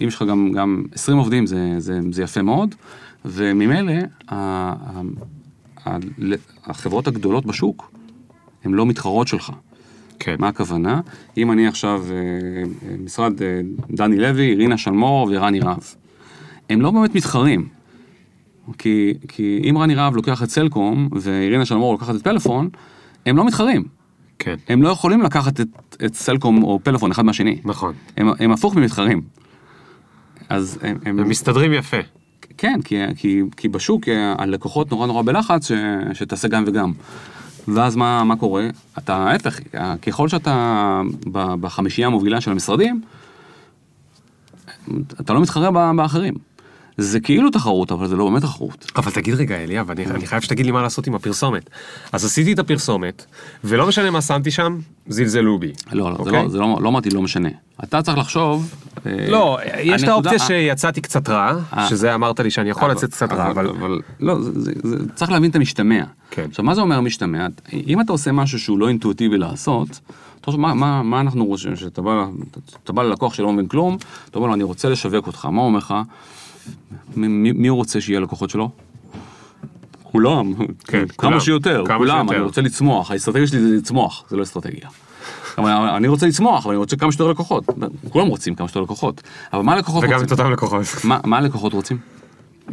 [0.02, 2.74] אם יש לך גם, גם 20 עובדים זה, זה, זה יפה מאוד,
[3.24, 3.92] וממילא
[6.64, 7.92] החברות הגדולות בשוק
[8.64, 9.52] הן לא מתחרות שלך.
[10.18, 10.36] כן.
[10.38, 11.00] מה הכוונה?
[11.36, 13.60] אם אני עכשיו, אה, משרד אה,
[13.90, 15.82] דני לוי, רינה שלמור ורני רהב,
[16.70, 17.68] הם לא באמת מתחרים.
[18.78, 22.68] כי, כי אם רני רהב לוקח את סלקום ואירינה שלמור לוקחת את פלאפון,
[23.26, 23.84] הם לא מתחרים.
[24.38, 24.54] כן.
[24.68, 27.60] הם לא יכולים לקחת את, את סלקום או פלאפון אחד מהשני.
[27.64, 27.94] נכון.
[28.16, 29.20] הם, הם הפוך ממתחרים.
[30.48, 31.96] אז הם, הם, הם מסתדרים יפה.
[32.64, 34.08] כן, כי, כי, כי בשוק
[34.38, 35.72] הלקוחות נורא נורא בלחץ ש,
[36.12, 36.92] שתעשה גם וגם.
[37.68, 38.68] ואז מה, מה קורה?
[38.98, 39.60] אתה ההפך,
[40.02, 41.00] ככל שאתה
[41.32, 43.02] בחמישייה המובילה של המשרדים,
[45.20, 46.34] אתה לא מתחרה באחרים.
[46.98, 48.92] זה כאילו תחרות, אבל זה לא באמת תחרות.
[48.96, 51.70] אבל תגיד רגע אליאב, אני, אני חייב שתגיד לי מה לעשות עם הפרסומת.
[52.12, 53.26] אז עשיתי את הפרסומת,
[53.64, 54.78] ולא משנה מה שמתי שם,
[55.08, 55.72] זלזלו בי.
[55.92, 56.42] לא, לא, זה, אוקיי?
[56.42, 57.48] לא, זה לא, לא אמרתי לא משנה.
[57.84, 58.74] אתה צריך לחשוב...
[59.06, 61.88] אה, לא, יש את האופציה שיצאתי קצת רע, אה.
[61.88, 63.68] שזה אמרת לי שאני יכול לצאת קצת רע, אבל...
[63.68, 66.04] אבל לא, זה, זה, זה, צריך להבין את המשתמע.
[66.30, 66.46] כן.
[66.50, 67.46] עכשיו, מה זה אומר משתמע?
[67.86, 70.00] אם אתה עושה משהו שהוא לא אינטואיטיבי לעשות,
[70.48, 72.26] מה, מה, מה אנחנו רוצים, שאתה בא,
[72.88, 73.96] בא ללקוח שלא מבין כלום,
[74.30, 75.94] אתה אומר לו, אני רוצה לשווק אותך, מה אומר לך?
[77.16, 78.70] מי, מי הוא רוצה שיהיה לקוחות שלו?
[80.02, 80.54] כולם,
[80.84, 81.40] כן, כמה כולם.
[81.40, 82.36] שיותר, כמה כולם, שיותר.
[82.36, 84.88] אני רוצה לצמוח, האסטרטגיה שלי זה לצמוח, זה לא אסטרטגיה.
[85.58, 87.64] אבל אני רוצה לצמוח, אבל אני רוצה כמה שיותר לקוחות.
[88.10, 89.22] כולם רוצים כמה שיותר לקוחות.
[89.52, 90.26] אבל מה הלקוחות וגם רוצים?
[90.26, 90.84] את אותם לקוחות.
[91.04, 91.98] מה, מה הלקוחות רוצים?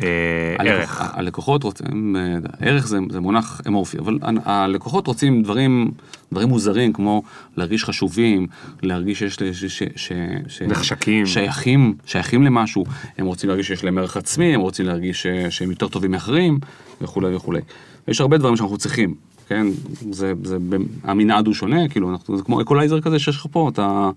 [0.03, 1.01] אה, ערך.
[1.13, 5.91] הלקוחות רוצים, אה, ערך זה, זה מונח אמורפי, אבל הלקוחות רוצים דברים,
[6.31, 7.23] דברים מוזרים כמו
[7.57, 8.47] להרגיש חשובים,
[8.83, 10.11] להרגיש שיש, ש, ש, ש,
[10.47, 11.25] ש, נחשקים.
[11.25, 12.85] שייכים, שייכים למשהו,
[13.17, 16.59] הם רוצים להרגיש שיש להם ערך עצמי, הם רוצים להרגיש ש, שהם יותר טובים מאחרים,
[17.01, 17.61] וכולי וכולי.
[18.07, 19.15] יש הרבה דברים שאנחנו צריכים,
[19.47, 19.67] כן?
[20.11, 20.57] זה, זה,
[21.03, 24.09] המנעד הוא שונה, כאילו, אנחנו, זה כמו אקולייזר כזה שיש לך פה, אתה...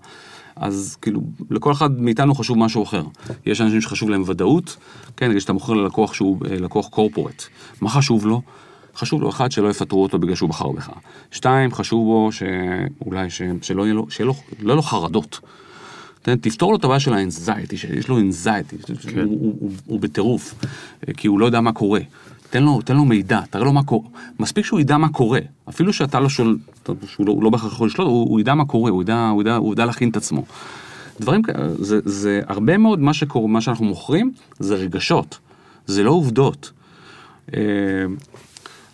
[0.55, 3.03] אז כאילו, לכל אחד מאיתנו חשוב משהו אחר.
[3.45, 4.77] יש אנשים שחשוב להם ודאות,
[5.17, 7.43] כן, נגיד שאתה מוכר ללקוח שהוא אה, לקוח corporate.
[7.81, 8.41] מה חשוב לו?
[8.95, 10.89] חשוב לו, אחד, שלא יפטרו אותו בגלל שהוא בחר בך.
[11.31, 13.41] שתיים, חשוב לו שאולי ש...
[13.61, 15.39] שלא יהיה לו, שיהיה לו, לא יהיה לו חרדות.
[16.21, 19.19] תן, תפתור לו את הבעיה של האנזייטי, שיש לו אנזייטי, כן.
[19.19, 20.55] הוא, הוא, הוא, הוא בטירוף,
[21.07, 21.99] אה, כי הוא לא יודע מה קורה.
[22.49, 24.07] תן לו, תן לו מידע, תראה לו מה קורה.
[24.39, 25.39] מספיק שהוא ידע מה קורה.
[25.69, 26.55] אפילו שאתה לא שואל,
[27.07, 29.55] שהוא לא, לא בהכרח יכול לשלוט, הוא, הוא ידע מה קורה, הוא ידע, הוא ידע,
[29.55, 30.43] הוא ידע להכין את עצמו.
[31.19, 35.39] דברים כאלה, זה, זה הרבה מאוד מה שקורה, מה שאנחנו מוכרים, זה רגשות,
[35.85, 36.71] זה לא עובדות.
[37.53, 37.59] אה,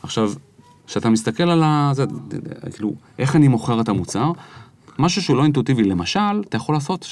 [0.03, 0.31] עכשיו,
[0.87, 1.91] כשאתה מסתכל על ה...
[1.93, 2.05] זה,
[2.73, 4.31] כאילו, איך אני מוכר את המוצר,
[4.99, 7.07] משהו שהוא לא אינטואיטיבי, למשל, אתה יכול לעשות,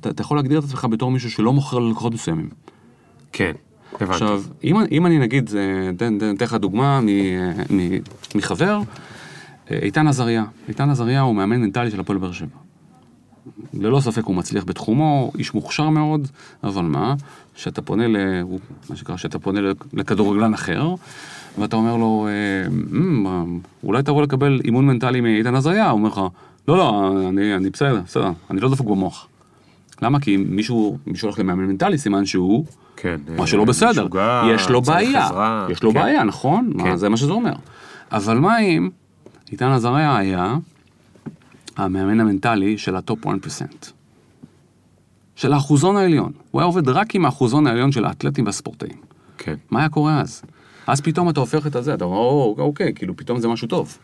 [0.00, 2.48] אתה, אתה יכול להגדיר את עצמך בתור מישהו שלא מוכר ללקוחות מסוימים.
[3.32, 3.52] כן,
[4.00, 7.06] עכשיו, אם, אם אני נגיד, אה, תן תן- תן לך דוגמה מ,
[7.76, 7.98] מ,
[8.34, 8.80] מחבר,
[9.70, 10.44] אה, איתן עזריה.
[10.68, 12.48] איתן עזריה הוא מאמן מנטלי של הפועל באר שבע.
[13.74, 16.28] ללא ספק הוא מצליח בתחומו, איש מוכשר מאוד,
[16.64, 17.14] אבל מה,
[17.54, 18.16] שאתה פונה, ל,
[18.90, 19.60] מה שנקרא, שאתה פונה
[19.92, 20.94] לכדורגלן אחר,
[21.58, 26.20] ואתה אומר לו, אה, "אמ, אולי תבוא לקבל אימון מנטלי מאיתן עזריה, הוא אומר לך,
[26.68, 29.26] לא, לא, אני, אני בסדר, בסדר, אני לא דפוק במוח.
[30.02, 30.20] למה?
[30.20, 32.64] כי מישהו, מישהו הולך למאמן מנטלי, סימן שהוא
[33.00, 33.16] כן.
[33.36, 35.66] מה שלא בסדר, משוגע, יש לו בעיה, עזרה.
[35.70, 36.00] יש לו כן.
[36.00, 36.72] בעיה, נכון?
[36.72, 36.78] כן.
[36.78, 37.52] מה, זה מה שזה אומר.
[38.12, 38.90] אבל מה אם
[39.52, 40.56] איתן עזריה היה
[41.76, 43.30] המאמן המנטלי של ה top 1%,
[45.36, 46.32] של האחוזון העליון.
[46.50, 48.96] הוא היה עובד רק עם האחוזון העליון של האתלטים והספורטאים.
[49.38, 50.42] כן, מה היה קורה אז?
[50.86, 53.98] אז פתאום אתה הופך את הזה, אתה אומר, "או, אוקיי, כאילו פתאום זה משהו טוב.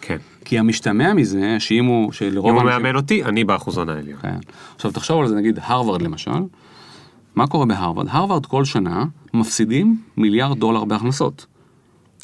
[0.00, 0.16] כן.
[0.44, 4.18] כי המשתמע מזה, שאם הוא, שלרוב אם הוא מאמן אותי, אני באחוזון העליון.
[4.22, 4.36] כן.
[4.74, 6.30] עכשיו תחשוב על זה, נגיד הרווארד למשל,
[7.34, 8.06] מה קורה בהרווארד?
[8.10, 9.04] הרווארד כל שנה
[9.34, 11.46] מפסידים מיליארד דולר בהכנסות.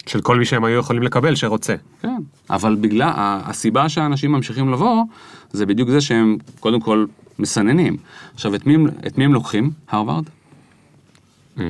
[0.07, 1.75] של כל מי שהם היו יכולים לקבל שרוצה.
[2.03, 2.17] כן.
[2.51, 5.05] אבל בגלל, הסיבה שהאנשים ממשיכים לבוא,
[5.53, 7.07] זה בדיוק זה שהם קודם כל
[7.39, 7.97] מסננים.
[8.35, 8.77] עכשיו, את מי,
[9.07, 10.25] את מי הם לוקחים, הרווארד?
[11.59, 11.65] אה,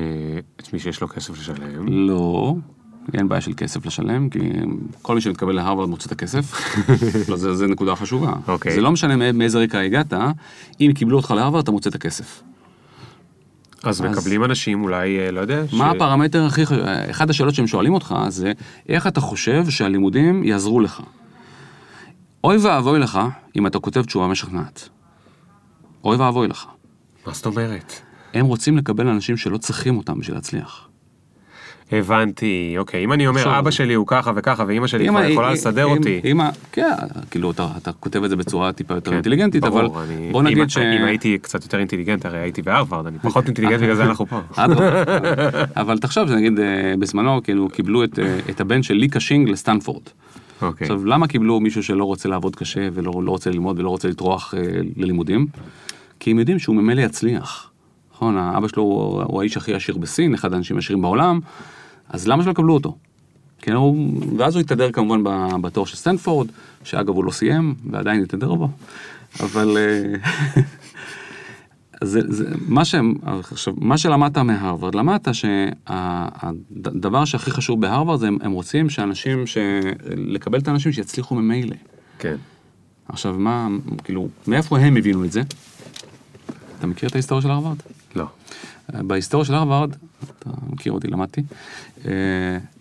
[0.57, 1.89] את מי שיש לו כסף לשלם.
[1.89, 2.55] לא,
[3.15, 4.39] אין בעיה של כסף לשלם, כי
[5.03, 6.65] כל מי שמתקבל להרווארד מוצא את הכסף.
[7.29, 8.33] לא, זה, זה נקודה חשובה.
[8.49, 8.73] אוקיי.
[8.73, 10.13] זה לא משנה מא- מאיזה רקע הגעת,
[10.81, 12.43] אם קיבלו אותך להרווארד, אתה מוצא את הכסף.
[13.85, 16.85] אז מקבלים אנשים אולי, אה, לא יודע, ש- מה הפרמטר הכי חשוב?
[17.11, 18.53] אחת השאלות שהם שואלים אותך זה,
[18.89, 21.01] איך אתה חושב שהלימודים יעזרו לך?
[22.45, 23.21] אוי ואבוי לך
[23.57, 24.89] אם אתה כותב תשובה משכנעת.
[26.05, 26.67] אוי ואבוי לך.
[27.27, 27.93] מה זאת אומרת?
[28.35, 30.88] הם רוצים לקבל אנשים שלא צריכים אותם בשביל להצליח.
[31.93, 35.31] הבנתי, אוקיי, אם אני אומר עכשיו- אבא שלי הוא ככה וככה ואימא שלי כבר אם-
[35.31, 36.21] יכולה אם- לסדר אם- אותי.
[36.41, 36.83] ה- כן,
[37.31, 40.41] כאילו אתה, אתה כותב את זה בצורה טיפה יותר כן, אינטליגנטית, ברור, אבל אני- בוא
[40.41, 40.79] אם- נגיד ש...
[40.79, 44.41] אם הייתי קצת יותר אינטליגנט, הרי הייתי בהרווארד, אני פחות אינטליגנט, בגלל זה אנחנו פה.
[45.77, 46.65] אבל תחשוב שנגיד אה,
[46.99, 50.03] בזמנו כאילו קיבלו את, אה, את הבן של לי קה-שינג לסטנפורד.
[50.63, 50.85] אוקיי.
[50.85, 54.55] עכשיו, למה קיבלו מישהו שלא רוצה לעבוד קשה ולא לא רוצה ללמוד ולא רוצה לטרוח
[54.57, 54.63] אה,
[54.97, 55.47] ללימודים?
[56.21, 57.71] כי הם יודעים שהוא ממילא יצליח.
[58.15, 61.41] נכון, האבא שלו הוא, הוא האיש הכי עשיר בסין, אחד האנשים העשירים בעולם,
[62.09, 62.97] אז למה שלא יקבלו אותו?
[63.59, 65.23] כן, הוא, ואז הוא התהדר כמובן
[65.61, 66.49] בתור של סטנפורד,
[66.85, 68.69] שאגב הוא לא סיים, ועדיין התהדר בו,
[69.41, 69.77] אבל...
[69.77, 70.15] אה,
[72.05, 72.95] זה, זה, מה, ש,
[73.53, 79.59] עכשיו, מה שלמדת מהרווארד, למדת שהדבר שהכי חשוב בהרווארד זה הם, הם רוצים שאנשים, ש...
[80.17, 81.77] לקבל את האנשים שיצליחו ממילא.
[82.19, 82.37] כן.
[83.09, 83.69] עכשיו, מה,
[84.05, 85.43] כאילו, מאיפה הם הבינו את זה?
[86.79, 87.77] אתה מכיר את ההיסטוריה של הרווארד?
[88.17, 88.27] לא.
[88.89, 89.91] בהיסטוריה של הרווארד,
[90.25, 91.43] אתה מכיר אותי, למדתי.
[92.07, 92.13] אה,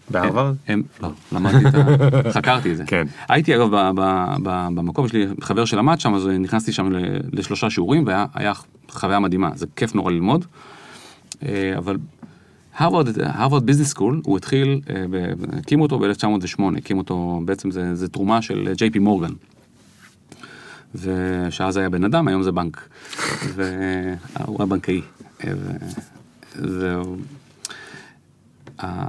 [0.10, 0.56] בהרווארד?
[0.68, 2.32] הם, לא, למדתי את ה...
[2.38, 2.84] חקרתי את זה.
[2.86, 3.08] כן.
[3.30, 3.70] הייתי אגב
[4.74, 6.90] במקום, יש לי חבר שלמד שם, אז נכנסתי שם
[7.32, 8.54] לשלושה שיעורים, והיה היה
[8.90, 10.46] חוויה מדהימה, זה כיף נורא ללמוד.
[11.46, 11.98] אה, אבל
[12.78, 15.06] הרווארד, business school, הוא התחיל, אה,
[15.58, 19.34] הקימו אותו ב-1908, הקימו אותו, בעצם זה, זה תרומה של ג'יי פי מורגן.
[20.96, 22.90] ושאז היה בן אדם, היום זה בנק.
[23.56, 25.02] והוא היה בנקאי.
[26.64, 27.18] ו- והוא-
[28.80, 29.08] ה-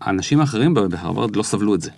[0.00, 1.90] האנשים האחרים בהרווארד לא סבלו את זה.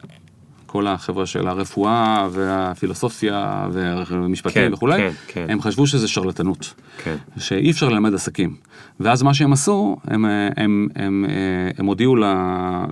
[0.66, 5.46] כל החבר'ה של הרפואה והפילוסופיה והמשפטים כן, וכולי, כן, כן.
[5.48, 6.74] הם חשבו שזה שרלטנות.
[7.04, 7.16] כן.
[7.38, 8.56] שאי אפשר ללמד עסקים.
[9.00, 12.26] ואז מה שהם עשו, הם, אה, הם, הם, אה, הם הודיעו לא-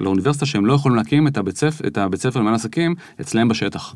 [0.01, 3.95] לאוניברסיטה שהם לא יכולים להקים את הבית ספר, את הבית ספר למנהל עסקים אצלם בשטח.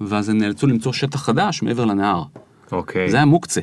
[0.00, 2.22] ואז הם נאלצו למצוא שטח חדש מעבר לנהר.
[2.72, 3.10] אוקיי.
[3.10, 3.60] זה היה מוקצה.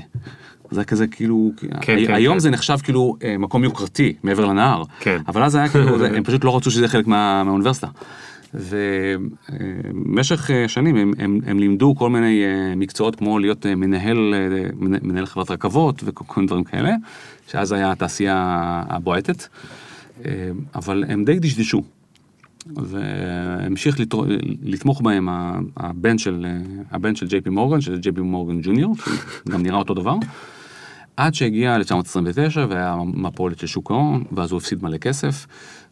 [0.72, 2.39] זה כזה כאילו, כן, כן, היום כן.
[2.39, 5.18] זה נחשב כאילו אה, מקום יוקרתי מעבר לנהר, כן.
[5.27, 7.88] אבל אז היה כאילו, הם פשוט לא רצו שזה יהיה חלק מה, מהאוניברסיטה.
[9.49, 14.48] ובמשך שנים הם, הם, הם לימדו כל מיני אה, מקצועות כמו להיות אה, מנהל, אה,
[14.80, 16.91] מנ- מנהל חברת רכבות וכל כל מיני דברים כאלה,
[17.48, 18.35] שאז היה התעשייה
[18.89, 19.48] הבועטת,
[20.26, 20.31] אה,
[20.76, 21.84] אבל הם די דשדשו.
[22.76, 24.23] והמשיך לתר-
[24.64, 25.27] לתמוך בהם
[25.77, 26.57] הבן של, אה,
[26.91, 28.95] הבן של ג'יי פי מורגן, שזה ג'יי פי מורגן ג'וניור,
[29.48, 30.15] שגם נראה אותו דבר.
[31.18, 35.48] עד שהגיע 1929 והיה מפולת של שוק ההון, ואז הוא הפסיד מלא כסף,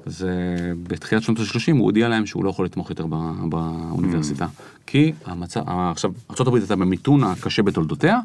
[0.08, 4.48] ובתחילת שנות ה-30 הוא הודיע להם שהוא לא יכול לתמוך יותר ב- באוניברסיטה.
[4.86, 8.20] כי המצב, עכשיו, ארה"ב הייתה במיתון הקשה בתולדותיה,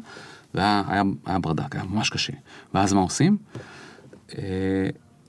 [0.53, 2.33] והיה היה, היה ברדק, היה ממש קשה.
[2.73, 3.37] ואז מה עושים?
[4.37, 4.43] אה,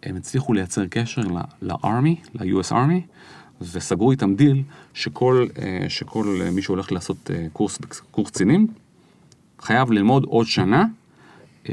[0.03, 1.23] הם הצליחו לייצר קשר
[1.63, 3.01] ל-Army, ל-US Army,
[3.61, 4.63] וסגרו איתם דיל
[4.95, 7.79] שכל, אה, שכל אה, מי שהולך לעשות קורס,
[8.11, 8.67] קורס קצינים,
[9.61, 11.02] חייב ללמוד עוד שנה אה,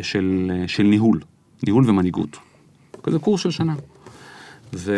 [0.02, 1.20] של, אה, של ניהול,
[1.64, 2.38] ניהול ומנהיגות.
[3.04, 3.76] כזה קורס של שנה.
[4.74, 4.96] ו...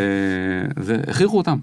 [0.78, 1.58] והכריחו אותם.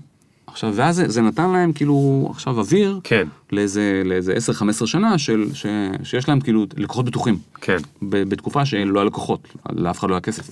[0.46, 3.28] עכשיו, ואז זה, זה נתן להם כאילו עכשיו אוויר כן.
[3.52, 4.34] לאיזה, לאיזה
[4.82, 5.66] 10-15 שנה של, ש,
[6.02, 7.38] שיש להם כאילו לקוחות בטוחים.
[7.60, 7.76] כן.
[8.02, 10.50] ב- בתקופה שלא היה לקוחות, לאף אחד לא היה כסף.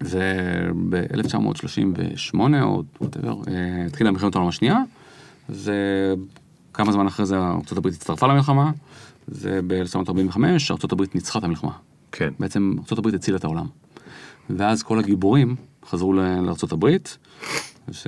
[0.00, 3.36] וב-1938 או whatever,
[3.86, 4.78] התחילה מלחמת העולם השנייה,
[5.48, 8.70] וכמה זמן אחרי זה ארה"ב הצטרפה למלחמה,
[9.28, 10.36] וב-1945
[10.70, 11.70] ארה"ב ניצחה את המלחמה.
[12.12, 12.28] כן.
[12.40, 13.66] בעצם ארה"ב הצילה את העולם.
[14.50, 15.56] ואז כל הגיבורים
[15.88, 16.96] חזרו לארה"ב,
[17.92, 18.06] ש...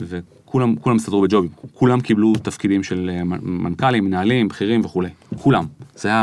[0.00, 1.50] וכולם כולם הסתדרו בג'ובים.
[1.72, 5.08] כולם קיבלו תפקידים של אה, מנכ"לים, מנהלים, בכירים וכולי.
[5.38, 5.64] כולם.
[5.96, 6.22] זה היה,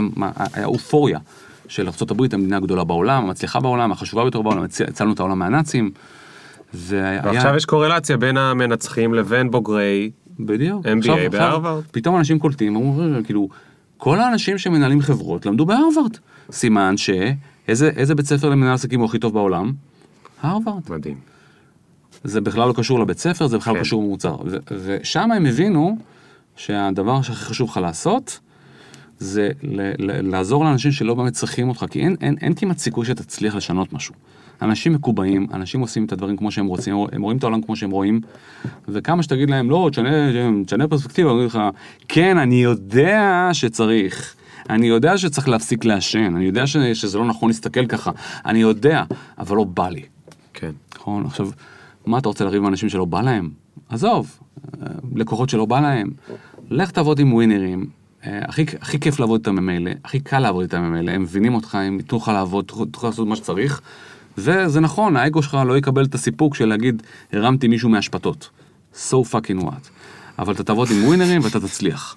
[0.54, 1.20] היה אופוריה
[1.68, 5.92] של ארה"ב, המדינה הגדולה בעולם, המצליחה בעולם, החשובה ביותר בעולם, הצ- הצלנו את העולם מהנאצים.
[6.74, 7.22] והיה...
[7.26, 10.86] ועכשיו יש קורלציה בין המנצחים לבין בוגרי, בדיוק.
[10.86, 11.84] MBA בהרווארד.
[11.92, 13.50] פתאום אנשים קולטים, אומרים, כאילו,
[14.04, 16.18] כל האנשים שמנהלים חברות למדו בהרווארד.
[16.52, 17.10] סימן ש...
[17.68, 19.72] איזה, איזה בית ספר למנהל עסקים הוא הכי טוב בעולם?
[20.42, 20.82] הרווארד.
[20.90, 21.18] מדהים.
[22.24, 23.80] זה בכלל לא קשור לבית ספר, זה בכלל כן.
[23.80, 24.36] לא קשור למוצר.
[24.46, 25.98] ו- ושם הם הבינו
[26.56, 28.40] שהדבר שהכי חשוב לך לעשות,
[29.20, 33.06] זה ל- ל- לעזור לאנשים שלא באמת צריכים אותך, כי אין, אין, אין כמעט סיכוי
[33.06, 34.16] שתצליח לשנות משהו.
[34.62, 37.92] אנשים מקובעים, אנשים עושים את הדברים כמו שהם רוצים, הם רואים את העולם כמו שהם
[37.92, 38.22] רואים,
[38.88, 40.10] וכמה שתגיד להם, לא, תשנה,
[40.66, 41.60] תשנה פרספקטיבה, הם אומרים לך,
[42.08, 44.36] כן, אני יודע שצריך.
[44.70, 48.12] אני יודע שצריך להפסיק לעשן, אני יודע ש, שזה לא נכון להסתכל ככה,
[48.46, 49.04] אני יודע,
[49.38, 50.02] אבל לא בא לי.
[50.54, 50.72] כן.
[50.96, 51.26] נכון?
[51.26, 51.50] עכשיו,
[52.06, 53.50] מה אתה רוצה לריב עם אנשים שלא בא להם?
[53.90, 54.40] עזוב,
[55.16, 56.10] לקוחות שלא בא להם.
[56.70, 57.86] לך תעבוד עם ווינרים.
[58.26, 61.76] אה, הכי, הכי כיף לעבוד איתם ממילא, הכי קל לעבוד איתם ממילא, הם מבינים אותך,
[61.76, 63.82] הם ייתנו לך לעבוד, תוכל לעשות מה שצריך.
[64.38, 67.04] וזה נכון, האגו שלך לא יקבל את הסיפוק של להגיד,
[67.34, 68.50] הרמתי מישהו מהשפתות.
[69.10, 69.90] So fucking what.
[70.40, 72.16] אבל אתה תעבוד עם ווינרים ואתה תצליח.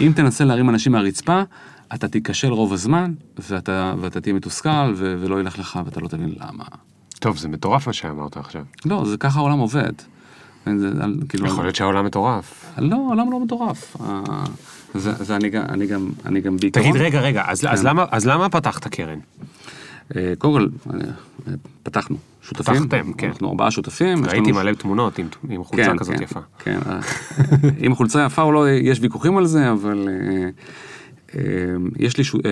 [0.00, 1.42] אם תנסה להרים אנשים מהרצפה,
[1.94, 3.12] אתה תיכשל רוב הזמן,
[3.50, 6.64] ואתה, ואתה תהיה מתוסכל, ו- ולא ילך לך, ואתה לא תבין למה.
[7.20, 8.62] טוב, זה מטורף מה שאמרת עכשיו.
[8.84, 9.92] לא, זה ככה העולם עובד.
[10.76, 10.90] זה,
[11.28, 12.64] כאילו, יכול להיות שהעולם מטורף.
[12.78, 13.96] לא, העולם לא מטורף.
[14.00, 14.22] אה,
[14.94, 16.88] זה, זה אני, גם- אני גם, אני גם בעיקרון.
[16.90, 17.86] תגיד, רגע, רגע, אז אז כן.
[17.86, 19.18] למה- אז למה פתחת קרן?
[20.16, 21.52] אה, קודם כל, אה,
[21.82, 22.74] פתחנו, שותפים.
[22.88, 23.26] פתחתם, כן.
[23.28, 24.24] אנחנו ארבעה שותפים.
[24.24, 26.40] ראיתי לנו- מלא תמונות עם- עם חולצה כן, כזאת כן, יפה.
[26.58, 27.00] כן, אה,
[27.86, 30.48] אם החולצה יפה או לא, יש ויכוחים על זה, אבל אה,
[31.34, 31.40] אה,
[31.98, 32.24] יש לי...
[32.44, 32.50] אה,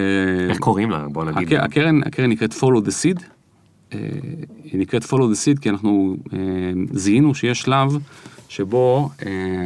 [0.51, 1.06] איך קוראים לה?
[1.12, 1.52] בוא נגיד.
[1.59, 3.22] הק- הקרן, הקרן נקראת follow the seed.
[3.94, 3.98] אה,
[4.64, 6.39] היא נקראת follow the seed כי אנחנו אה,
[6.93, 7.93] זיהינו שיש שלב
[8.48, 9.62] שבו אה,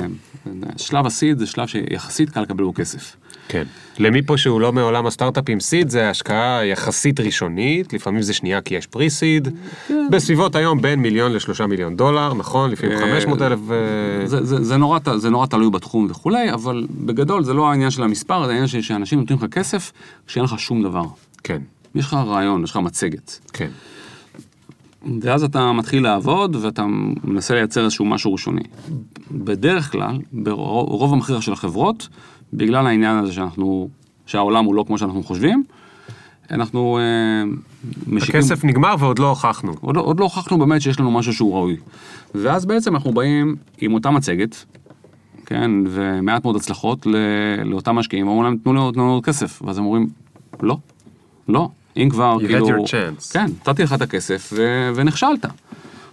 [0.77, 3.17] שלב הסיד זה שלב שיחסית קל לקבל בו כסף.
[3.49, 3.65] כן.
[3.99, 8.75] למי פה שהוא לא מעולם הסטארט-אפים, סיד זה השקעה יחסית ראשונית, לפעמים זה שנייה כי
[8.75, 9.49] יש פרי סיד,
[10.11, 12.71] בסביבות היום בין מיליון לשלושה מיליון דולר, נכון?
[12.71, 13.59] לפעמים אה, 500 אלף...
[13.71, 17.71] אה, זה, זה, זה, נורא, ת- זה נורא תלוי בתחום וכולי, אבל בגדול זה לא
[17.71, 19.93] העניין של המספר, זה העניין של- שאנשים נותנים לך כסף
[20.27, 21.05] כשאין לך שום דבר.
[21.45, 21.63] כן,
[21.95, 23.39] יש לך רעיון, יש לך מצגת.
[23.53, 23.69] כן.
[25.21, 26.85] ואז אתה מתחיל לעבוד ואתה
[27.25, 28.63] מנסה לייצר איזשהו משהו ראשוני.
[29.31, 32.09] בדרך כלל, ברוב המכריע של החברות,
[32.57, 33.89] בגלל העניין הזה שאנחנו,
[34.27, 35.65] שהעולם הוא לא כמו שאנחנו חושבים,
[36.51, 37.45] אנחנו אה,
[38.07, 38.41] משיקים...
[38.41, 39.73] הכסף נגמר ועוד לא הוכחנו.
[39.81, 41.77] עוד לא, עוד לא הוכחנו באמת שיש לנו משהו שהוא ראוי.
[42.35, 44.65] ואז בעצם אנחנו באים עם אותה מצגת,
[45.47, 47.07] כן, ומעט מאוד הצלחות
[47.65, 49.63] לאותם משקיעים, אומרים להם, תנו לנו לנו עוד כסף.
[49.63, 50.09] ואז הם אומרים,
[50.63, 50.79] לא,
[51.49, 52.85] לא, אם כבר, You had כאילו...
[52.85, 53.33] your chance.
[53.33, 55.47] כן, נתתי לך את הכסף ו, ונכשלת.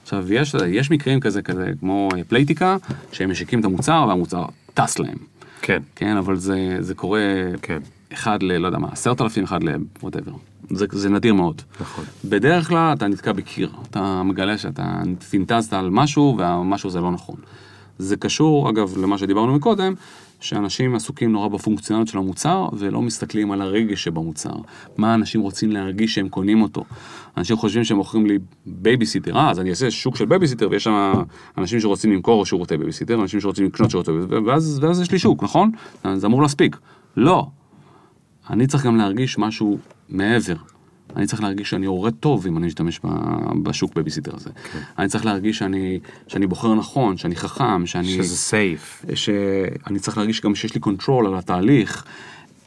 [0.03, 2.77] עכשיו, יש, יש מקרים כזה, כזה, כמו אה, פלייטיקה,
[3.11, 5.30] שהם משיקים את המוצר והמוצר טס להם.
[5.61, 7.21] כן, כן, אבל זה, זה קורה
[7.61, 7.79] כן.
[8.13, 8.57] אחד ל...
[8.57, 9.69] לא יודע מה, עשרת אלפים, אחד ל...
[10.03, 10.31] whatever.
[10.69, 11.61] זה, זה נדיר מאוד.
[11.81, 12.05] נכון.
[12.25, 17.35] בדרך כלל אתה נתקע בקיר, אתה מגלה שאתה פינטזת על משהו והמשהו הזה לא נכון.
[17.99, 19.93] זה קשור, אגב, למה שדיברנו מקודם,
[20.41, 24.53] שאנשים עסוקים נורא בפונקציונליות של המוצר, ולא מסתכלים על הרגש שבמוצר.
[24.97, 26.83] מה אנשים רוצים להרגיש שהם קונים אותו.
[27.37, 31.13] אנשים חושבים שהם מוכרים לי בייביסיטר, אה, אז אני אעשה שוק של בייביסיטר, ויש שם
[31.57, 35.43] אנשים שרוצים למכור שירותי בייביסיטר, אנשים שרוצים לקנות שירותי בייביסיטר, ואז, ואז יש לי שוק,
[35.43, 35.71] נכון?
[36.15, 36.77] זה אמור להספיק.
[37.17, 37.47] לא.
[38.49, 39.77] אני צריך גם להרגיש משהו
[40.09, 40.55] מעבר.
[41.15, 42.99] אני צריך להרגיש שאני הורה טוב אם אני משתמש
[43.63, 44.49] בשוק בייביסיטר הזה.
[44.73, 44.79] כן.
[44.99, 48.07] אני צריך להרגיש שאני, שאני בוחר נכון, שאני חכם, שאני...
[48.07, 49.05] שזה safe.
[49.15, 52.05] שאני צריך להרגיש גם שיש לי control על התהליך.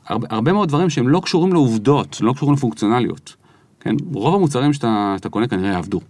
[0.06, 3.36] הרבה, הרבה מאוד דברים שהם לא קשורים לעובדות, לא קשורים לפונקציונליות.
[3.80, 3.94] כן?
[4.12, 6.00] רוב המוצרים שאתה, שאתה קונה כנראה יעבדו,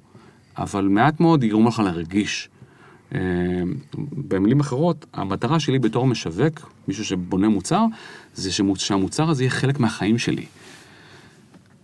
[0.59, 2.49] אבל מעט מאוד יגרום לך להרגיש.
[3.15, 3.21] אה,
[4.13, 7.85] במילים אחרות, המטרה שלי בתור משווק, מישהו שבונה מוצר,
[8.35, 10.45] זה שמוצ- שהמוצר הזה יהיה חלק מהחיים שלי.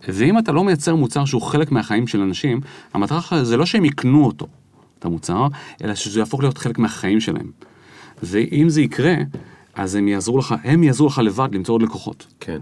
[0.07, 2.61] ואם אתה לא מייצר מוצר שהוא חלק מהחיים של אנשים,
[2.93, 4.47] המטרה שלך זה לא שהם יקנו אותו,
[4.99, 5.47] את המוצר,
[5.83, 7.51] אלא שזה יהפוך להיות חלק מהחיים שלהם.
[8.23, 9.15] ואם זה יקרה,
[9.75, 12.27] אז הם יעזרו לך, הם יעזרו לך לבד למצוא עוד לקוחות.
[12.39, 12.59] כן.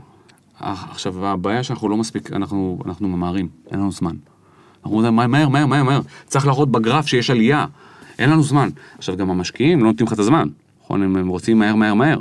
[0.63, 4.15] אה, עכשיו, הבעיה שאנחנו לא מספיק, אנחנו, אנחנו ממהרים, אין לנו זמן.
[4.83, 7.65] אנחנו אומרים, מהר, מהר, מהר, מהר, צריך להראות בגרף שיש עלייה,
[8.19, 8.69] אין לנו זמן.
[8.97, 10.47] עכשיו, גם המשקיעים לא נותנים לך את הזמן,
[10.83, 11.01] נכון?
[11.01, 12.19] הם רוצים מהר, מהר, מהר.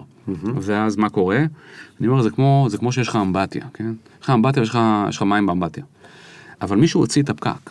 [0.60, 1.44] ואז מה קורה?
[2.00, 3.92] אני אומר, זה כמו, זה כמו שיש לך אמבטיה, כן?
[4.20, 5.84] יש לך אמבטיה ויש לך, מים באמבטיה.
[6.62, 7.70] אבל מישהו הוציא את הפקק.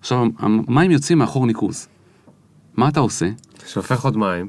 [0.00, 1.88] עכשיו, המים יוצאים מאחור ניקוז.
[2.76, 3.30] מה אתה עושה?
[3.66, 4.48] שופך עוד מים.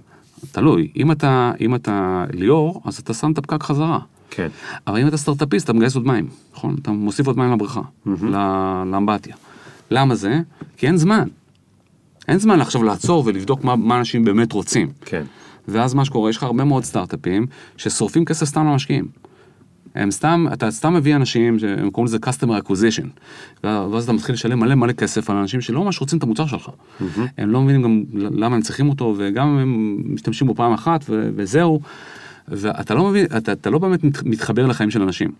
[0.51, 3.99] תלוי, אם אתה, אם אתה ליאור, אז אתה שם את הפקק חזרה.
[4.29, 4.47] כן.
[4.87, 6.75] אבל אם אתה סטארט-אפיסט, אתה מגייס עוד מים, נכון?
[6.81, 9.35] אתה מוסיף עוד מים לבריכה, ל- לאמבטיה.
[9.91, 10.39] למה זה?
[10.77, 11.27] כי אין זמן.
[12.27, 14.91] אין זמן עכשיו לעצור ולבדוק מה, מה אנשים באמת רוצים.
[15.05, 15.23] כן.
[15.71, 17.45] ואז מה שקורה, יש לך הרבה מאוד סטארט-אפים
[17.77, 19.07] ששורפים כסף סתם למשקיעים.
[19.95, 23.07] הם סתם, אתה סתם מביא אנשים, הם קוראים לזה customer acquisition.
[23.63, 26.69] ואז אתה מתחיל לשלם מלא מלא כסף על אנשים שלא ממש רוצים את המוצר שלך.
[27.37, 31.29] הם לא מבינים גם למה הם צריכים אותו, וגם הם משתמשים בו פעם אחת ו-
[31.35, 31.79] וזהו.
[32.47, 35.31] ואתה לא מבין, אתה, אתה לא באמת מת- מתחבר לחיים של אנשים.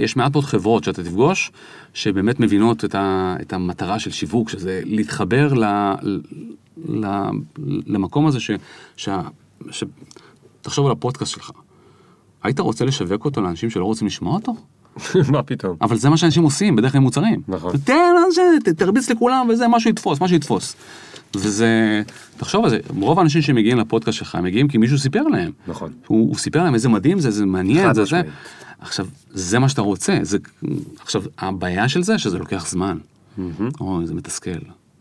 [0.00, 1.52] יש מעט מאוד חברות שאתה תפגוש,
[1.94, 5.64] שבאמת מבינות את, ה, את המטרה של שיווק, שזה להתחבר ל,
[6.88, 7.06] ל,
[7.86, 8.50] למקום הזה ש,
[8.96, 9.08] ש,
[9.70, 9.84] ש...
[10.62, 11.50] תחשוב על הפודקאסט שלך.
[12.42, 14.54] היית רוצה לשווק אותו לאנשים שלא רוצים לשמוע אותו?
[15.32, 15.76] מה פתאום?
[15.80, 17.42] אבל זה מה שאנשים עושים בדרך כלל עם מוצרים.
[17.48, 17.76] נכון.
[17.76, 20.76] תן, תרביץ לכולם וזה, משהו יתפוס, משהו יתפוס.
[21.36, 22.02] וזה,
[22.36, 25.50] תחשוב על זה, רוב האנשים שמגיעים לפודקאסט שלך, הם מגיעים כי מישהו סיפר להם.
[25.66, 25.92] נכון.
[26.06, 28.22] הוא, הוא סיפר להם איזה מדהים זה, זה מעניין, זה זה.
[28.80, 30.18] עכשיו, זה מה שאתה רוצה.
[30.22, 30.38] זה,
[31.00, 32.98] עכשיו, הבעיה של זה, שזה לוקח זמן.
[33.80, 34.50] אוי, זה מתסכל.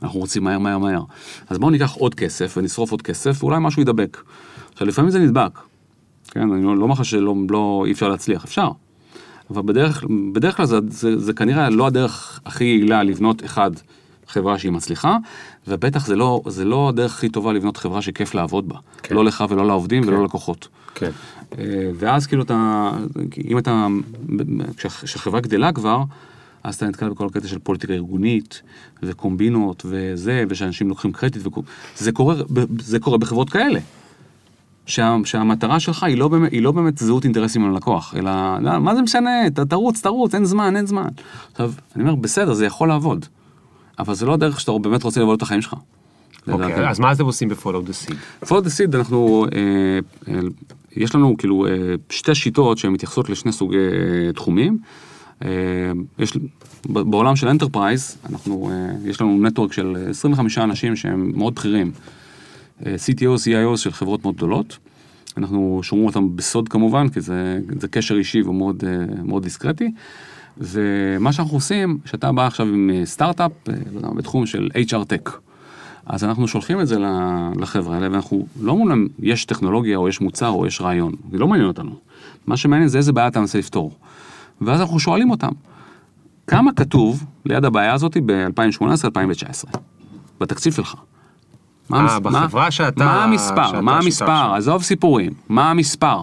[0.03, 1.03] אנחנו רוצים מהר, מהר, מהר.
[1.49, 4.23] אז בואו ניקח עוד כסף ונשרוף עוד כסף, ואולי משהו ידבק.
[4.73, 5.59] עכשיו, לפעמים זה נדבק.
[6.31, 8.69] כן, אני לא לא אומר לך שלא לא, אי אפשר להצליח, אפשר.
[9.49, 10.03] אבל בדרך,
[10.33, 13.71] בדרך כלל זה, זה, זה כנראה לא הדרך הכי יעילה לבנות אחד,
[14.27, 15.17] חברה שהיא מצליחה,
[15.67, 18.75] ובטח זה לא, זה לא הדרך הכי טובה לבנות חברה שכיף לעבוד בה.
[19.03, 19.15] כן.
[19.15, 20.67] לא לך ולא לעובדים ולא ללקוחות.
[20.95, 21.11] כן.
[21.57, 21.63] אה,
[21.95, 22.91] ואז כאילו אתה,
[23.45, 23.87] אם אתה,
[24.77, 26.03] כשה- כשהחברה גדלה כבר,
[26.63, 28.61] אז אתה נתקל בכל הקטע של פוליטיקה ארגונית,
[29.03, 31.43] וקומבינות, וזה, ושאנשים לוקחים קרדיט,
[31.97, 32.35] זה קורה,
[32.79, 33.79] זה קורה בחברות כאלה.
[34.85, 38.31] שה, שהמטרה שלך היא לא, באמת, היא לא באמת זהות אינטרסים עם הלקוח, אלא
[38.61, 41.07] לא, מה זה משנה, ת, תרוץ, תרוץ, אין זמן, אין זמן.
[41.51, 43.25] עכשיו, אני אומר, בסדר, זה יכול לעבוד,
[43.99, 45.75] אבל זה לא הדרך שאתה באמת רוצה לחיות את החיים שלך.
[46.47, 48.45] אוקיי, אז מה אתם עושים ב-follow the seed?
[48.45, 49.99] follow the seed אנחנו, אה,
[50.33, 50.39] אה,
[50.95, 51.71] יש לנו כאילו אה,
[52.09, 54.77] שתי שיטות שהן מתייחסות לשני סוגי אה, תחומים.
[55.45, 55.49] אה,
[56.19, 56.37] יש,
[56.85, 58.71] בעולם של enterprise, אנחנו,
[59.05, 61.91] יש לנו נטוורק של 25 אנשים שהם מאוד בכירים.
[62.81, 64.77] CTO, CIO של חברות מאוד גדולות.
[65.37, 68.83] אנחנו שומרים אותם בסוד כמובן, כי זה, זה קשר אישי ומאוד
[69.23, 69.91] מאוד דיסקרטי.
[70.57, 75.31] ומה שאנחנו עושים, שאתה בא עכשיו עם סטארט-אפ, לא יודע, בתחום של HR Tech.
[76.09, 76.95] אז אנחנו שולחים את זה
[77.55, 81.11] לחבר'ה האלה, ואנחנו לא אומרים להם, יש טכנולוגיה, או יש מוצר, או יש רעיון.
[81.31, 81.91] זה לא מעניין אותנו.
[82.47, 83.91] מה שמעניין זה איזה בעיה אתה מנסה לפתור.
[84.61, 85.51] ואז אנחנו שואלים אותם,
[86.47, 89.77] כמה כתוב ליד הבעיה הזאת ב-2018-2019?
[90.39, 90.95] בתקציב שלך.
[91.89, 93.67] מה אה, המס- מה- בחברה שאתה- מה המספר?
[93.67, 94.53] שאתה מה המספר?
[94.55, 95.33] עזוב סיפורים.
[95.49, 96.21] מה המספר?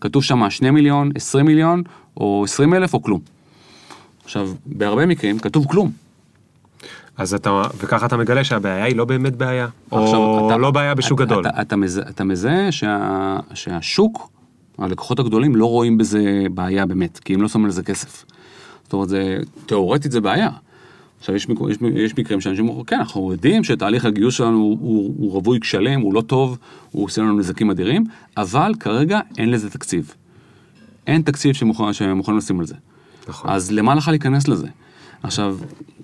[0.00, 1.82] כתוב שם 2 מיליון, 20 מיליון,
[2.16, 3.20] או 20 אלף, או כלום.
[4.24, 5.90] עכשיו, בהרבה מקרים כתוב כלום.
[7.20, 11.20] אז אתה, וככה אתה מגלה שהבעיה היא לא באמת בעיה, או אתה- לא בעיה בשוק
[11.20, 11.46] אתה- גדול.
[11.46, 11.76] אתה, אתה,
[12.10, 14.30] אתה מזהה שה, שהשוק,
[14.78, 16.20] הלקוחות הגדולים לא רואים בזה
[16.54, 18.24] בעיה באמת, כי הם לא שמים לזה כסף.
[18.84, 19.36] זאת אומרת, זה,
[19.66, 20.50] תיאורטית זה בעיה.
[21.18, 25.14] עכשיו, יש, יש, יש מקרים שאנשים אומרים, כן, אנחנו יודעים שתהליך הגיוס שלנו הוא, הוא,
[25.18, 26.58] הוא רווי כשלם, הוא לא טוב,
[26.90, 28.04] הוא עושה לנו נזקים אדירים,
[28.36, 30.14] אבל כרגע אין לזה תקציב.
[31.06, 32.74] אין תקציב שמוכן, שמוכן לשים על זה.
[33.28, 33.50] נכון.
[33.50, 34.66] אז למה לך להיכנס לזה?
[35.22, 35.56] עכשיו,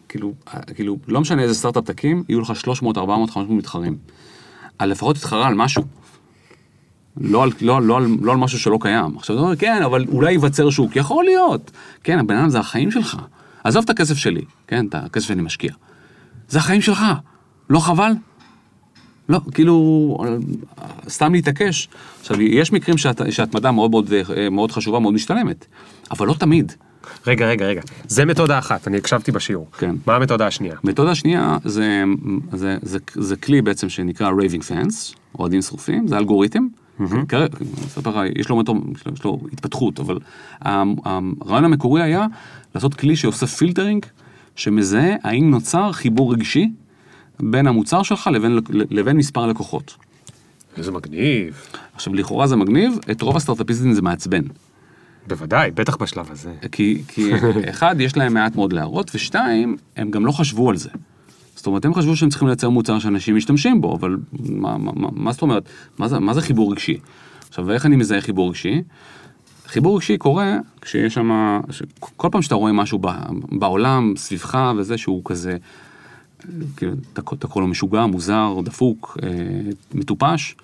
[0.08, 0.32] כאילו,
[0.74, 3.96] כאילו, לא משנה איזה סטארט-אפ תקים, יהיו לך 300, 400, 500 מתחרים.
[4.82, 5.82] לפחות תתחרה על משהו.
[7.20, 9.16] לא על, לא, לא, על, לא על משהו שלא קיים.
[9.16, 10.96] עכשיו אתה אומר, כן, אבל אולי ייווצר שוק.
[10.96, 11.70] יכול להיות.
[12.04, 13.16] כן, הבן אדם זה החיים שלך.
[13.64, 15.72] עזוב את הכסף שלי, כן, את הכסף שאני משקיע.
[16.48, 17.04] זה החיים שלך.
[17.70, 18.12] לא חבל?
[19.28, 20.16] לא, כאילו,
[21.08, 21.88] סתם להתעקש.
[22.20, 25.66] עכשיו, יש מקרים שהת- שהתמדה מאוד מאוד, אה, מאוד חשובה, מאוד משתלמת,
[26.10, 26.72] אבל לא תמיד.
[27.26, 27.80] רגע, רגע, רגע.
[28.08, 29.66] זה מתודה אחת, אני הקשבתי בשיעור.
[29.78, 29.94] כן.
[30.06, 30.74] מה המתודה השנייה?
[30.84, 32.02] מתודה שנייה זה,
[32.52, 36.66] זה, זה, זה כלי בעצם שנקרא raving fans, אוהדים שרופים, זה אלגוריתם.
[37.86, 40.18] אספר לך, יש לו, מתום- יש לו- יש לו התפתחות, אבל
[40.60, 42.26] הרעיון המקורי היה
[42.74, 44.06] לעשות כלי שעושה פילטרינג,
[44.56, 46.70] שמזהה האם נוצר חיבור רגשי
[47.40, 49.94] בין המוצר שלך לבין, לבין מספר הלקוחות.
[50.76, 51.66] איזה מגניב.
[51.94, 54.42] עכשיו, לכאורה זה מגניב, את רוב הסטארט-אפיסטים זה מעצבן.
[55.28, 56.54] בוודאי, בטח בשלב הזה.
[56.72, 57.30] כי, כי
[57.70, 60.90] אחד, יש להם מעט מאוד להראות, ושתיים, הם גם לא חשבו על זה.
[61.56, 65.08] זאת אומרת, הם חשבו שהם צריכים לייצר מוצר שאנשים משתמשים בו, אבל מה, מה, מה,
[65.12, 65.68] מה זאת אומרת?
[65.98, 66.98] מה זה, מה זה חיבור רגשי?
[67.48, 68.82] עכשיו, איך אני מזהה חיבור רגשי?
[69.66, 71.60] חיבור רגשי קורה כשיש שם,
[72.16, 72.98] כל פעם שאתה רואה משהו
[73.52, 75.56] בעולם, סביבך וזה, שהוא כזה,
[76.76, 79.28] כאילו, אתה, אתה קורא לו משוגע, מוזר, דפוק, אה,
[79.94, 80.56] מטופש,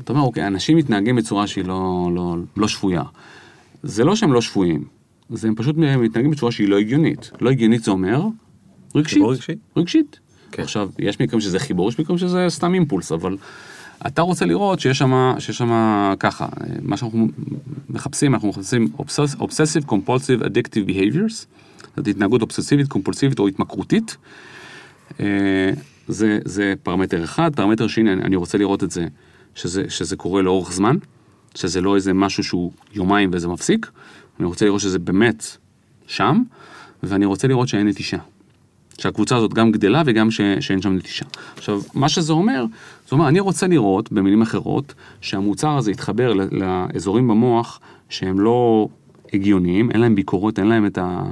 [0.00, 3.02] אתה אומר, אוקיי, אנשים מתנהגים בצורה שהיא לא, לא, לא שפויה.
[3.82, 4.84] זה לא שהם לא שפויים,
[5.30, 7.30] זה הם פשוט מתנהגים בצורה שהיא לא הגיונית.
[7.40, 8.22] לא הגיונית זה אומר
[8.94, 9.14] רגשית.
[9.14, 9.52] חיבור רגשי?
[9.76, 10.20] רגשית.
[10.52, 10.62] כן.
[10.62, 13.36] עכשיו, יש מקרים שזה חיבור, יש מקרים שזה סתם אימפולס, אבל
[14.06, 15.70] אתה רוצה לראות שיש שם, שיש שם
[16.20, 16.46] ככה,
[16.82, 17.28] מה שאנחנו
[17.90, 21.46] מחפשים, אנחנו מחפשים obsess- obsessive compulsive addictive behaviors,
[21.96, 24.16] זאת התנהגות אובססיבית, קומפולסיבית או התמכרותית.
[25.20, 25.70] אה,
[26.08, 29.06] זה, זה פרמטר אחד, פרמטר שני, אני רוצה לראות את זה,
[29.54, 30.96] שזה, שזה קורה לאורך זמן,
[31.54, 33.90] שזה לא איזה משהו שהוא יומיים וזה מפסיק,
[34.40, 35.56] אני רוצה לראות שזה באמת
[36.06, 36.42] שם,
[37.02, 38.18] ואני רוצה לראות שאין נטישה.
[38.98, 41.24] שהקבוצה הזאת גם גדלה וגם ש, שאין שם נטישה.
[41.56, 42.64] עכשיו, מה שזה אומר,
[43.04, 48.88] זאת אומרת, אני רוצה לראות, במילים אחרות, שהמוצר הזה יתחבר לאזורים במוח שהם לא
[49.32, 51.22] הגיוניים, אין להם ביקורת, אין להם את ה...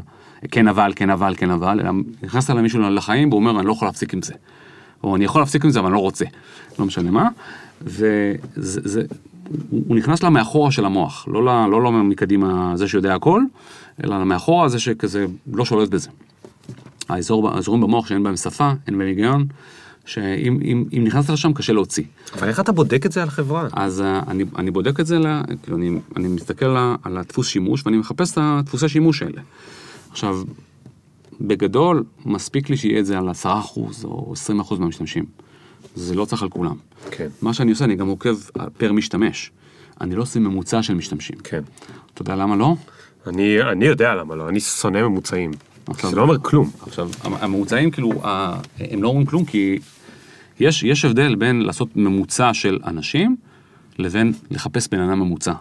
[0.51, 1.91] כן אבל, כן אבל, כן אבל, אלא
[2.23, 4.35] נכנס אליי מישהו לחיים והוא אומר, אני לא יכול להפסיק עם זה.
[5.05, 6.25] או אני יכול להפסיק עם זה, אבל אני לא רוצה.
[6.79, 7.29] לא משנה מה.
[7.83, 9.03] וזה, זה,
[9.71, 13.43] הוא, הוא נכנס למאחורה של המוח, לא, לא, לא מקדימה זה שיודע הכל,
[14.05, 16.09] אלא למאחורה זה שכזה לא שולט בזה.
[17.09, 19.47] האזור, האזורים במוח שאין בהם שפה, אין בהם היגיון,
[20.05, 22.05] שאם אם, אם נכנסת לשם קשה להוציא.
[22.39, 23.69] אבל איך אתה בודק את זה על חברה?
[23.73, 27.49] אז uh, אני, אני בודק את זה, לה, כאילו אני, אני מסתכל לה, על הדפוס
[27.49, 29.43] שימוש ואני מחפש את הדפוסי שימוש האלה.
[30.11, 30.43] עכשיו,
[31.41, 33.47] בגדול, מספיק לי שיהיה את זה על 10%
[34.05, 34.35] או
[34.71, 35.25] 20% מהמשתמשים.
[35.95, 36.75] זה לא צריך על כולם.
[37.11, 37.29] כן.
[37.43, 38.37] מה שאני עושה, אני גם עוקב
[38.79, 39.51] פר משתמש.
[40.01, 41.37] אני לא עושה ממוצע של משתמשים.
[41.45, 41.61] כן.
[42.15, 42.77] אתה יודע למה לא?
[43.27, 45.51] אני, אני יודע למה לא, אני שונא ממוצעים.
[45.87, 46.71] עכשיו- זה לא אומר כלום.
[46.87, 48.13] עכשיו, הממוצעים כאילו,
[48.79, 49.79] הם לא אומרים כלום כי
[50.61, 53.37] יש, יש הבדל בין לעשות ממוצע של אנשים
[53.99, 55.53] לבין לחפש בן אדם ממוצע.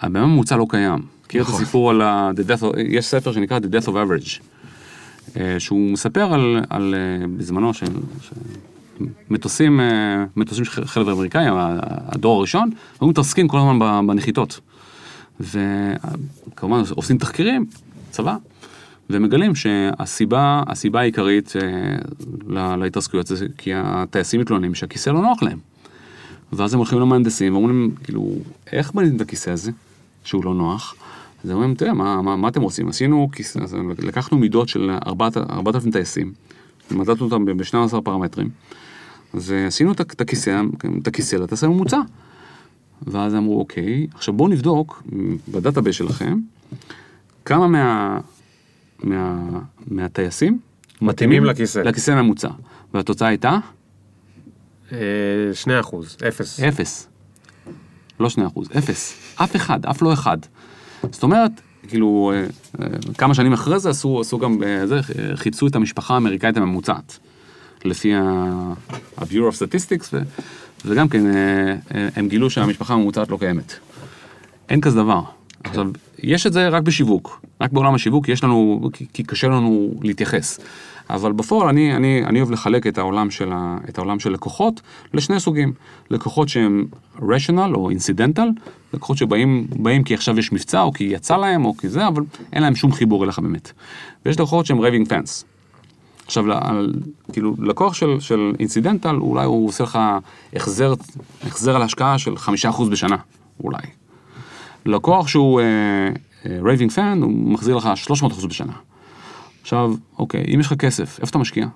[0.00, 0.98] הבן אדם ממוצע לא קיים.
[1.24, 1.62] מכיר את נכון.
[1.62, 2.30] הסיפור על ה...
[2.36, 4.40] The Death of, יש ספר שנקרא The Death of Average,
[5.36, 7.86] אה, שהוא מספר על, על אה, בזמנו של...
[8.22, 8.30] ש-
[9.30, 11.44] מטוסים, אה, מטוסים של חלב אמריקאי,
[11.82, 12.70] הדור הראשון,
[13.00, 14.60] היו מתעסקים כל הזמן בנחיתות.
[15.40, 17.66] וכמובן עושים תחקירים,
[18.10, 18.36] צבא,
[19.10, 21.96] ומגלים שהסיבה, הסיבה העיקרית אה,
[22.48, 25.58] לה- להתעסקויות זה כי הטייסים מתלוננים שהכיסא לא נוח להם.
[26.52, 28.32] ואז הם הולכים למהנדסים ואומרים להם, כאילו,
[28.72, 29.70] איך בניתם את הכיסא הזה,
[30.24, 30.94] שהוא לא נוח?
[31.44, 32.88] אז הם אומרים, תראה, מה, מה, מה אתם רוצים?
[32.88, 33.58] עשינו כיסא,
[33.98, 36.32] לקחנו מידות של 4,000 טייסים,
[36.90, 38.48] מדדנו אותם ב-12 פרמטרים,
[39.92, 40.60] את ה- את הכיסא,
[41.02, 42.00] את הכיסא לתעשה ממוצע.
[43.06, 45.02] ואז אמרו, אוקיי, עכשיו בואו נבדוק
[45.48, 46.38] ב database שלכם,
[47.44, 48.18] כמה מה,
[49.02, 49.46] מה,
[49.86, 50.58] מהטייסים
[51.02, 51.78] מתאימים לכיסא.
[51.78, 52.48] לכיסא הממוצע.
[52.94, 53.58] והתוצאה הייתה
[54.92, 54.98] אה,
[55.54, 56.60] שני אחוז, אפס.
[56.60, 57.08] אפס.
[58.20, 59.14] לא שני אחוז, אפס.
[59.36, 60.38] אף אחד, אף לא אחד.
[61.12, 61.50] זאת אומרת,
[61.88, 62.44] כאילו, אה,
[62.82, 62.86] אה,
[63.18, 67.18] כמה שנים אחרי זה עשו, עשו גם, אה, זה, אה, חיפשו את המשפחה האמריקאית הממוצעת.
[67.84, 70.22] לפי ה-Bureau of Statistics, ו-
[70.84, 71.32] וגם כן, אה,
[71.94, 73.74] אה, הם גילו שהמשפחה הממוצעת לא קיימת.
[74.68, 75.20] אין כזה דבר.
[75.64, 75.86] עכשיו,
[76.18, 80.60] יש את זה רק בשיווק, רק בעולם השיווק יש לנו, כי, כי קשה לנו להתייחס.
[81.10, 84.80] אבל בפועל אני, אני, אני אוהב לחלק את העולם, של ה, את העולם של לקוחות
[85.14, 85.72] לשני סוגים.
[86.10, 86.86] לקוחות שהם
[87.16, 88.60] rational או incidental,
[88.94, 92.22] לקוחות שבאים באים כי עכשיו יש מבצע או כי יצא להם או כי זה, אבל
[92.52, 93.72] אין להם שום חיבור אליך באמת.
[94.26, 95.44] ויש לקוחות שהם raving fans.
[96.30, 96.92] עכשיו, על-
[97.32, 99.98] כאילו, לקוח של, של אינסידנטל, אולי הוא עושה לך
[100.56, 100.94] החזר,
[101.46, 103.16] החזר על השקעה של חמישה אחוז בשנה,
[103.64, 103.78] אולי.
[104.86, 105.60] לקוח שהוא
[106.62, 108.72] raving fan, הוא מחזיר לך 300 אחוז בשנה.
[109.62, 111.66] עכשיו, אוקיי, אם יש לך כסף, איפה אתה משקיע?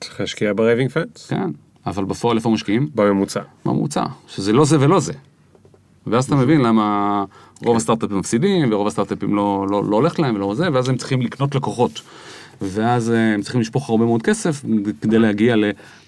[0.00, 1.26] צריך להשקיע ב raving fans.
[1.28, 1.50] כן.
[1.86, 2.88] אבל בפועל איפה משקיעים?
[2.94, 3.40] בממוצע.
[3.64, 5.12] בממוצע, שזה לא זה ולא זה.
[6.06, 7.24] ואז אתה מבין למה
[7.64, 11.20] רוב הסטארט-אפים מפסידים, ורוב הסטארט-אפים לא, לא, לא הולך להם ולא זה, ואז הם צריכים
[11.22, 12.00] לקנות לקוחות.
[12.62, 14.62] ואז אה, הם צריכים לשפוך הרבה מאוד כסף
[15.00, 15.54] כדי להגיע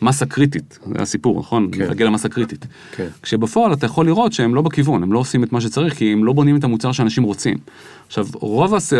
[0.02, 1.68] למסה קריטית, זה הסיפור, נכון?
[1.72, 1.78] כן.
[1.88, 2.66] להגיע למסה קריטית.
[2.96, 3.06] כן.
[3.22, 6.24] כשבפועל אתה יכול לראות שהם לא בכיוון, הם לא עושים את מה שצריך, כי הם
[6.24, 7.58] לא בונים את המוצר שאנשים רוצים.
[8.06, 8.92] עכשיו, רוב הס-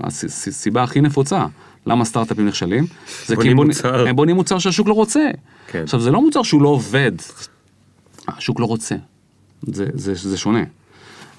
[0.00, 1.46] הס- הס- הסיבה הכי נפוצה,
[1.86, 2.86] למה סטארט-אפים נכשלים,
[3.26, 4.08] זה כי הם מוצר.
[4.08, 5.30] הם בונים מוצר שהשוק לא רוצה.
[5.66, 5.82] כן.
[5.82, 7.12] עכשיו, זה לא מוצר שהוא לא עובד,
[8.28, 8.94] השוק לא רוצה.
[9.62, 10.62] זה, זה, זה שונה.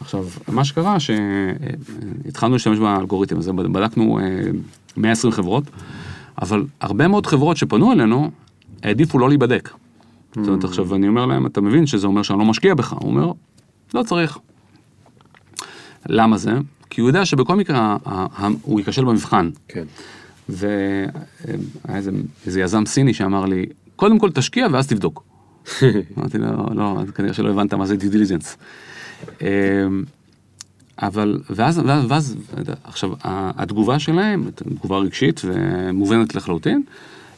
[0.01, 4.23] עכשיו, מה שקרה, שהתחלנו להשתמש באלגוריתם הזה, בדקנו אה,
[4.97, 5.63] 120 חברות,
[6.41, 8.31] אבל הרבה מאוד חברות שפנו אלינו,
[8.83, 9.69] העדיפו לא להיבדק.
[10.35, 12.93] זאת אומרת, עכשיו אני אומר להם, אתה מבין שזה אומר שאני לא משקיע בך?
[12.93, 13.31] הוא אומר,
[13.93, 14.37] לא צריך.
[16.09, 16.51] למה זה?
[16.89, 17.97] כי הוא יודע שבכל מקרה
[18.61, 19.49] הוא ייכשל במבחן.
[19.67, 19.83] כן.
[20.49, 21.07] והיה
[21.89, 22.11] איזה,
[22.45, 23.65] איזה יזם סיני שאמר לי,
[23.95, 25.23] קודם כל תשקיע ואז תבדוק.
[26.17, 28.57] אמרתי לו, לא, אז כנראה שלא הבנת מה זה diligence.
[29.41, 30.03] אמ,
[31.01, 32.35] אבל, ואז, ואז, ואז,
[32.83, 36.83] עכשיו, התגובה שלהם, תגובה רגשית ומובנת לחלוטין,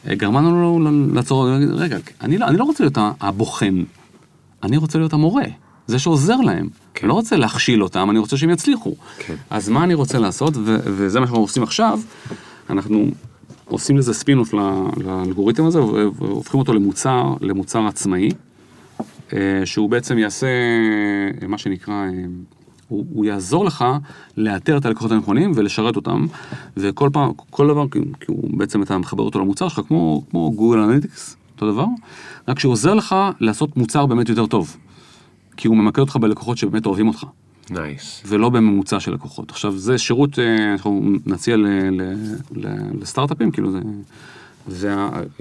[0.08, 0.80] אה, גרמה לנו
[1.14, 3.84] לעצור, רגע, אני לא, אני לא רוצה להיות הבוחן,
[4.64, 5.46] אני רוצה להיות המורה,
[5.88, 6.68] זה שעוזר להם.
[6.94, 7.06] כן.
[7.06, 8.96] אני לא רוצה להכשיל אותם, אני רוצה שהם יצליחו.
[9.18, 9.36] כן.
[9.50, 12.00] אז מה אני רוצה לעשות, ו- וזה מה שאנחנו עושים עכשיו,
[12.70, 13.08] אנחנו
[13.66, 14.54] עושים לזה ספינוף
[14.98, 18.30] לאלגוריתם הזה, והופכים אותו למוצר, למוצר עצמאי,
[19.34, 20.48] אה, שהוא בעצם יעשה
[21.42, 22.06] אה, מה שנקרא,
[22.88, 23.86] הוא, הוא יעזור לך
[24.38, 26.26] לאתר את הלקוחות הנכונים ולשרת אותם,
[26.78, 30.52] וכל פעם, כל דבר, כי כי הוא בעצם אתה מחבר אותו למוצר שלך, כמו, כמו
[30.52, 31.86] גוגל אנליטיקס, אותו דבר,
[32.48, 34.78] רק שהוא עוזר לך לעשות מוצר באמת יותר טוב,
[35.58, 37.26] כי הוא ממקד אותך בלקוחות שבאמת אוהבים אותך.
[37.70, 38.24] nice.
[38.26, 39.52] ולא בממוצע של לקוחות.
[39.52, 41.58] עכשיו, זה שירות, אה, אנחנו נציע
[43.02, 43.80] לסטארט-אפים, כאילו זה...
[44.68, 44.96] זה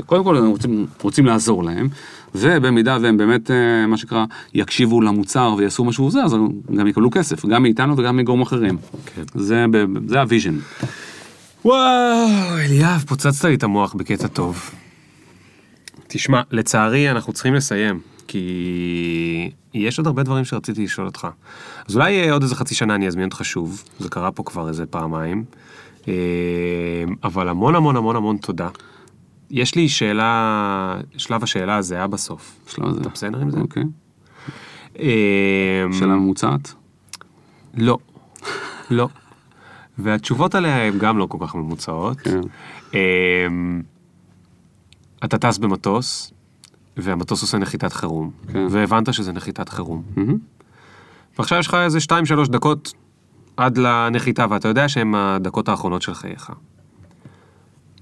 [0.07, 1.89] קודם כל, אנחנו רוצים, רוצים לעזור להם,
[2.35, 4.25] ובמידה והם באמת, אה, מה שנקרא,
[4.55, 8.77] יקשיבו למוצר ויעשו משהו זה, אז הם גם יקבלו כסף, גם מאיתנו וגם מגורמים אחרים.
[9.15, 9.23] כן.
[9.35, 9.65] זה,
[10.07, 10.55] זה ה vision.
[11.65, 14.71] וואו, אליאב, פוצצת לי את המוח בקטע טוב.
[16.09, 21.29] תשמע, לצערי אנחנו צריכים לסיים, כי יש עוד הרבה דברים שרציתי לשאול אותך.
[21.89, 24.69] אז אולי אה, עוד איזה חצי שנה אני אזמין אותך שוב, זה קרה פה כבר
[24.69, 25.45] איזה פעמיים,
[26.09, 26.15] אה,
[27.25, 28.69] אבל המון המון המון המון תודה.
[29.51, 32.57] יש לי שאלה, שלב השאלה הזהה בסוף.
[32.67, 33.01] בשלב הזה.
[33.01, 33.59] אתה בסדר עם זה?
[33.61, 33.83] אוקיי.
[34.99, 36.75] אה, שאלה ממוצעת?
[37.75, 37.99] לא,
[38.91, 39.09] לא.
[39.99, 42.21] והתשובות עליה הן גם לא כל כך ממוצעות.
[42.21, 42.41] כן.
[42.95, 43.83] אמ,
[45.25, 46.33] אתה טס במטוס,
[46.97, 48.67] והמטוס עושה נחיתת חירום, כן.
[48.71, 50.03] והבנת שזה נחיתת חירום.
[51.39, 52.93] ועכשיו יש לך איזה 2-3 דקות
[53.57, 56.51] עד לנחיתה, ואתה יודע שהן הדקות האחרונות של חייך.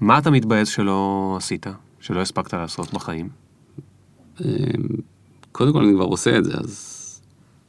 [0.01, 1.65] מה אתה מתבאס שלא עשית?
[1.99, 3.29] שלא הספקת לעשות בחיים?
[4.41, 4.45] אמ,
[5.51, 6.91] קודם כל, אני כבר עושה את זה, אז...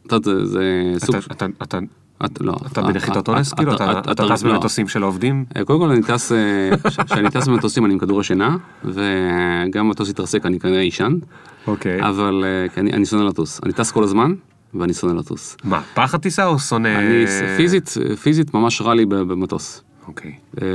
[0.06, 0.60] אתה זה- זה
[1.06, 1.16] סוג...
[1.16, 1.78] אתה- אתה- אתה-
[2.24, 3.52] את- לא, אתה אה, בנחיתות אה, אונס?
[3.52, 4.52] אה, כאילו, אתה- אתה אתה- טס לא.
[4.54, 5.44] במטוסים של העובדים?
[5.56, 6.70] אה, קודם כל אני טס, אה,
[7.04, 11.18] כשאני טס במטוסים אני עם כדור שינה, וגם מטוס יתרסק אני כנראה אישן,
[11.66, 12.08] אוקיי.
[12.08, 13.60] אבל אה, אני אני שונא לטוס.
[13.64, 14.34] אני טס כל הזמן,
[14.74, 15.56] ואני שונא לטוס.
[15.64, 16.88] מה, פחד טיסה או שונא...
[16.98, 17.24] אני
[17.56, 19.82] פיזית, פיזית ממש רע לי במטוס.
[20.08, 20.32] אוקיי.
[20.62, 20.66] אה,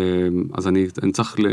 [0.54, 1.46] אז אני אני צריך ל-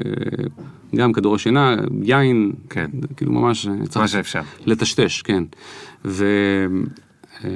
[0.97, 2.91] גם כדור שינה, יין, כן.
[3.17, 4.43] כאילו ממש אה, צריך מה שאפשר.
[4.67, 5.45] לטשטש, כן.
[6.05, 6.27] ו...
[7.45, 7.51] אה,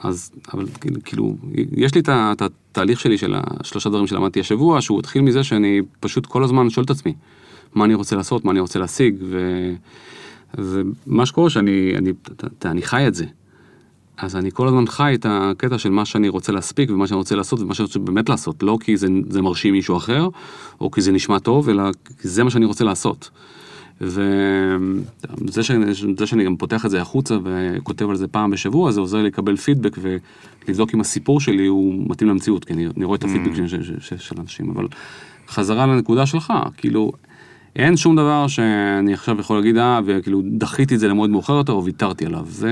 [0.00, 1.36] אז, אבל כאילו- כאילו,
[1.72, 6.26] יש לי את התהליך שלי של השלושה דברים שלמדתי השבוע, שהוא התחיל מזה שאני פשוט
[6.26, 7.14] כל הזמן שואל את עצמי,
[7.74, 9.38] מה אני רוצה לעשות, מה אני רוצה להשיג, ו...
[10.58, 13.24] ומה שקורה שאני אני, אתה- אני חי את זה.
[14.18, 17.36] אז אני כל הזמן חי את הקטע של מה שאני רוצה להספיק ומה שאני רוצה
[17.36, 20.28] לעשות ומה שאני רוצה באמת לעשות, לא כי זה, זה מרשים מישהו אחר,
[20.80, 21.82] או כי זה נשמע טוב, אלא
[22.20, 23.30] כי זה מה שאני רוצה לעשות.
[24.00, 29.00] וזה שאני, זה שאני גם פותח את זה החוצה וכותב על זה פעם בשבוע, זה
[29.00, 33.16] עוזר לי לקבל פידבק ולבדוק אם הסיפור שלי הוא מתאים למציאות, כי אני, אני רואה
[33.16, 34.88] את הפידבק של, של, של, של אנשים, אבל
[35.48, 37.12] חזרה לנקודה שלך, כאילו,
[37.76, 41.72] אין שום דבר שאני עכשיו יכול להגיד, אה, וכאילו דחיתי את זה למועד מאוחר יותר
[41.72, 42.44] או ויתרתי עליו.
[42.48, 42.70] זה,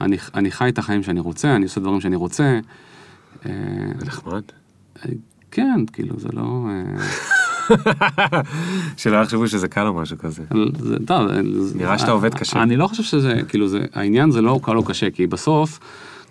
[0.00, 2.60] אני, אני חי את החיים שאני רוצה, אני עושה דברים שאני רוצה.
[3.46, 3.52] אה,
[3.98, 4.42] זה נחמד.
[5.50, 6.66] כן, כאילו, זה לא...
[6.68, 7.04] אה,
[8.96, 10.42] שלא יחשבו שזה קל או משהו כזה.
[10.78, 11.28] זה, טוב,
[11.74, 12.62] נראה שאתה עובד קשה.
[12.62, 15.78] אני לא חושב שזה, כאילו, זה, העניין זה לא קל או קשה, כי בסוף,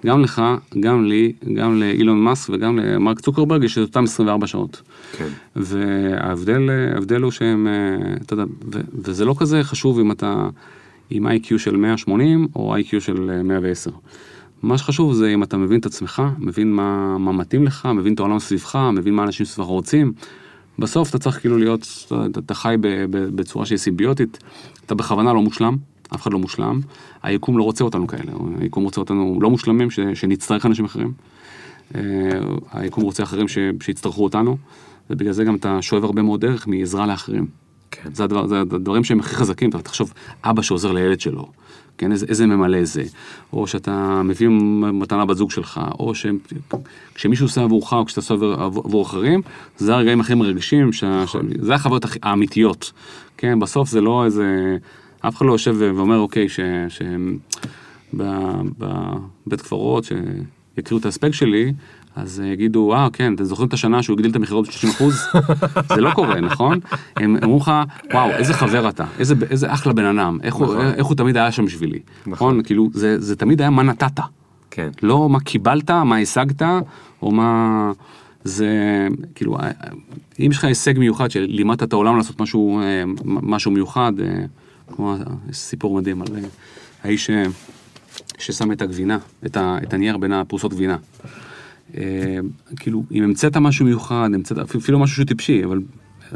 [0.05, 0.41] גם לך,
[0.79, 4.81] גם לי, גם לאילון מאסק וגם למרק צוקרברג יש את אותם 24 שעות.
[5.17, 5.27] כן.
[5.55, 10.49] וההבדל ההבדל הוא שהם, אה, אתה יודע, ו, וזה לא כזה חשוב אם אתה
[11.09, 13.91] עם איי-קיו של 180 או איי-קיו של אה, 110.
[14.63, 18.19] מה שחשוב זה אם אתה מבין את עצמך, מבין מה, מה מתאים לך, מבין את
[18.19, 20.13] העולם סביבך, מבין מה אנשים סביבך רוצים.
[20.79, 21.87] בסוף אתה צריך כאילו להיות,
[22.37, 22.75] אתה, חי
[23.11, 24.37] בצורה שהיא סימביוטית,
[24.85, 25.77] אתה בכוונה לא מושלם,
[26.15, 26.79] אף אחד לא מושלם,
[27.23, 31.13] היקום לא רוצה אותנו כאלה, היקום רוצה אותנו לא מושלמים, ש, שנצטרך אנשים אחרים.
[31.95, 32.01] אה,
[32.71, 34.57] היקום רוצה אחרים ש, שיצטרכו אותנו,
[35.09, 37.47] ובגלל זה גם אתה שואב הרבה מאוד דרך מעזרה לאחרים.
[37.91, 38.13] כן.
[38.13, 41.51] זה, הדבר, זה הדברים שהם הכי חזקים, אתה תחשוב, אבא שעוזר לילד שלו,
[41.97, 43.03] כן, איזה, איזה ממלא זה,
[43.53, 44.47] או שאתה מביא
[44.93, 48.53] מתנה בת זוג שלך, או שכשמישהו עושה עבורך, או כשאתה עושה עבור,
[48.85, 49.41] עבור אחרים,
[49.77, 52.91] זה הרגעים הכי מרגשים, ש, ש, זה החוויות האמיתיות,
[53.37, 54.77] כן, בסוף זה לא איזה,
[55.19, 56.59] אף אחד לא יושב ואומר, אוקיי, ש...
[56.89, 57.01] ש
[58.13, 61.73] בבית קברות, שיכירו את ההספק שלי,
[62.17, 65.03] אז יגידו, אה, כן, אתם זוכרים את השנה שהוא הגדיל את המכירות ב-30%?
[65.95, 66.79] זה לא קורה, נכון?
[67.15, 67.71] הם אמרו לך,
[68.13, 71.51] וואו, איזה חבר אתה, איזה, איזה אחלה בן אדם, איך, הוא, איך הוא תמיד היה
[71.51, 71.99] שם בשבילי.
[72.27, 72.63] נכון?
[72.63, 74.19] כאילו, זה, זה תמיד היה מה נתת.
[74.71, 74.89] כן.
[75.03, 76.61] לא מה קיבלת, מה השגת,
[77.21, 77.91] או מה...
[78.43, 78.67] זה
[79.35, 79.71] כאילו, אה,
[80.39, 84.45] אם יש לך הישג מיוחד שלימדת את העולם לעשות משהו, אה, משהו מיוחד, אה,
[84.95, 85.15] כמו
[85.51, 86.41] סיפור מדהים על אה,
[87.03, 87.29] האיש
[88.37, 90.97] ששם את הגבינה, את, ה, את הנייר בין הפרוסות גבינה.
[91.97, 92.37] אה,
[92.79, 95.79] כאילו, אם המצאת משהו מיוחד, המצאת אפילו משהו שהוא טיפשי, אבל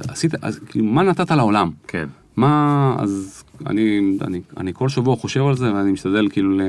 [0.07, 1.69] עשית, אז כאילו, מה נתת לעולם?
[1.87, 2.07] כן.
[2.35, 6.61] מה, אז אני, אני, אני כל שבוע חושב על זה ואני משתדל כאילו ל,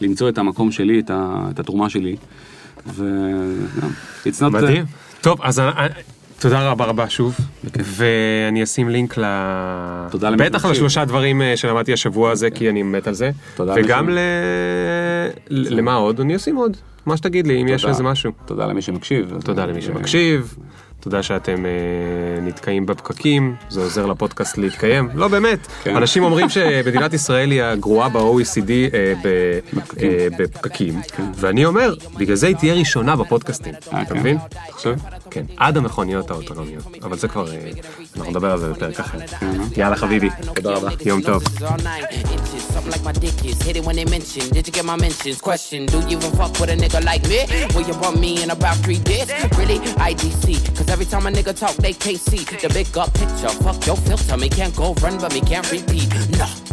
[0.00, 2.16] למצוא את המקום שלי, את, ה, את התרומה שלי.
[2.86, 3.04] ו...
[4.24, 4.84] yeah, מדהים.
[5.20, 5.62] טוב, אז
[6.40, 9.24] תודה רבה רבה שוב, ואני אשים לינק ל...
[10.10, 10.64] תודה למי בטח.
[10.64, 13.30] לשלושה דברים אה, שלמדתי השבוע הזה, כי אני מת על זה.
[13.56, 14.18] תודה וגם ל...
[15.50, 16.20] למה עוד?
[16.20, 16.76] אני אשים עוד.
[17.06, 17.84] מה שתגיד לי, אם יש.
[17.84, 18.32] איזה משהו.
[18.46, 19.32] תודה למי שמקשיב.
[19.44, 20.56] תודה למי ו- שמקשיב,
[21.00, 21.70] תודה שאתם אה,
[22.42, 25.08] נתקעים בפקקים, זה עוזר לפודקאסט להתקיים.
[25.14, 25.96] לא באמת, כן.
[25.96, 29.58] אנשים אומרים שמדינת ישראל היא הגרועה ב-OECD אה, ב-
[30.02, 31.00] אה, בפקקים,
[31.34, 34.20] ואני אומר, בגלל זה היא תהיה ראשונה בפודקאסטים, אה, אתה כן.
[34.20, 34.36] מבין?
[34.48, 34.94] אתה חושב?
[35.30, 37.70] כן, עד המכוניות האוטונומיות, אבל זה כבר, אה,
[38.16, 39.18] אנחנו נדבר על זה בפרק אחר.
[39.76, 41.42] יאללה חביבי, תודה רבה, יום טוב.
[41.42, 43.66] All nine inches, something like my dick is.
[43.66, 44.44] Hit it when they mention.
[44.56, 45.36] Did you get my mentions?
[45.50, 47.40] Question: Do you even fuck with a nigga like me?
[47.74, 49.26] Will you bump me in about three days?
[49.58, 49.78] Really?
[50.10, 50.44] IDC.
[50.76, 53.48] Cause every time a nigga talk, they can't see the big up picture.
[53.62, 54.36] Fuck your filter.
[54.36, 56.08] Me can't go run, but me can't repeat.
[56.38, 56.69] Nah.